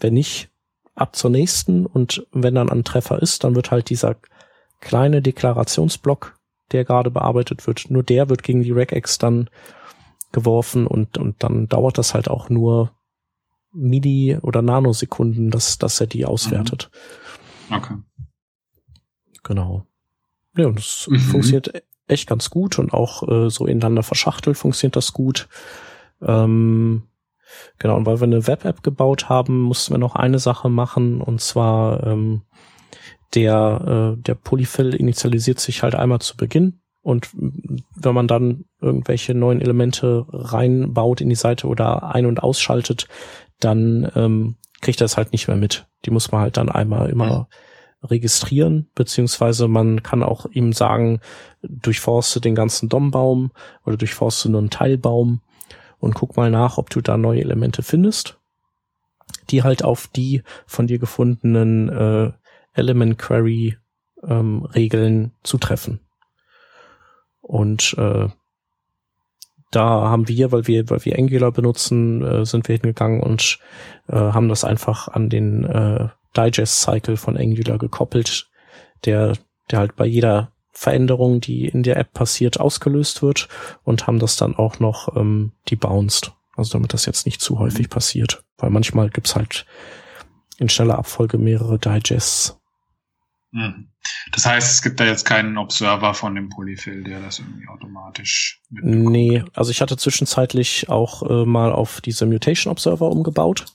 Wenn 0.00 0.14
nicht, 0.14 0.50
ab 0.96 1.14
zur 1.14 1.30
nächsten 1.30 1.86
und 1.86 2.26
wenn 2.32 2.54
dann 2.54 2.70
ein 2.70 2.82
Treffer 2.82 3.20
ist, 3.20 3.44
dann 3.44 3.54
wird 3.54 3.70
halt 3.70 3.90
dieser 3.90 4.16
kleine 4.80 5.22
Deklarationsblock, 5.22 6.38
der 6.72 6.84
gerade 6.84 7.10
bearbeitet 7.10 7.66
wird, 7.66 7.90
nur 7.90 8.02
der 8.02 8.28
wird 8.28 8.42
gegen 8.42 8.62
die 8.62 8.72
Regex 8.72 9.18
dann 9.18 9.48
geworfen 10.32 10.86
und, 10.86 11.18
und 11.18 11.42
dann 11.42 11.68
dauert 11.68 11.98
das 11.98 12.14
halt 12.14 12.28
auch 12.28 12.48
nur 12.48 12.92
Midi 13.72 14.36
oder 14.40 14.62
Nanosekunden, 14.62 15.50
dass, 15.50 15.78
dass 15.78 16.00
er 16.00 16.06
die 16.06 16.24
auswertet. 16.24 16.90
Mhm. 17.68 17.76
Okay. 17.76 17.94
Genau. 19.42 19.86
Ja, 20.56 20.66
und 20.66 20.78
das 20.78 21.06
mhm. 21.08 21.18
funktioniert 21.18 21.82
echt 22.08 22.28
ganz 22.28 22.50
gut 22.50 22.78
und 22.78 22.92
auch 22.92 23.26
äh, 23.28 23.50
so 23.50 23.66
ineinander 23.66 24.02
verschachtelt 24.02 24.56
funktioniert 24.56 24.96
das 24.96 25.12
gut. 25.12 25.48
Ähm, 26.22 27.02
genau, 27.78 27.96
und 27.96 28.06
weil 28.06 28.20
wir 28.20 28.24
eine 28.24 28.46
Web-App 28.46 28.82
gebaut 28.82 29.28
haben, 29.28 29.60
mussten 29.60 29.94
wir 29.94 29.98
noch 29.98 30.14
eine 30.14 30.38
Sache 30.38 30.68
machen 30.68 31.20
und 31.20 31.40
zwar 31.40 32.04
ähm, 32.06 32.42
der, 33.34 34.14
äh, 34.16 34.22
der 34.22 34.34
Polyfill 34.34 34.94
initialisiert 34.94 35.60
sich 35.60 35.82
halt 35.82 35.94
einmal 35.94 36.20
zu 36.20 36.36
Beginn 36.36 36.80
und 37.02 37.28
wenn 37.34 38.14
man 38.14 38.26
dann 38.26 38.64
irgendwelche 38.80 39.32
neuen 39.32 39.60
Elemente 39.60 40.26
reinbaut 40.28 41.20
in 41.20 41.28
die 41.28 41.36
Seite 41.36 41.68
oder 41.68 42.14
ein- 42.14 42.26
und 42.26 42.42
ausschaltet, 42.42 43.06
dann 43.60 44.10
ähm, 44.16 44.56
kriegt 44.80 45.00
er 45.00 45.04
es 45.04 45.16
halt 45.16 45.30
nicht 45.30 45.46
mehr 45.46 45.56
mit. 45.56 45.86
Die 46.04 46.10
muss 46.10 46.32
man 46.32 46.40
halt 46.40 46.56
dann 46.56 46.68
einmal 46.68 47.08
immer 47.08 47.48
registrieren, 48.02 48.88
beziehungsweise 48.94 49.68
man 49.68 50.02
kann 50.02 50.22
auch 50.22 50.46
ihm 50.46 50.72
sagen, 50.72 51.20
durchforste 51.62 52.40
den 52.40 52.54
ganzen 52.54 52.88
DOM-Baum 52.88 53.52
oder 53.84 53.96
durchforste 53.96 54.48
nur 54.48 54.60
einen 54.60 54.70
Teilbaum 54.70 55.42
und 55.98 56.14
guck 56.14 56.36
mal 56.36 56.50
nach, 56.50 56.78
ob 56.78 56.90
du 56.90 57.00
da 57.00 57.16
neue 57.16 57.40
Elemente 57.40 57.82
findest, 57.82 58.38
die 59.50 59.62
halt 59.62 59.84
auf 59.84 60.08
die 60.08 60.42
von 60.66 60.86
dir 60.86 60.98
gefundenen 60.98 61.88
äh, 61.88 62.32
Element 62.76 63.18
Query 63.18 63.76
ähm, 64.22 64.64
Regeln 64.64 65.32
zutreffen. 65.42 66.00
Und 67.40 67.94
äh, 67.98 68.28
da 69.70 69.84
haben 70.08 70.28
wir, 70.28 70.52
weil 70.52 70.66
wir, 70.66 70.88
weil 70.90 71.04
wir 71.04 71.18
Angular 71.18 71.52
benutzen, 71.52 72.24
äh, 72.24 72.44
sind 72.44 72.68
wir 72.68 72.76
hingegangen 72.76 73.22
und 73.22 73.58
äh, 74.08 74.16
haben 74.16 74.48
das 74.48 74.64
einfach 74.64 75.08
an 75.08 75.28
den 75.28 75.64
äh, 75.64 76.08
Digest 76.36 76.82
Cycle 76.82 77.16
von 77.16 77.36
Angular 77.36 77.78
gekoppelt, 77.78 78.48
der, 79.04 79.34
der 79.70 79.78
halt 79.78 79.96
bei 79.96 80.06
jeder 80.06 80.52
Veränderung, 80.72 81.40
die 81.40 81.66
in 81.66 81.82
der 81.82 81.96
App 81.96 82.12
passiert, 82.12 82.60
ausgelöst 82.60 83.22
wird 83.22 83.48
und 83.82 84.06
haben 84.06 84.18
das 84.18 84.36
dann 84.36 84.54
auch 84.54 84.78
noch 84.78 85.16
ähm, 85.16 85.52
debounced. 85.70 86.32
Also 86.54 86.72
damit 86.72 86.92
das 86.92 87.06
jetzt 87.06 87.26
nicht 87.26 87.40
zu 87.40 87.58
häufig 87.58 87.88
passiert. 87.88 88.44
Weil 88.58 88.70
manchmal 88.70 89.10
gibt's 89.10 89.36
halt 89.36 89.66
in 90.58 90.68
schneller 90.68 90.98
Abfolge 90.98 91.38
mehrere 91.38 91.78
Digests. 91.78 92.58
Mhm. 93.52 93.88
Das 94.32 94.46
heißt, 94.46 94.70
es 94.70 94.82
gibt 94.82 95.00
da 95.00 95.04
jetzt 95.04 95.24
keinen 95.24 95.56
Observer 95.56 96.14
von 96.14 96.34
dem 96.34 96.48
Polyfill, 96.48 97.04
der 97.04 97.20
das 97.20 97.38
irgendwie 97.38 97.68
automatisch 97.68 98.60
mitbekommt. 98.70 99.10
Nee, 99.10 99.44
also 99.54 99.70
ich 99.70 99.80
hatte 99.80 99.96
zwischenzeitlich 99.96 100.88
auch 100.88 101.22
äh, 101.28 101.46
mal 101.46 101.72
auf 101.72 102.00
diese 102.00 102.26
Mutation 102.26 102.70
Observer 102.70 103.10
umgebaut, 103.10 103.66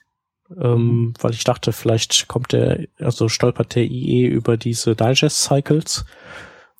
ähm, 0.59 0.87
mhm. 0.87 1.13
weil 1.19 1.31
ich 1.31 1.43
dachte, 1.43 1.73
vielleicht 1.73 2.27
kommt 2.27 2.51
der, 2.51 2.85
also 2.99 3.29
stolpert 3.29 3.75
der 3.75 3.83
IE 3.83 4.25
über 4.25 4.57
diese 4.57 4.95
Digest 4.95 5.41
Cycles, 5.41 6.05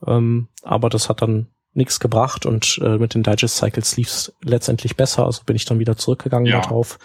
ähm, 0.06 0.50
aber 0.64 0.90
das 0.90 1.10
hat 1.10 1.22
dann 1.22 1.48
nichts 1.74 2.00
gebracht 2.00 2.46
und 2.46 2.80
äh, 2.84 2.98
mit 2.98 3.14
den 3.14 3.24
Digest 3.24 3.58
Cycles 3.58 3.96
lief 3.96 4.08
es 4.08 4.34
letztendlich 4.44 4.98
besser, 4.98 5.26
also 5.26 5.44
bin 5.46 5.56
ich 5.56 5.66
dann 5.66 5.80
wieder 5.80 5.96
zurückgegangen 5.96 6.48
ja. 6.48 6.60
darauf. 6.62 7.00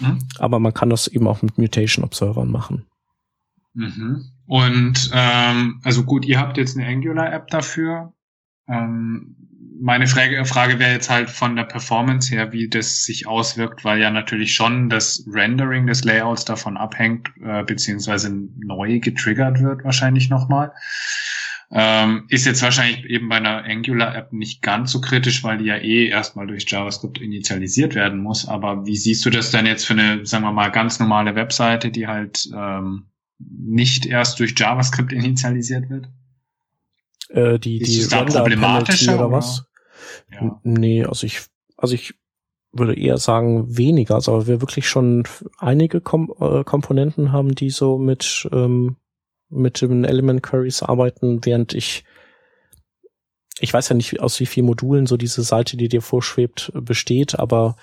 Mhm. 0.00 0.18
Aber 0.38 0.58
man 0.58 0.74
kann 0.74 0.90
das 0.90 1.06
eben 1.06 1.28
auch 1.28 1.42
mit 1.42 1.58
Mutation 1.58 2.04
Observern 2.04 2.50
machen. 2.50 2.86
Mhm. 3.74 4.33
Und 4.46 5.10
ähm, 5.12 5.80
also 5.84 6.04
gut, 6.04 6.26
ihr 6.26 6.38
habt 6.38 6.56
jetzt 6.56 6.76
eine 6.76 6.86
Angular-App 6.86 7.48
dafür. 7.48 8.12
Ähm, 8.68 9.36
meine 9.80 10.06
Frage, 10.06 10.44
Frage 10.44 10.78
wäre 10.78 10.92
jetzt 10.92 11.10
halt 11.10 11.30
von 11.30 11.56
der 11.56 11.64
Performance 11.64 12.32
her, 12.32 12.52
wie 12.52 12.68
das 12.68 13.04
sich 13.04 13.26
auswirkt, 13.26 13.84
weil 13.84 14.00
ja 14.00 14.10
natürlich 14.10 14.54
schon 14.54 14.88
das 14.88 15.26
Rendering 15.30 15.86
des 15.86 16.04
Layouts 16.04 16.44
davon 16.44 16.76
abhängt, 16.76 17.28
äh, 17.42 17.64
beziehungsweise 17.64 18.34
neu 18.58 19.00
getriggert 19.00 19.60
wird 19.60 19.84
wahrscheinlich 19.84 20.30
nochmal. 20.30 20.72
Ähm, 21.72 22.26
ist 22.28 22.46
jetzt 22.46 22.62
wahrscheinlich 22.62 23.04
eben 23.06 23.28
bei 23.28 23.36
einer 23.36 23.64
Angular-App 23.64 24.32
nicht 24.32 24.62
ganz 24.62 24.92
so 24.92 25.00
kritisch, 25.00 25.42
weil 25.42 25.58
die 25.58 25.64
ja 25.64 25.76
eh 25.76 26.06
erstmal 26.06 26.46
durch 26.46 26.70
JavaScript 26.70 27.20
initialisiert 27.20 27.94
werden 27.94 28.20
muss. 28.20 28.46
Aber 28.46 28.86
wie 28.86 28.96
siehst 28.96 29.24
du 29.26 29.30
das 29.30 29.50
denn 29.50 29.66
jetzt 29.66 29.84
für 29.84 29.94
eine, 29.94 30.24
sagen 30.24 30.44
wir 30.44 30.52
mal, 30.52 30.70
ganz 30.70 31.00
normale 31.00 31.34
Webseite, 31.34 31.90
die 31.90 32.06
halt 32.06 32.48
ähm, 32.54 33.06
nicht 33.50 34.06
erst 34.06 34.40
durch 34.40 34.54
JavaScript 34.56 35.12
initialisiert 35.12 35.88
wird? 35.90 36.08
Äh, 37.28 37.58
die 37.58 37.80
ist 37.80 37.92
die 37.92 38.00
es 38.00 38.08
da 38.08 38.24
problematischer 38.24 39.16
oder 39.16 39.30
was? 39.30 39.66
Ja. 40.32 40.60
Nee, 40.62 41.04
also 41.04 41.26
ich, 41.26 41.42
also 41.76 41.94
ich 41.94 42.14
würde 42.72 42.98
eher 42.98 43.18
sagen 43.18 43.76
weniger, 43.76 44.16
also 44.16 44.32
aber 44.34 44.46
wir 44.46 44.60
wirklich 44.60 44.88
schon 44.88 45.24
einige 45.58 46.00
Kom 46.00 46.32
äh, 46.40 46.64
Komponenten 46.64 47.32
haben, 47.32 47.54
die 47.54 47.70
so 47.70 47.98
mit 47.98 48.48
ähm, 48.52 48.96
mit 49.48 49.80
den 49.80 50.04
Element 50.04 50.42
Queries 50.42 50.82
arbeiten, 50.82 51.44
während 51.44 51.74
ich 51.74 52.04
ich 53.60 53.72
weiß 53.72 53.88
ja 53.88 53.94
nicht, 53.94 54.20
aus 54.20 54.40
wie 54.40 54.46
vielen 54.46 54.66
Modulen 54.66 55.06
so 55.06 55.16
diese 55.16 55.42
Seite, 55.42 55.76
die 55.76 55.88
dir 55.88 56.02
vorschwebt, 56.02 56.72
besteht, 56.74 57.38
aber 57.38 57.76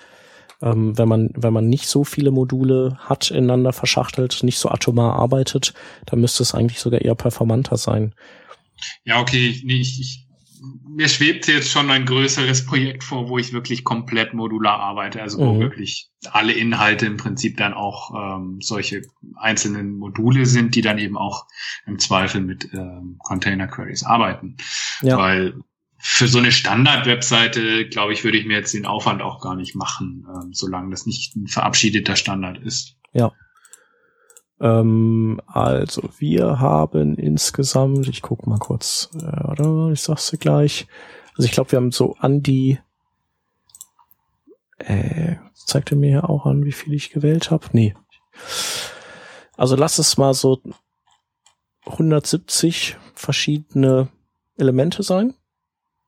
ähm, 0.62 0.96
wenn 0.96 1.08
man, 1.08 1.30
wenn 1.34 1.52
man 1.52 1.68
nicht 1.68 1.86
so 1.86 2.04
viele 2.04 2.30
Module 2.30 2.96
hat, 3.00 3.30
ineinander 3.30 3.72
verschachtelt, 3.72 4.42
nicht 4.42 4.58
so 4.58 4.68
atomar 4.68 5.16
arbeitet, 5.16 5.74
dann 6.06 6.20
müsste 6.20 6.42
es 6.42 6.54
eigentlich 6.54 6.80
sogar 6.80 7.00
eher 7.00 7.14
performanter 7.14 7.76
sein. 7.76 8.14
Ja, 9.04 9.20
okay, 9.20 9.60
nee, 9.64 9.80
ich, 9.80 10.00
ich 10.00 10.26
mir 10.88 11.08
schwebt 11.08 11.48
jetzt 11.48 11.70
schon 11.70 11.90
ein 11.90 12.04
größeres 12.04 12.66
Projekt 12.66 13.02
vor, 13.02 13.28
wo 13.28 13.38
ich 13.38 13.52
wirklich 13.52 13.82
komplett 13.82 14.32
modular 14.32 14.78
arbeite, 14.78 15.20
also 15.20 15.38
wo 15.38 15.54
mhm. 15.54 15.60
wirklich 15.60 16.08
alle 16.30 16.52
Inhalte 16.52 17.06
im 17.06 17.16
Prinzip 17.16 17.56
dann 17.56 17.74
auch 17.74 18.12
ähm, 18.14 18.58
solche 18.60 19.02
einzelnen 19.36 19.98
Module 19.98 20.46
sind, 20.46 20.74
die 20.74 20.82
dann 20.82 20.98
eben 20.98 21.16
auch 21.18 21.46
im 21.86 21.98
Zweifel 21.98 22.42
mit 22.42 22.72
ähm, 22.74 23.16
Container 23.18 23.66
Queries 23.66 24.04
arbeiten. 24.04 24.56
Ja. 25.00 25.16
Weil 25.16 25.54
für 26.04 26.26
so 26.26 26.38
eine 26.38 26.50
Standard-Webseite, 26.50 27.88
glaube 27.88 28.12
ich, 28.12 28.24
würde 28.24 28.36
ich 28.36 28.44
mir 28.44 28.54
jetzt 28.56 28.74
den 28.74 28.86
Aufwand 28.86 29.22
auch 29.22 29.40
gar 29.40 29.54
nicht 29.54 29.76
machen, 29.76 30.26
ähm, 30.28 30.52
solange 30.52 30.90
das 30.90 31.06
nicht 31.06 31.36
ein 31.36 31.46
verabschiedeter 31.46 32.16
Standard 32.16 32.58
ist. 32.58 32.96
Ja. 33.12 33.30
Ähm, 34.60 35.40
also 35.46 36.10
wir 36.18 36.58
haben 36.58 37.16
insgesamt, 37.18 38.08
ich 38.08 38.20
guck 38.20 38.48
mal 38.48 38.58
kurz, 38.58 39.10
äh, 39.22 39.92
ich 39.92 40.02
sag's 40.02 40.28
dir 40.30 40.38
gleich. 40.38 40.88
Also 41.36 41.44
ich 41.44 41.52
glaube, 41.52 41.70
wir 41.70 41.76
haben 41.76 41.92
so 41.92 42.16
an 42.18 42.42
die, 42.42 42.80
äh, 44.78 45.36
zeigt 45.54 45.92
er 45.92 45.98
mir 45.98 46.10
ja 46.10 46.24
auch 46.24 46.46
an, 46.46 46.64
wie 46.64 46.72
viel 46.72 46.94
ich 46.94 47.10
gewählt 47.10 47.52
habe? 47.52 47.68
Nee. 47.70 47.94
Also 49.56 49.76
lass 49.76 50.00
es 50.00 50.18
mal 50.18 50.34
so 50.34 50.60
170 51.86 52.96
verschiedene 53.14 54.08
Elemente 54.56 55.04
sein, 55.04 55.34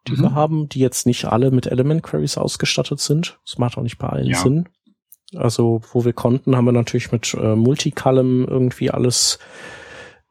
die 0.07 0.13
mhm. 0.13 0.23
wir 0.23 0.35
haben, 0.35 0.69
die 0.69 0.81
jetzt 0.81 1.07
nicht 1.07 1.27
alle 1.27 1.51
mit 1.51 1.67
Element 1.67 2.03
Queries 2.03 2.37
ausgestattet 2.37 3.01
sind. 3.01 3.39
Das 3.45 3.59
macht 3.59 3.79
auch 3.79 3.83
nicht 3.83 3.99
bei 3.99 4.09
allen 4.09 4.27
ja. 4.27 4.39
Sinn. 4.39 4.69
Also, 5.35 5.81
wo 5.93 6.05
wir 6.05 6.13
konnten, 6.13 6.57
haben 6.57 6.67
wir 6.67 6.73
natürlich 6.73 7.11
mit 7.11 7.35
äh, 7.35 7.57
Multicolumn 7.57 8.47
irgendwie 8.47 8.91
alles 8.91 9.39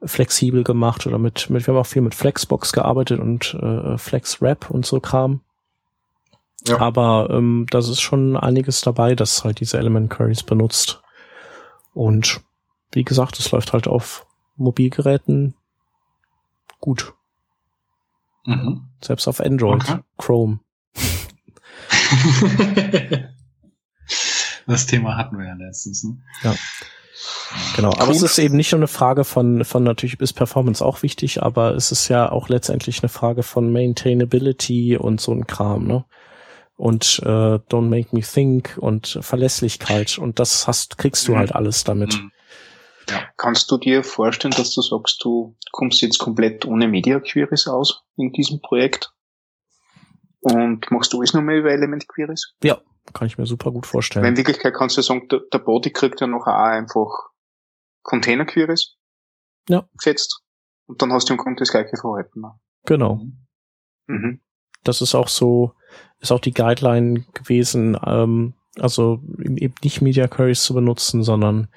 flexibel 0.05 0.63
gemacht 0.63 1.07
oder 1.07 1.17
mit, 1.17 1.49
mit 1.49 1.65
wir 1.65 1.73
haben 1.73 1.81
auch 1.81 1.87
viel 1.87 2.01
mit 2.01 2.15
Flexbox 2.15 2.73
gearbeitet 2.73 3.19
und 3.19 3.53
äh, 3.53 3.97
FlexWrap 3.97 4.69
und 4.69 4.85
so 4.85 4.99
Kram. 4.99 5.41
Ja. 6.67 6.79
Aber 6.79 7.29
ähm, 7.31 7.65
das 7.69 7.89
ist 7.89 8.01
schon 8.01 8.37
einiges 8.37 8.81
dabei, 8.81 9.15
das 9.15 9.43
halt 9.43 9.59
diese 9.59 9.77
Element 9.77 10.09
Queries 10.09 10.43
benutzt. 10.43 11.01
Und 11.93 12.41
wie 12.91 13.03
gesagt, 13.03 13.39
es 13.39 13.51
läuft 13.51 13.73
halt 13.73 13.87
auf 13.87 14.25
Mobilgeräten 14.55 15.55
gut. 16.79 17.13
Mhm. 18.45 18.89
Selbst 19.01 19.27
auf 19.27 19.39
Android, 19.39 19.83
okay. 19.83 19.99
Chrome. 20.17 20.59
Das 24.67 24.85
Thema 24.85 25.17
hatten 25.17 25.37
wir 25.37 25.45
ja 25.45 25.55
letztens. 25.55 26.03
Ne? 26.03 26.17
Ja. 26.43 26.55
Genau, 27.75 27.89
aber 27.89 28.07
cool. 28.07 28.15
es 28.15 28.23
ist 28.23 28.39
eben 28.39 28.55
nicht 28.55 28.71
nur 28.71 28.79
eine 28.79 28.87
Frage 28.87 29.23
von, 29.23 29.63
von 29.63 29.83
natürlich 29.83 30.19
ist 30.19 30.33
Performance 30.33 30.83
auch 30.83 31.03
wichtig, 31.03 31.43
aber 31.43 31.75
es 31.75 31.91
ist 31.91 32.07
ja 32.07 32.31
auch 32.31 32.49
letztendlich 32.49 33.03
eine 33.03 33.09
Frage 33.09 33.43
von 33.43 33.71
Maintainability 33.71 34.97
und 34.97 35.21
so 35.21 35.31
ein 35.31 35.45
Kram, 35.45 35.85
ne? 35.85 36.05
Und 36.75 37.21
äh, 37.23 37.27
Don't 37.27 37.89
Make 37.89 38.15
Me 38.15 38.21
Think 38.21 38.77
und 38.79 39.19
Verlässlichkeit 39.21 40.17
und 40.17 40.39
das 40.39 40.67
hast, 40.67 40.97
kriegst 40.97 41.27
du 41.27 41.33
mhm. 41.33 41.37
halt 41.37 41.55
alles 41.55 41.83
damit. 41.83 42.15
Mhm. 42.15 42.31
Ja. 43.09 43.23
Kannst 43.37 43.69
du 43.71 43.77
dir 43.77 44.03
vorstellen, 44.03 44.53
dass 44.55 44.73
du 44.73 44.81
sagst, 44.81 45.23
du 45.23 45.55
kommst 45.71 46.01
jetzt 46.01 46.19
komplett 46.19 46.65
ohne 46.65 46.87
Media 46.87 47.19
Queries 47.19 47.67
aus 47.67 48.03
in 48.15 48.31
diesem 48.31 48.61
Projekt? 48.61 49.13
Und 50.41 50.89
machst 50.91 51.13
du 51.13 51.19
alles 51.19 51.33
nochmal 51.33 51.57
über 51.57 51.71
Element 51.71 52.07
Queries? 52.07 52.53
Ja, 52.63 52.81
kann 53.13 53.27
ich 53.27 53.37
mir 53.37 53.45
super 53.45 53.71
gut 53.71 53.85
vorstellen. 53.85 54.25
in 54.25 54.37
Wirklichkeit 54.37 54.73
kannst 54.73 54.97
du 54.97 55.01
sagen, 55.01 55.27
der, 55.29 55.41
der 55.51 55.59
Body 55.59 55.91
kriegt 55.91 56.21
ja 56.21 56.27
noch 56.27 56.47
auch 56.47 56.53
einfach 56.53 57.09
Container 58.01 58.45
Queries 58.45 58.95
ja. 59.69 59.87
gesetzt. 59.97 60.41
Und 60.85 61.01
dann 61.01 61.13
hast 61.13 61.29
du 61.29 61.33
im 61.33 61.39
Grunde 61.39 61.59
das 61.59 61.71
gleiche 61.71 61.95
Verhalten. 61.97 62.43
Genau. 62.85 63.21
Mhm. 64.07 64.41
Das 64.83 65.01
ist 65.01 65.15
auch 65.15 65.29
so, 65.29 65.73
ist 66.19 66.31
auch 66.31 66.41
die 66.41 66.53
Guideline 66.53 67.25
gewesen, 67.33 67.97
ähm, 68.05 68.53
also 68.77 69.21
eben 69.39 69.75
nicht 69.83 70.01
Media 70.01 70.27
Queries 70.27 70.63
zu 70.63 70.73
benutzen, 70.73 71.23
sondern 71.23 71.69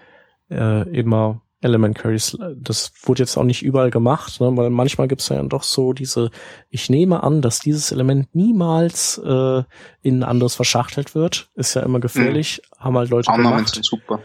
äh, 0.51 0.89
immer 0.91 1.43
Element 1.63 1.97
Queries, 1.97 2.37
das 2.55 2.93
wurde 3.03 3.23
jetzt 3.23 3.37
auch 3.37 3.45
nicht 3.45 3.63
überall 3.63 3.91
gemacht, 3.91 4.41
ne, 4.41 4.57
weil 4.57 4.71
manchmal 4.71 5.09
gibt 5.09 5.23
es 5.23 5.29
ja 5.31 5.43
doch 5.43 5.63
so 5.63 5.93
diese, 5.93 6.31
ich 6.69 6.91
nehme 6.91 7.23
an, 7.23 7.41
dass 7.41 7.61
dieses 7.61 7.93
Element 7.93 8.35
niemals 8.35 9.19
äh, 9.19 9.63
in 10.03 10.19
ein 10.19 10.23
anderes 10.23 10.55
verschachtelt 10.55 11.15
wird. 11.15 11.51
Ist 11.55 11.75
ja 11.75 11.83
immer 11.83 11.99
gefährlich, 11.99 12.63
mhm. 12.63 12.85
haben 12.85 12.97
halt 12.99 13.11
Leute 13.11 13.31
Annahmen 13.31 13.57
gemacht. 13.57 13.75
Sind 13.75 13.87
super. 13.87 14.21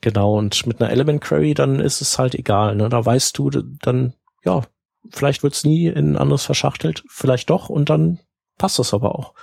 Genau, 0.00 0.38
und 0.38 0.66
mit 0.66 0.80
einer 0.80 0.90
Element 0.90 1.20
Query, 1.20 1.54
dann 1.54 1.80
ist 1.80 2.00
es 2.00 2.18
halt 2.18 2.34
egal. 2.34 2.76
Ne? 2.76 2.88
Da 2.88 3.04
weißt 3.04 3.36
du, 3.38 3.50
dann, 3.50 4.14
ja, 4.44 4.62
vielleicht 5.10 5.42
wird 5.42 5.54
es 5.54 5.64
nie 5.64 5.86
in 5.86 6.12
ein 6.12 6.16
anderes 6.16 6.44
verschachtelt, 6.44 7.04
vielleicht 7.08 7.50
doch, 7.50 7.68
und 7.68 7.90
dann 7.90 8.20
passt 8.56 8.78
das 8.78 8.94
aber 8.94 9.14
auch. 9.14 9.34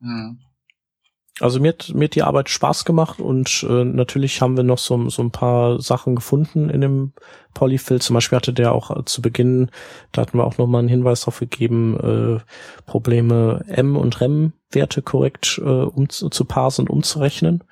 Mhm. 0.00 0.40
Also 1.40 1.60
mir 1.60 1.70
hat, 1.70 1.92
mir 1.94 2.04
hat 2.04 2.14
die 2.14 2.22
Arbeit 2.22 2.50
Spaß 2.50 2.84
gemacht 2.84 3.18
und 3.18 3.64
äh, 3.68 3.84
natürlich 3.84 4.42
haben 4.42 4.56
wir 4.56 4.64
noch 4.64 4.78
so, 4.78 5.08
so 5.08 5.22
ein 5.22 5.30
paar 5.30 5.80
Sachen 5.80 6.14
gefunden 6.14 6.68
in 6.68 6.82
dem 6.82 7.12
Polyfill. 7.54 8.02
Zum 8.02 8.14
Beispiel 8.14 8.36
hatte 8.36 8.52
der 8.52 8.72
auch 8.72 8.90
äh, 8.90 9.04
zu 9.06 9.22
Beginn, 9.22 9.70
da 10.12 10.22
hatten 10.22 10.36
wir 10.36 10.44
auch 10.44 10.58
nochmal 10.58 10.80
einen 10.80 10.88
Hinweis 10.88 11.20
darauf 11.20 11.40
gegeben, 11.40 12.38
äh, 12.38 12.82
Probleme 12.84 13.64
M- 13.66 13.96
und 13.96 14.20
REM-Werte 14.20 15.00
korrekt 15.00 15.58
äh, 15.64 15.68
um, 15.68 16.10
zu 16.10 16.44
parsen 16.44 16.82
und 16.86 16.90
umzurechnen. 16.90 17.64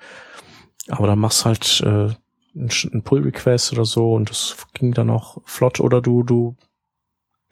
Aber 0.89 1.05
dann 1.05 1.19
machst 1.19 1.45
halt 1.45 1.81
äh, 1.85 2.09
ein 2.55 3.03
Pull-Request 3.03 3.73
oder 3.73 3.85
so 3.85 4.13
und 4.13 4.31
das 4.31 4.57
ging 4.73 4.93
dann 4.93 5.11
auch 5.11 5.37
flott 5.45 5.79
oder 5.79 6.01
du, 6.01 6.23
du, 6.23 6.55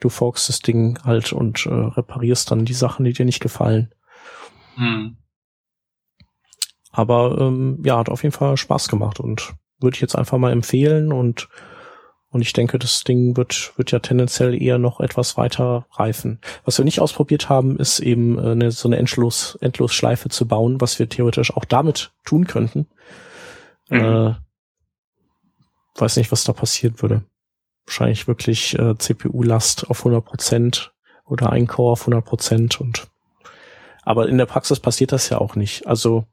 du 0.00 0.08
forkst 0.08 0.48
das 0.48 0.58
Ding 0.58 0.98
halt 1.04 1.32
und 1.32 1.66
äh, 1.66 1.72
reparierst 1.72 2.50
dann 2.50 2.64
die 2.64 2.74
Sachen, 2.74 3.04
die 3.04 3.12
dir 3.12 3.24
nicht 3.24 3.40
gefallen. 3.40 3.94
Hm. 4.74 5.16
Aber 6.90 7.38
ähm, 7.38 7.80
ja, 7.84 7.98
hat 7.98 8.08
auf 8.08 8.22
jeden 8.22 8.34
Fall 8.34 8.56
Spaß 8.56 8.88
gemacht 8.88 9.20
und 9.20 9.54
würde 9.80 9.94
ich 9.94 10.00
jetzt 10.00 10.16
einfach 10.16 10.38
mal 10.38 10.52
empfehlen 10.52 11.12
und 11.12 11.48
und 12.32 12.42
ich 12.42 12.52
denke, 12.52 12.78
das 12.78 13.02
Ding 13.02 13.36
wird, 13.36 13.72
wird 13.76 13.90
ja 13.90 13.98
tendenziell 13.98 14.60
eher 14.60 14.78
noch 14.78 15.00
etwas 15.00 15.36
weiter 15.36 15.86
reifen. 15.90 16.38
Was 16.64 16.78
wir 16.78 16.84
nicht 16.84 17.00
ausprobiert 17.00 17.48
haben, 17.48 17.76
ist 17.76 17.98
eben 17.98 18.38
äh, 18.38 18.52
eine, 18.52 18.70
so 18.70 18.88
eine 18.88 18.98
Endlos, 18.98 19.58
Endlosschleife 19.60 20.28
zu 20.28 20.46
bauen, 20.46 20.80
was 20.80 21.00
wir 21.00 21.08
theoretisch 21.08 21.56
auch 21.56 21.64
damit 21.64 22.12
tun 22.24 22.46
könnten. 22.46 22.86
Mhm. 23.88 23.98
Äh, 23.98 24.34
weiß 25.96 26.16
nicht, 26.18 26.30
was 26.30 26.44
da 26.44 26.52
passieren 26.52 27.02
würde. 27.02 27.24
Wahrscheinlich 27.84 28.28
wirklich 28.28 28.78
äh, 28.78 28.96
CPU-Last 28.96 29.90
auf 29.90 29.98
100 29.98 30.24
Prozent 30.24 30.94
oder 31.24 31.50
ein 31.50 31.66
Core 31.66 31.92
auf 31.92 32.02
100 32.02 32.24
Prozent 32.24 32.80
und 32.80 33.08
aber 34.02 34.28
in 34.28 34.38
der 34.38 34.46
Praxis 34.46 34.80
passiert 34.80 35.12
das 35.12 35.28
ja 35.28 35.38
auch 35.38 35.56
nicht. 35.56 35.86
Also 35.86 36.24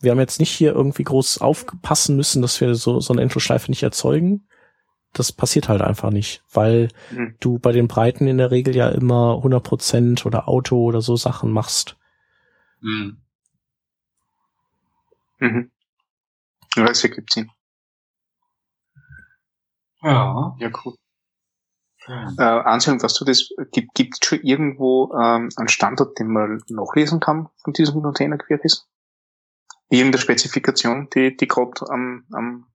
wir 0.00 0.10
haben 0.10 0.20
jetzt 0.20 0.40
nicht 0.40 0.50
hier 0.50 0.72
irgendwie 0.72 1.04
groß 1.04 1.38
aufpassen 1.38 2.16
müssen, 2.16 2.42
dass 2.42 2.60
wir 2.60 2.74
so, 2.74 3.00
so 3.00 3.12
eine 3.12 3.22
Endlosschleife 3.22 3.70
nicht 3.70 3.82
erzeugen. 3.82 4.48
Das 5.12 5.32
passiert 5.32 5.68
halt 5.68 5.80
einfach 5.80 6.10
nicht, 6.10 6.42
weil 6.52 6.88
mhm. 7.10 7.36
du 7.40 7.58
bei 7.58 7.72
den 7.72 7.88
Breiten 7.88 8.26
in 8.26 8.38
der 8.38 8.50
Regel 8.50 8.76
ja 8.76 8.88
immer 8.88 9.40
100% 9.42 10.26
oder 10.26 10.48
Auto 10.48 10.82
oder 10.82 11.00
so 11.00 11.16
Sachen 11.16 11.50
machst. 11.50 11.96
Mhm. 12.80 13.16
Mhm. 15.38 15.70
Ja, 16.76 16.84
das 16.84 17.02
ergibt 17.02 17.32
Sinn. 17.32 17.50
Ja. 20.02 20.54
Ja, 20.58 20.70
cool. 20.84 20.94
Äh, 22.06 22.42
Anselm, 22.42 23.02
was 23.02 23.14
du 23.14 23.24
das, 23.24 23.48
gibt, 23.72 23.94
gibt 23.94 24.24
schon 24.24 24.40
irgendwo 24.42 25.12
ähm, 25.14 25.48
einen 25.56 25.68
Standard, 25.68 26.18
den 26.18 26.28
man 26.28 26.62
nachlesen 26.68 27.18
kann 27.18 27.48
von 27.64 27.72
diesem 27.72 28.02
Container 28.02 28.38
Queries? 28.38 28.86
Irgendeine 29.88 30.22
Spezifikation, 30.22 31.08
die, 31.14 31.36
die 31.36 31.46
gerade 31.46 31.88
am, 31.88 32.24
am 32.32 32.66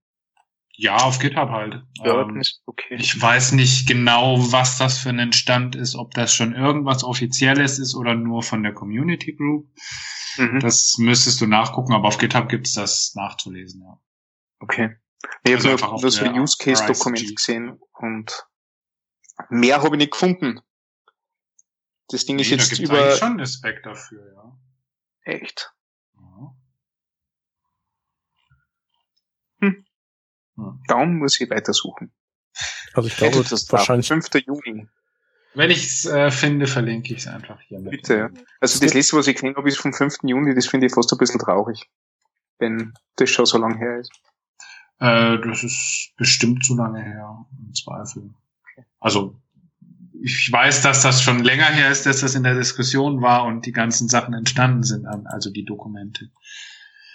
ja, 0.82 0.96
auf 0.98 1.20
GitHub 1.20 1.50
halt. 1.50 1.84
Ja, 2.04 2.22
ähm, 2.22 2.42
okay. 2.66 2.96
Ich 3.00 3.22
weiß 3.22 3.52
nicht 3.52 3.88
genau, 3.88 4.38
was 4.52 4.78
das 4.78 4.98
für 4.98 5.10
ein 5.10 5.34
Stand 5.34 5.76
ist, 5.76 5.96
ob 5.96 6.14
das 6.16 6.34
schon 6.34 6.56
irgendwas 6.56 7.04
Offizielles 7.04 7.78
ist 7.78 7.94
oder 7.94 8.16
nur 8.16 8.42
von 8.42 8.64
der 8.64 8.74
Community 8.74 9.34
Group. 9.34 9.70
Mhm. 10.38 10.60
Das 10.60 10.96
müsstest 10.98 11.42
du 11.42 11.46
nachgucken, 11.46 11.94
aber 11.94 12.08
auf 12.08 12.18
GitHub 12.18 12.50
gibt's 12.50 12.74
das 12.74 13.14
nachzulesen, 13.16 13.84
ja. 13.84 14.00
Okay. 14.60 14.96
Ich 15.44 15.54
also 15.54 15.72
habe 15.72 15.82
nur 15.82 16.02
das 16.02 16.22
Use 16.22 16.58
Case 16.58 16.86
Dokument 16.88 17.36
gesehen 17.36 17.80
und 17.94 18.48
mehr 19.50 19.84
habe 19.84 19.96
ich 19.96 20.00
nicht 20.00 20.12
gefunden. 20.14 20.62
Das 22.08 22.26
Ding 22.26 22.38
nee, 22.38 22.42
ist 22.42 22.50
jetzt 22.50 22.80
da 22.80 22.84
über. 22.84 23.12
schon 23.18 23.46
Spec 23.46 23.84
dafür, 23.84 24.34
ja. 24.34 24.58
Echt? 25.24 25.74
Darum 30.88 31.18
muss 31.18 31.40
ich 31.40 31.50
weitersuchen. 31.50 32.12
Also 32.94 33.08
ich 33.08 33.18
glaube, 33.18 33.38
das 33.38 33.52
ist 33.52 33.72
wahrscheinlich 33.72 34.08
5. 34.08 34.28
Juni. 34.46 34.88
Wenn 35.54 35.70
ich 35.70 35.86
es 35.86 36.06
äh, 36.06 36.32
finde, 36.32 36.68
verlinke 36.68 37.14
ich 37.14 37.22
es 37.22 37.28
einfach 37.28 37.60
hier. 37.62 37.80
Mit. 37.80 37.92
Bitte, 37.92 38.18
ja. 38.18 38.30
Also 38.60 38.80
das 38.80 38.94
letzte, 38.94 39.18
was 39.18 39.28
ich 39.28 39.36
gesehen 39.36 39.56
habe, 39.56 39.68
ist 39.68 39.78
vom 39.78 39.94
5. 39.94 40.18
Juni, 40.24 40.56
das 40.56 40.68
finde 40.68 40.88
ich 40.88 40.94
fast 40.94 41.12
ein 41.12 41.18
bisschen 41.18 41.40
traurig. 41.40 41.90
Wenn 42.58 42.94
das 43.18 43.30
schon 43.30 43.46
so 43.46 43.58
lange 43.58 43.78
her 43.78 44.00
ist. 44.00 44.12
Äh, 45.00 45.40
das 45.40 45.64
ist 45.64 46.14
bestimmt 46.16 46.64
zu 46.64 46.76
lange 46.76 47.04
her, 47.04 47.46
im 47.60 47.74
Zweifel. 47.74 48.34
Also 49.00 49.42
ich 50.24 50.52
weiß, 50.52 50.82
dass 50.84 51.02
das 51.02 51.24
schon 51.24 51.44
länger 51.44 51.66
her 51.66 51.90
ist, 51.90 52.06
dass 52.06 52.22
das 52.22 52.36
in 52.36 52.44
der 52.44 52.56
Diskussion 52.56 53.22
war 53.22 53.46
und 53.46 53.66
die 53.66 53.72
ganzen 53.72 54.08
Sachen 54.08 54.34
entstanden 54.34 54.84
sind, 54.84 55.08
also 55.08 55.50
die 55.50 55.66
Dokumente. 55.66 56.30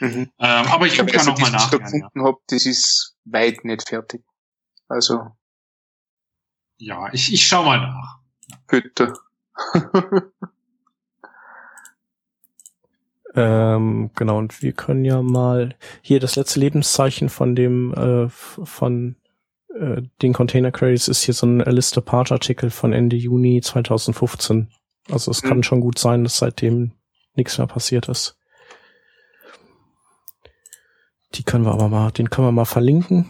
Mhm. 0.01 0.29
Ähm, 0.39 0.67
aber 0.67 0.87
ich, 0.87 0.95
ich 0.95 0.99
gucke 0.99 1.13
da 1.13 1.25
nochmal 1.25 1.53
nach. 1.53 1.73
Was 1.73 1.73
ich 1.73 1.81
gefunden 1.81 2.19
ja. 2.21 2.25
habe, 2.25 2.39
das 2.49 2.67
ist 2.67 3.16
weit 3.27 3.65
nicht 3.65 3.89
fertig. 3.89 4.25
Also. 4.89 5.33
Ja, 6.79 7.13
ich, 7.13 7.33
ich 7.33 7.47
schau 7.47 7.65
mal 7.65 7.79
nach. 7.79 8.19
Bitte. 8.67 9.15
ähm, 13.35 14.11
genau, 14.15 14.39
und 14.39 14.63
wir 14.63 14.73
können 14.73 15.05
ja 15.05 15.23
mal 15.23 15.75
hier 16.03 16.21
das 16.21 16.37
letzte 16.37 16.61
Lebenszeichen 16.61 17.29
von 17.29 17.57
dem, 17.57 17.95
äh, 17.95 18.29
von 18.29 19.17
äh, 19.75 20.03
den 20.23 20.33
Container 20.33 20.71
Queries 20.71 21.09
ist 21.09 21.23
hier 21.23 21.35
so 21.35 21.47
ein 21.47 21.63
Alistair 21.63 22.03
Part 22.03 22.33
Artikel 22.33 22.71
von 22.71 22.93
Ende 22.93 23.17
Juni 23.17 23.61
2015. 23.61 24.71
Also 25.11 25.31
es 25.31 25.43
mhm. 25.43 25.49
kann 25.49 25.63
schon 25.63 25.81
gut 25.81 25.99
sein, 25.99 26.25
dass 26.25 26.39
seitdem 26.39 26.93
nichts 27.35 27.59
mehr 27.59 27.67
passiert 27.67 28.09
ist. 28.09 28.39
Die 31.35 31.43
können 31.43 31.65
wir 31.65 31.73
aber 31.73 31.89
mal, 31.89 32.11
den 32.11 32.31
können 32.31 32.49
wir 32.49 32.53
mal 32.53 32.65
verlinken. 32.65 33.29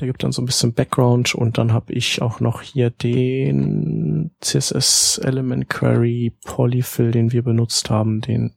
Der 0.00 0.06
gibt 0.06 0.22
dann 0.22 0.32
so 0.32 0.40
ein 0.40 0.46
bisschen 0.46 0.72
Background 0.72 1.34
und 1.34 1.58
dann 1.58 1.72
habe 1.72 1.92
ich 1.92 2.22
auch 2.22 2.40
noch 2.40 2.62
hier 2.62 2.90
den 2.90 4.34
CSS 4.40 5.18
Element 5.18 5.68
Query 5.68 6.34
Polyfill, 6.44 7.10
den 7.10 7.32
wir 7.32 7.42
benutzt 7.42 7.90
haben, 7.90 8.22
den. 8.22 8.56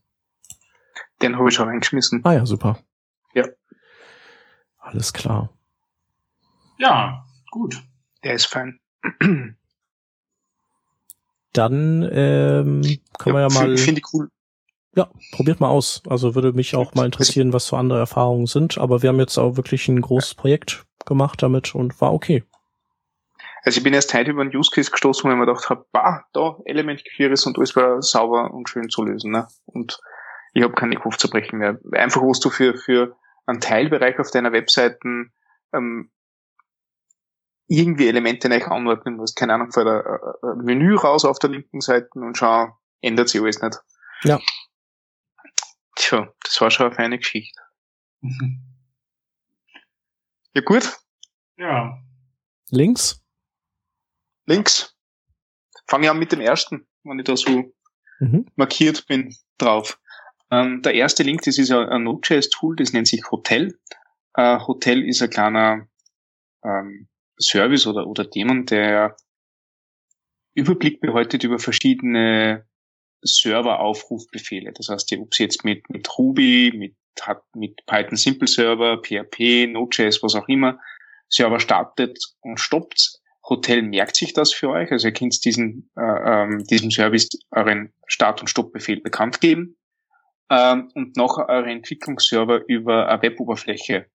Den 1.21 1.37
habe 1.37 1.49
ich 1.49 1.59
auch 1.59 1.65
reingeschmissen. 1.65 2.21
Ah 2.23 2.33
ja, 2.33 2.45
super. 2.45 2.79
Ja. 3.33 3.45
Alles 4.79 5.11
klar. 5.11 5.49
Ja, 6.77 7.25
gut. 7.51 7.83
Der 8.23 8.33
ist 8.33 8.45
fein. 8.45 8.79
Dann 11.53 12.03
ähm, 12.11 12.81
können 13.17 13.25
ja, 13.25 13.33
wir 13.33 13.41
ja 13.41 13.49
mal. 13.49 13.77
Finde 13.77 13.99
ich 13.99 14.13
cool. 14.13 14.29
Ja, 14.95 15.09
probiert 15.31 15.59
mal 15.59 15.69
aus. 15.69 16.01
Also 16.07 16.35
würde 16.35 16.53
mich 16.53 16.75
auch 16.75 16.93
mal 16.95 17.05
interessieren, 17.05 17.51
was 17.53 17.67
so 17.67 17.75
andere 17.75 17.99
Erfahrungen 17.99 18.47
sind. 18.47 18.77
Aber 18.77 19.01
wir 19.01 19.09
haben 19.09 19.19
jetzt 19.19 19.37
auch 19.37 19.57
wirklich 19.57 19.87
ein 19.87 20.01
großes 20.01 20.35
Projekt 20.35 20.85
gemacht 21.05 21.43
damit 21.43 21.75
und 21.75 21.99
war 22.01 22.13
okay. 22.13 22.43
Also 23.63 23.79
ich 23.79 23.83
bin 23.83 23.93
erst 23.93 24.13
heute 24.13 24.31
über 24.31 24.41
einen 24.41 24.55
Use 24.55 24.71
Case 24.73 24.91
gestoßen, 24.91 25.23
wo 25.23 25.33
ich 25.33 25.37
mir 25.37 25.45
gedacht 25.45 25.69
habe, 25.69 25.85
bah, 25.91 26.23
da 26.33 26.57
Element 26.65 27.03
Queries 27.15 27.45
und 27.45 27.57
alles 27.57 27.75
war 27.75 28.01
sauber 28.01 28.53
und 28.53 28.69
schön 28.69 28.89
zu 28.89 29.03
lösen. 29.03 29.31
Ne? 29.31 29.47
Und 29.65 29.99
ich 30.53 30.63
habe 30.63 30.73
keine 30.73 30.95
Kopfzerbrechen 30.95 31.59
mehr. 31.59 31.79
Einfach, 31.91 32.21
was 32.21 32.39
du 32.39 32.49
für, 32.49 32.77
für 32.77 33.17
einen 33.45 33.59
Teilbereich 33.59 34.19
auf 34.19 34.31
deiner 34.31 34.53
Webseiten 34.53 35.33
ähm, 35.73 36.11
irgendwie 37.67 38.07
Elemente 38.07 38.49
nicht 38.49 38.67
anordnen 38.67 39.17
musst. 39.17 39.35
Keine 39.35 39.55
Ahnung, 39.55 39.71
vor 39.71 39.83
der 39.83 40.05
äh, 40.05 40.47
äh, 40.47 40.55
Menü 40.63 40.95
raus 40.95 41.25
auf 41.25 41.39
der 41.39 41.49
linken 41.49 41.81
Seite 41.81 42.09
und 42.13 42.37
schau, 42.37 42.69
ändert 43.01 43.29
sich 43.29 43.41
alles 43.41 43.61
nicht. 43.61 43.79
Ja. 44.23 44.39
Tja, 45.95 46.33
das 46.43 46.61
war 46.61 46.69
schon 46.71 46.87
eine 46.87 46.95
feine 46.95 47.17
Geschichte. 47.17 47.59
Ja, 50.57 50.61
gut. 50.61 50.97
Ja. 51.57 52.01
Links? 52.69 53.21
Links. 54.45 54.95
Fange 55.85 56.05
ich 56.05 56.09
an 56.09 56.17
mit 56.17 56.31
dem 56.31 56.39
ersten, 56.39 56.87
wenn 57.03 57.19
ich 57.19 57.25
da 57.25 57.35
so 57.35 57.73
mhm. 58.19 58.45
markiert 58.55 59.05
bin 59.05 59.35
drauf. 59.57 59.99
Ähm, 60.51 60.81
der 60.81 60.93
erste 60.93 61.23
Link, 61.23 61.41
das 61.41 61.57
ist 61.57 61.71
ein, 61.71 62.03
Node.js-Tool, 62.03 62.77
das 62.77 62.93
nennt 62.93 63.09
sich 63.09 63.29
Hotel. 63.31 63.77
Äh, 64.35 64.59
Hotel 64.59 65.03
ist 65.03 65.21
ein 65.21 65.29
kleiner 65.29 65.89
ähm, 66.63 67.09
Service 67.37 67.85
oder, 67.85 68.07
oder 68.07 68.23
Dämon, 68.23 68.65
der 68.65 69.17
Überblick 70.53 71.01
behält 71.01 71.43
über 71.43 71.59
verschiedene 71.59 72.65
Server-Aufrufbefehle. 73.25 74.71
Das 74.73 74.89
heißt, 74.89 75.13
ob 75.19 75.33
sie 75.33 75.43
jetzt 75.43 75.63
mit, 75.63 75.89
mit 75.89 76.17
Ruby, 76.17 76.73
mit, 76.75 76.95
mit 77.53 77.85
Python 77.85 78.17
Simple 78.17 78.47
Server, 78.47 79.01
PHP, 79.01 79.67
Node.js, 79.67 80.21
was 80.23 80.35
auch 80.35 80.47
immer, 80.47 80.79
Server 81.29 81.59
startet 81.59 82.17
und 82.41 82.59
stoppt. 82.59 83.19
Hotel 83.47 83.83
merkt 83.83 84.15
sich 84.15 84.33
das 84.33 84.53
für 84.53 84.69
euch, 84.69 84.91
also 84.91 85.07
ihr 85.07 85.13
könnt 85.13 85.45
diesen, 85.45 85.91
äh, 85.95 86.01
ähm, 86.01 86.63
diesem 86.63 86.89
Service 86.89 87.29
euren 87.51 87.93
Start- 88.07 88.41
und 88.41 88.47
Stoppbefehl 88.47 89.01
bekannt 89.01 89.39
geben 89.39 89.77
ähm, 90.49 90.89
und 90.95 91.15
nachher 91.15 91.47
eure 91.49 91.69
Entwicklungsserver 91.69 92.61
über 92.67 93.07
eine 93.07 93.21
Weboberfläche 93.21 94.07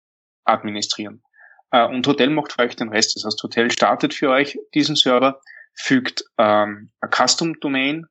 administrieren. 0.44 1.22
Äh, 1.70 1.86
und 1.86 2.06
Hotel 2.06 2.30
macht 2.30 2.52
für 2.52 2.62
euch 2.62 2.76
den 2.76 2.88
Rest. 2.88 3.16
Das 3.16 3.24
heißt, 3.24 3.42
Hotel 3.42 3.70
startet 3.70 4.14
für 4.14 4.30
euch 4.30 4.58
diesen 4.74 4.96
Server, 4.96 5.40
fügt 5.74 6.24
ähm, 6.38 6.90
eine 7.00 7.10
Custom-Domain 7.10 8.06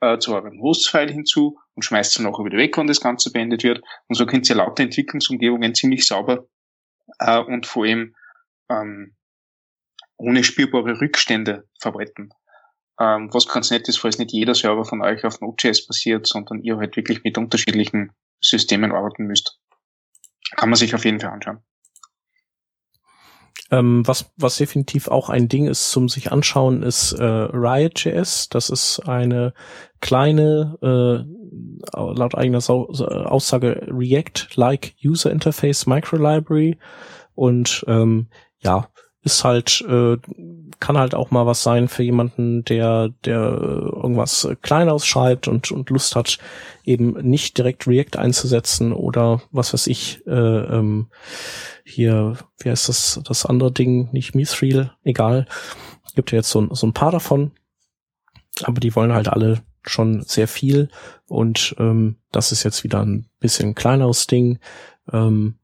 äh, 0.00 0.18
zu 0.18 0.34
eurem 0.34 0.60
Host-File 0.60 1.12
hinzu 1.12 1.58
und 1.74 1.82
schmeißt 1.82 2.14
sie 2.14 2.22
nachher 2.22 2.44
wieder 2.44 2.58
weg, 2.58 2.76
wenn 2.76 2.86
das 2.86 3.00
Ganze 3.00 3.32
beendet 3.32 3.62
wird. 3.62 3.82
Und 4.08 4.14
so 4.16 4.26
könnt 4.26 4.48
ihr 4.48 4.56
lauter 4.56 4.82
Entwicklungsumgebungen 4.82 5.74
ziemlich 5.74 6.06
sauber 6.06 6.46
äh, 7.18 7.38
und 7.38 7.66
vor 7.66 7.84
allem 7.84 8.14
ähm, 8.68 9.14
ohne 10.16 10.44
spürbare 10.44 11.00
Rückstände 11.00 11.66
verwalten. 11.80 12.30
Ähm, 12.98 13.30
was 13.32 13.48
ganz 13.48 13.70
nett 13.70 13.88
ist, 13.88 13.98
falls 13.98 14.18
nicht 14.18 14.32
jeder 14.32 14.54
Server 14.54 14.84
von 14.84 15.02
euch 15.02 15.24
auf 15.24 15.40
Node.js 15.40 15.86
basiert, 15.86 16.26
sondern 16.26 16.62
ihr 16.62 16.76
halt 16.76 16.96
wirklich 16.96 17.24
mit 17.24 17.38
unterschiedlichen 17.38 18.12
Systemen 18.40 18.92
arbeiten 18.92 19.26
müsst. 19.26 19.58
Kann 20.56 20.68
man 20.68 20.76
sich 20.76 20.94
auf 20.94 21.04
jeden 21.04 21.20
Fall 21.20 21.30
anschauen. 21.30 21.62
Ähm, 23.70 24.06
was, 24.06 24.32
was 24.36 24.56
definitiv 24.56 25.08
auch 25.08 25.28
ein 25.28 25.48
Ding 25.48 25.68
ist 25.68 25.90
zum 25.90 26.08
sich 26.08 26.32
anschauen, 26.32 26.82
ist 26.82 27.12
äh, 27.12 27.24
Riot.js. 27.24 28.48
Das 28.48 28.68
ist 28.68 29.00
eine 29.00 29.54
kleine, 30.00 30.76
äh, 30.82 31.96
laut 31.96 32.34
eigener 32.34 32.60
Sau 32.60 32.86
Aussage 32.88 33.86
React-like 33.88 34.94
User 35.04 35.30
Interface 35.30 35.86
Microlibrary. 35.86 36.78
Und 37.34 37.84
ähm, 37.86 38.26
ja, 38.58 38.88
ist 39.22 39.44
halt, 39.44 39.84
äh, 39.86 40.16
kann 40.80 40.96
halt 40.96 41.14
auch 41.14 41.30
mal 41.30 41.46
was 41.46 41.62
sein 41.62 41.88
für 41.88 42.02
jemanden, 42.02 42.64
der, 42.64 43.10
der 43.24 43.40
irgendwas 43.40 44.48
Kleineres 44.62 45.06
schreibt 45.06 45.46
und, 45.46 45.70
und 45.70 45.90
Lust 45.90 46.16
hat, 46.16 46.38
eben 46.84 47.12
nicht 47.22 47.58
direkt 47.58 47.86
React 47.86 48.18
einzusetzen 48.18 48.92
oder 48.92 49.42
was 49.52 49.74
weiß 49.74 49.86
ich, 49.88 50.26
äh, 50.26 50.30
ähm, 50.30 51.08
hier, 51.84 52.36
wie 52.58 52.70
heißt 52.70 52.88
das, 52.88 53.20
das 53.24 53.44
andere 53.44 53.72
Ding, 53.72 54.08
nicht 54.12 54.34
Mithril, 54.34 54.90
egal. 55.04 55.46
Gibt 56.14 56.32
ja 56.32 56.38
jetzt 56.38 56.50
so, 56.50 56.72
so 56.74 56.86
ein 56.86 56.94
paar 56.94 57.12
davon. 57.12 57.52
Aber 58.64 58.80
die 58.80 58.94
wollen 58.96 59.12
halt 59.12 59.28
alle 59.28 59.62
schon 59.82 60.22
sehr 60.22 60.48
viel 60.48 60.88
und 61.26 61.74
ähm, 61.78 62.16
das 62.32 62.52
ist 62.52 62.64
jetzt 62.64 62.84
wieder 62.84 63.04
ein 63.04 63.26
bisschen 63.38 63.74
kleineres 63.74 64.26
Ding. 64.26 64.58
Ähm, 65.12 65.59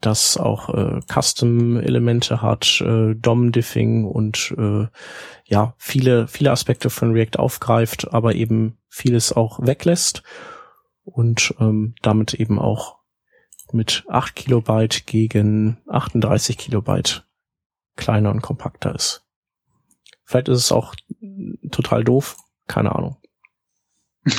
das 0.00 0.36
auch 0.36 0.68
äh, 0.70 1.00
Custom-Elemente 1.06 2.42
hat, 2.42 2.80
äh, 2.80 3.14
DOM-Diffing 3.14 4.04
und 4.04 4.54
äh, 4.58 4.86
ja, 5.44 5.74
viele, 5.78 6.28
viele 6.28 6.50
Aspekte 6.50 6.90
von 6.90 7.12
React 7.12 7.38
aufgreift, 7.38 8.12
aber 8.12 8.34
eben 8.34 8.78
vieles 8.88 9.32
auch 9.32 9.60
weglässt 9.60 10.22
und 11.04 11.54
ähm, 11.60 11.94
damit 12.02 12.34
eben 12.34 12.58
auch 12.58 12.96
mit 13.72 14.04
8 14.08 14.34
Kilobyte 14.34 15.06
gegen 15.06 15.78
38 15.88 16.56
Kilobyte 16.58 17.26
kleiner 17.96 18.30
und 18.30 18.42
kompakter 18.42 18.94
ist. 18.94 19.24
Vielleicht 20.24 20.48
ist 20.48 20.58
es 20.58 20.72
auch 20.72 20.94
total 21.70 22.04
doof, 22.04 22.36
keine 22.66 22.94
Ahnung. 22.94 23.16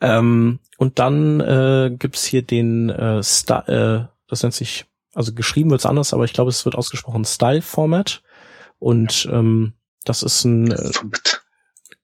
ähm, 0.00 0.60
und 0.76 0.98
dann 0.98 1.40
äh, 1.40 1.94
gibt's 1.98 2.24
hier 2.24 2.42
den 2.42 2.90
äh, 2.90 3.22
Sta 3.22 3.60
äh, 3.66 4.11
das 4.32 4.42
nennt 4.42 4.54
sich, 4.54 4.86
also 5.12 5.34
geschrieben 5.34 5.70
wird's 5.70 5.84
anders, 5.84 6.14
aber 6.14 6.24
ich 6.24 6.32
glaube, 6.32 6.48
es 6.48 6.64
wird 6.64 6.74
ausgesprochen 6.74 7.26
Style 7.26 7.60
Format. 7.60 8.22
Und 8.78 9.28
ähm, 9.30 9.74
das 10.04 10.22
ist 10.22 10.44
ein 10.44 10.70
äh, 10.70 10.90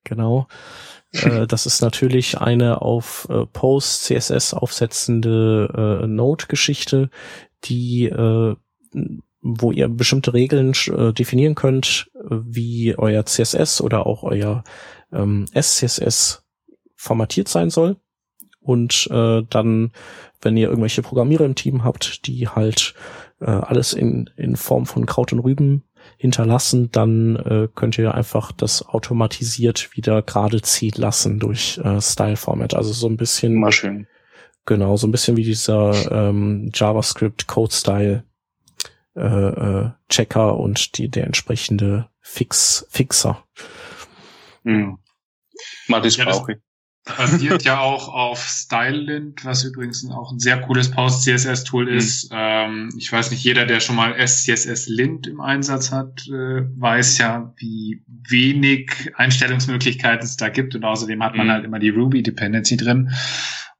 genau. 0.04 0.46
äh, 1.12 1.46
das 1.48 1.64
ist 1.64 1.80
natürlich 1.80 2.36
eine 2.38 2.82
auf 2.82 3.26
äh, 3.30 3.46
Post 3.46 4.04
CSS 4.04 4.52
aufsetzende 4.52 6.02
äh, 6.02 6.06
Node-Geschichte, 6.06 7.08
die 7.64 8.04
äh, 8.04 8.56
wo 9.40 9.72
ihr 9.72 9.88
bestimmte 9.88 10.34
Regeln 10.34 10.74
äh, 10.88 11.14
definieren 11.14 11.54
könnt, 11.54 12.10
wie 12.28 12.94
euer 12.98 13.24
CSS 13.24 13.80
oder 13.80 14.06
auch 14.06 14.22
euer 14.22 14.64
ähm, 15.12 15.46
SCSS 15.58 16.44
formatiert 16.94 17.48
sein 17.48 17.70
soll. 17.70 17.96
Und 18.68 19.08
äh, 19.10 19.42
dann 19.48 19.92
wenn 20.40 20.56
ihr 20.56 20.68
irgendwelche 20.68 21.02
Programmierer 21.02 21.44
im 21.44 21.54
Team 21.54 21.84
habt, 21.84 22.26
die 22.26 22.48
halt 22.48 22.94
äh, 23.40 23.46
alles 23.46 23.92
in, 23.92 24.30
in 24.36 24.56
Form 24.56 24.86
von 24.86 25.06
Kraut 25.06 25.32
und 25.32 25.40
Rüben 25.40 25.84
hinterlassen, 26.16 26.90
dann 26.92 27.36
äh, 27.36 27.68
könnt 27.74 27.98
ihr 27.98 28.14
einfach 28.14 28.52
das 28.52 28.86
automatisiert 28.86 29.96
wieder 29.96 30.22
gerade 30.22 30.62
ziehen 30.62 30.94
lassen 30.96 31.38
durch 31.38 31.78
äh, 31.78 32.00
Style 32.00 32.36
Format. 32.36 32.74
Also 32.74 32.92
so 32.92 33.08
ein 33.08 33.16
bisschen. 33.16 33.56
Mal 33.56 33.72
schön. 33.72 34.06
Genau, 34.64 34.96
so 34.96 35.06
ein 35.06 35.12
bisschen 35.12 35.36
wie 35.36 35.44
dieser 35.44 36.12
ähm, 36.12 36.70
JavaScript 36.74 37.46
Code 37.46 37.74
Style 37.74 38.24
äh, 39.16 39.22
äh, 39.22 39.90
Checker 40.08 40.58
und 40.58 40.98
die, 40.98 41.08
der 41.08 41.24
entsprechende 41.24 42.08
Fix, 42.20 42.86
Fixer. 42.90 43.42
Mhm. 44.62 44.98
Mal 45.88 46.02
das 46.02 46.16
ja, 46.16 46.26
brauche 46.26 46.52
ich 46.52 46.58
basiert 47.16 47.64
ja 47.64 47.80
auch 47.80 48.09
auf 48.09 48.40
StyleLint, 48.40 49.44
was 49.44 49.64
übrigens 49.64 50.09
auch 50.11 50.32
ein 50.32 50.38
sehr 50.38 50.61
cooles 50.61 50.90
Post-CSS-Tool 50.90 51.86
mhm. 51.86 51.96
ist. 51.96 52.28
Ähm, 52.32 52.90
ich 52.96 53.12
weiß 53.12 53.30
nicht, 53.30 53.42
jeder, 53.42 53.66
der 53.66 53.80
schon 53.80 53.96
mal 53.96 54.14
SCSS-Lint 54.14 55.26
im 55.26 55.40
Einsatz 55.40 55.92
hat, 55.92 56.26
äh, 56.28 56.62
weiß 56.76 57.18
ja, 57.18 57.52
wie 57.56 58.02
wenig 58.06 59.12
Einstellungsmöglichkeiten 59.16 60.24
es 60.24 60.36
da 60.36 60.48
gibt. 60.48 60.74
Und 60.74 60.84
außerdem 60.84 61.22
hat 61.22 61.34
man 61.34 61.46
mhm. 61.46 61.52
halt 61.52 61.64
immer 61.64 61.78
die 61.78 61.90
Ruby-Dependency 61.90 62.76
drin. 62.76 63.11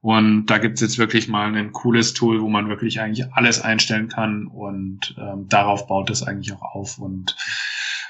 Und 0.01 0.45
da 0.45 0.57
gibt's 0.59 0.81
jetzt 0.81 0.97
wirklich 0.97 1.27
mal 1.27 1.53
ein 1.53 1.73
cooles 1.73 2.13
Tool, 2.13 2.41
wo 2.41 2.47
man 2.47 2.69
wirklich 2.69 3.01
eigentlich 3.01 3.33
alles 3.33 3.59
einstellen 3.59 4.07
kann 4.07 4.47
und 4.47 5.13
ähm, 5.17 5.49
darauf 5.49 5.87
baut 5.87 6.09
es 6.09 6.23
eigentlich 6.23 6.53
auch 6.53 6.61
auf 6.61 6.99
und 6.99 7.35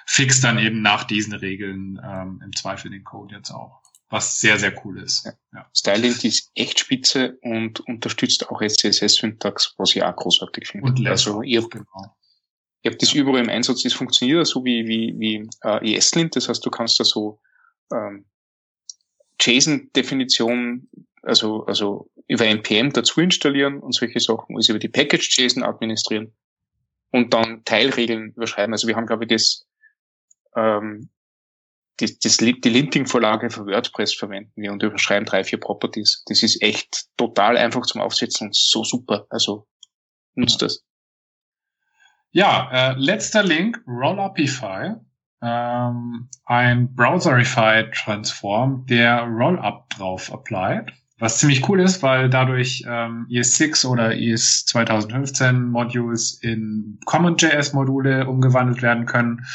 fixt 0.05 0.43
dann 0.43 0.59
eben 0.59 0.82
nach 0.82 1.03
diesen 1.03 1.34
Regeln 1.34 1.99
ähm, 2.03 2.41
im 2.43 2.55
Zweifel 2.55 2.91
den 2.91 3.03
Code 3.03 3.36
jetzt 3.36 3.49
auch 3.49 3.78
was 4.10 4.39
sehr, 4.39 4.57
sehr 4.57 4.74
cool 4.84 5.01
ist. 5.01 5.26
Ja. 5.26 5.34
Ja. 5.53 5.70
Styling 5.76 6.16
ist 6.24 6.51
echt 6.55 6.80
spitze 6.80 7.38
und 7.41 7.80
unterstützt 7.82 8.49
auch 8.49 8.62
SCSS-Syntax, 8.62 9.76
was 9.78 9.95
ich 9.95 10.03
auch 10.03 10.16
großartig 10.16 10.68
finde. 10.68 10.88
Und 10.88 11.07
also 11.07 11.41
ich 11.43 11.57
habe 11.57 11.70
genau. 11.70 12.16
ich 12.82 12.91
hab 12.91 12.99
das 12.99 13.14
ja. 13.14 13.22
überall 13.22 13.43
im 13.43 13.49
Einsatz, 13.49 13.84
das 13.84 13.93
funktioniert 13.93 14.47
so 14.47 14.66
wie, 14.66 14.88
wie, 14.88 15.16
wie 15.18 15.49
äh, 15.64 15.95
ESLint, 15.95 16.36
das 16.36 16.49
heißt, 16.49 16.66
du 16.66 16.72
kannst 16.72 16.99
da 16.99 17.03
so 17.03 17.39
ähm, 17.93 18.26
JSON-Definition, 19.39 20.89
also, 21.22 21.66
also 21.66 22.10
über 22.28 22.45
NPM 22.45 22.91
dazu 22.91 23.22
installieren 23.22 23.80
und 23.80 23.93
solche 23.93 24.20
Sachen, 24.20 24.55
also 24.55 24.74
über 24.74 24.80
die 24.80 24.89
Package-JSON 24.89 25.64
administrieren 25.64 26.34
und 27.12 27.34
dann 27.34 27.64
Teilregeln 27.64 28.32
überschreiben. 28.36 28.74
Also 28.74 28.88
wir 28.88 28.95
haben, 28.95 29.05
glaube 29.05 29.26
ich, 29.26 29.30
das 29.30 29.68
ähm, 30.55 31.10
die, 32.00 32.18
das, 32.20 32.38
die 32.38 32.70
Linting-Vorlage 32.70 33.50
für 33.50 33.66
WordPress 33.66 34.14
verwenden 34.14 34.54
wir 34.56 34.72
und 34.72 34.84
überschreiben 34.84 35.26
drei, 35.26 35.43
vier 35.43 35.60
Properties. 35.60 36.24
Das 36.28 36.43
ist 36.43 36.62
echt 36.62 37.08
total 37.18 37.58
einfach 37.58 37.82
zum 37.86 38.02
Aufsetzen 38.02 38.47
und 38.47 38.56
so 38.56 38.84
super. 38.84 39.26
Also 39.30 39.68
nutzt 40.36 40.62
ja. 40.62 40.68
das. 40.68 40.86
Ja, 42.32 42.70
äh, 42.72 42.95
letzter 42.97 43.43
Link, 43.43 43.82
Rollupify. 43.88 44.95
Ähm, 45.41 46.30
ein 46.45 46.93
Browserify 46.95 47.89
Transform, 47.91 48.86
der 48.88 49.22
Rollup 49.24 49.89
drauf 49.89 50.32
applied. 50.32 50.91
Was 51.18 51.39
ziemlich 51.39 51.68
cool 51.68 51.82
ist, 51.82 52.02
weil 52.02 52.30
dadurch 52.30 52.84
ähm, 52.88 53.28
ES6 53.30 53.86
oder 53.86 54.16
ES 54.16 54.66
2015 54.66 55.70
Modules 55.70 56.39
in 56.41 57.00
CommonJS 57.06 57.74
Module 57.74 58.28
umgewandelt 58.28 58.82
werden 58.82 59.06
können 59.06 59.45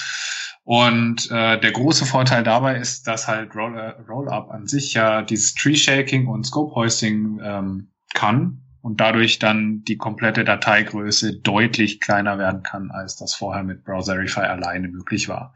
und 0.64 1.30
äh, 1.30 1.60
der 1.60 1.72
große 1.72 2.06
Vorteil 2.06 2.42
dabei 2.42 2.76
ist, 2.76 3.06
dass 3.06 3.28
halt 3.28 3.54
Roll 3.54 3.76
Rollup 4.08 4.50
an 4.50 4.66
sich 4.66 4.94
ja 4.94 5.20
dieses 5.20 5.54
Tree 5.54 5.76
Shaking 5.76 6.26
und 6.26 6.44
Scope 6.44 6.74
Hoisting 6.74 7.38
ähm, 7.42 7.90
kann 8.14 8.62
und 8.80 9.00
dadurch 9.00 9.38
dann 9.38 9.82
die 9.84 9.98
komplette 9.98 10.44
Dateigröße 10.44 11.40
deutlich 11.40 12.00
kleiner 12.00 12.38
werden 12.38 12.62
kann, 12.62 12.90
als 12.90 13.16
das 13.16 13.34
vorher 13.34 13.62
mit 13.62 13.84
Browserify 13.84 14.40
alleine 14.40 14.88
möglich 14.88 15.28
war. 15.28 15.54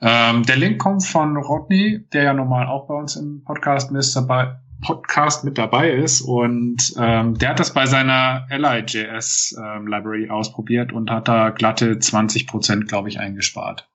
Ähm, 0.00 0.44
der 0.44 0.56
Link 0.56 0.78
kommt 0.78 1.04
von 1.04 1.36
Rodney, 1.36 2.06
der 2.12 2.22
ja 2.22 2.32
normal 2.32 2.66
auch 2.66 2.86
bei 2.86 2.94
uns 2.94 3.16
im 3.16 3.42
Podcast 3.44 3.90
mit 3.90 4.04
dabei, 4.14 4.56
Podcast 4.80 5.44
mit 5.44 5.58
dabei 5.58 5.90
ist 5.90 6.20
und 6.20 6.94
ähm, 6.98 7.34
der 7.34 7.50
hat 7.50 7.60
das 7.60 7.72
bei 7.72 7.86
seiner 7.86 8.46
LIJS 8.50 9.56
ähm, 9.58 9.88
Library 9.88 10.28
ausprobiert 10.28 10.92
und 10.92 11.10
hat 11.10 11.26
da 11.28 11.50
glatte 11.50 11.98
20 11.98 12.46
Prozent, 12.46 12.86
glaube 12.86 13.08
ich, 13.08 13.18
eingespart. 13.18 13.88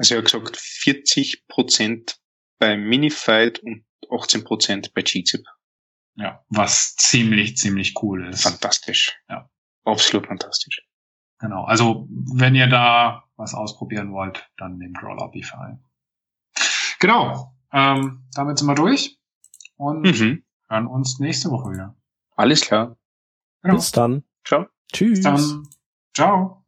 Also 0.00 0.14
er 0.14 0.18
hat 0.18 0.24
gesagt 0.24 0.56
40 0.56 1.46
Prozent 1.46 2.18
bei 2.58 2.74
Minified 2.78 3.58
und 3.58 3.84
18 4.10 4.44
Prozent 4.44 4.94
bei 4.94 5.02
GZIP. 5.02 5.44
Ja, 6.14 6.42
was 6.48 6.96
ziemlich, 6.96 7.58
ziemlich 7.58 7.94
cool 8.02 8.26
ist. 8.28 8.42
Fantastisch. 8.42 9.14
Ja. 9.28 9.50
Absolut 9.84 10.26
fantastisch. 10.26 10.80
Genau. 11.38 11.64
Also, 11.64 12.08
wenn 12.10 12.54
ihr 12.54 12.66
da 12.66 13.24
was 13.36 13.52
ausprobieren 13.52 14.12
wollt, 14.12 14.50
dann 14.56 14.78
nehmt 14.78 15.02
Rollupify. 15.02 15.76
Genau. 16.98 17.54
Ähm, 17.70 18.26
damit 18.32 18.58
sind 18.58 18.68
wir 18.68 18.74
durch 18.74 19.18
und 19.76 20.00
mhm. 20.00 20.44
hören 20.68 20.86
uns 20.86 21.18
nächste 21.18 21.50
Woche 21.50 21.72
wieder. 21.72 21.94
Alles 22.36 22.62
klar. 22.62 22.96
Genau. 23.60 23.74
Bis 23.74 23.92
dann. 23.92 24.24
Ciao. 24.46 24.66
Tschüss. 24.90 25.20
Bis 25.20 25.22
dann. 25.22 25.68
Ciao. 26.14 26.59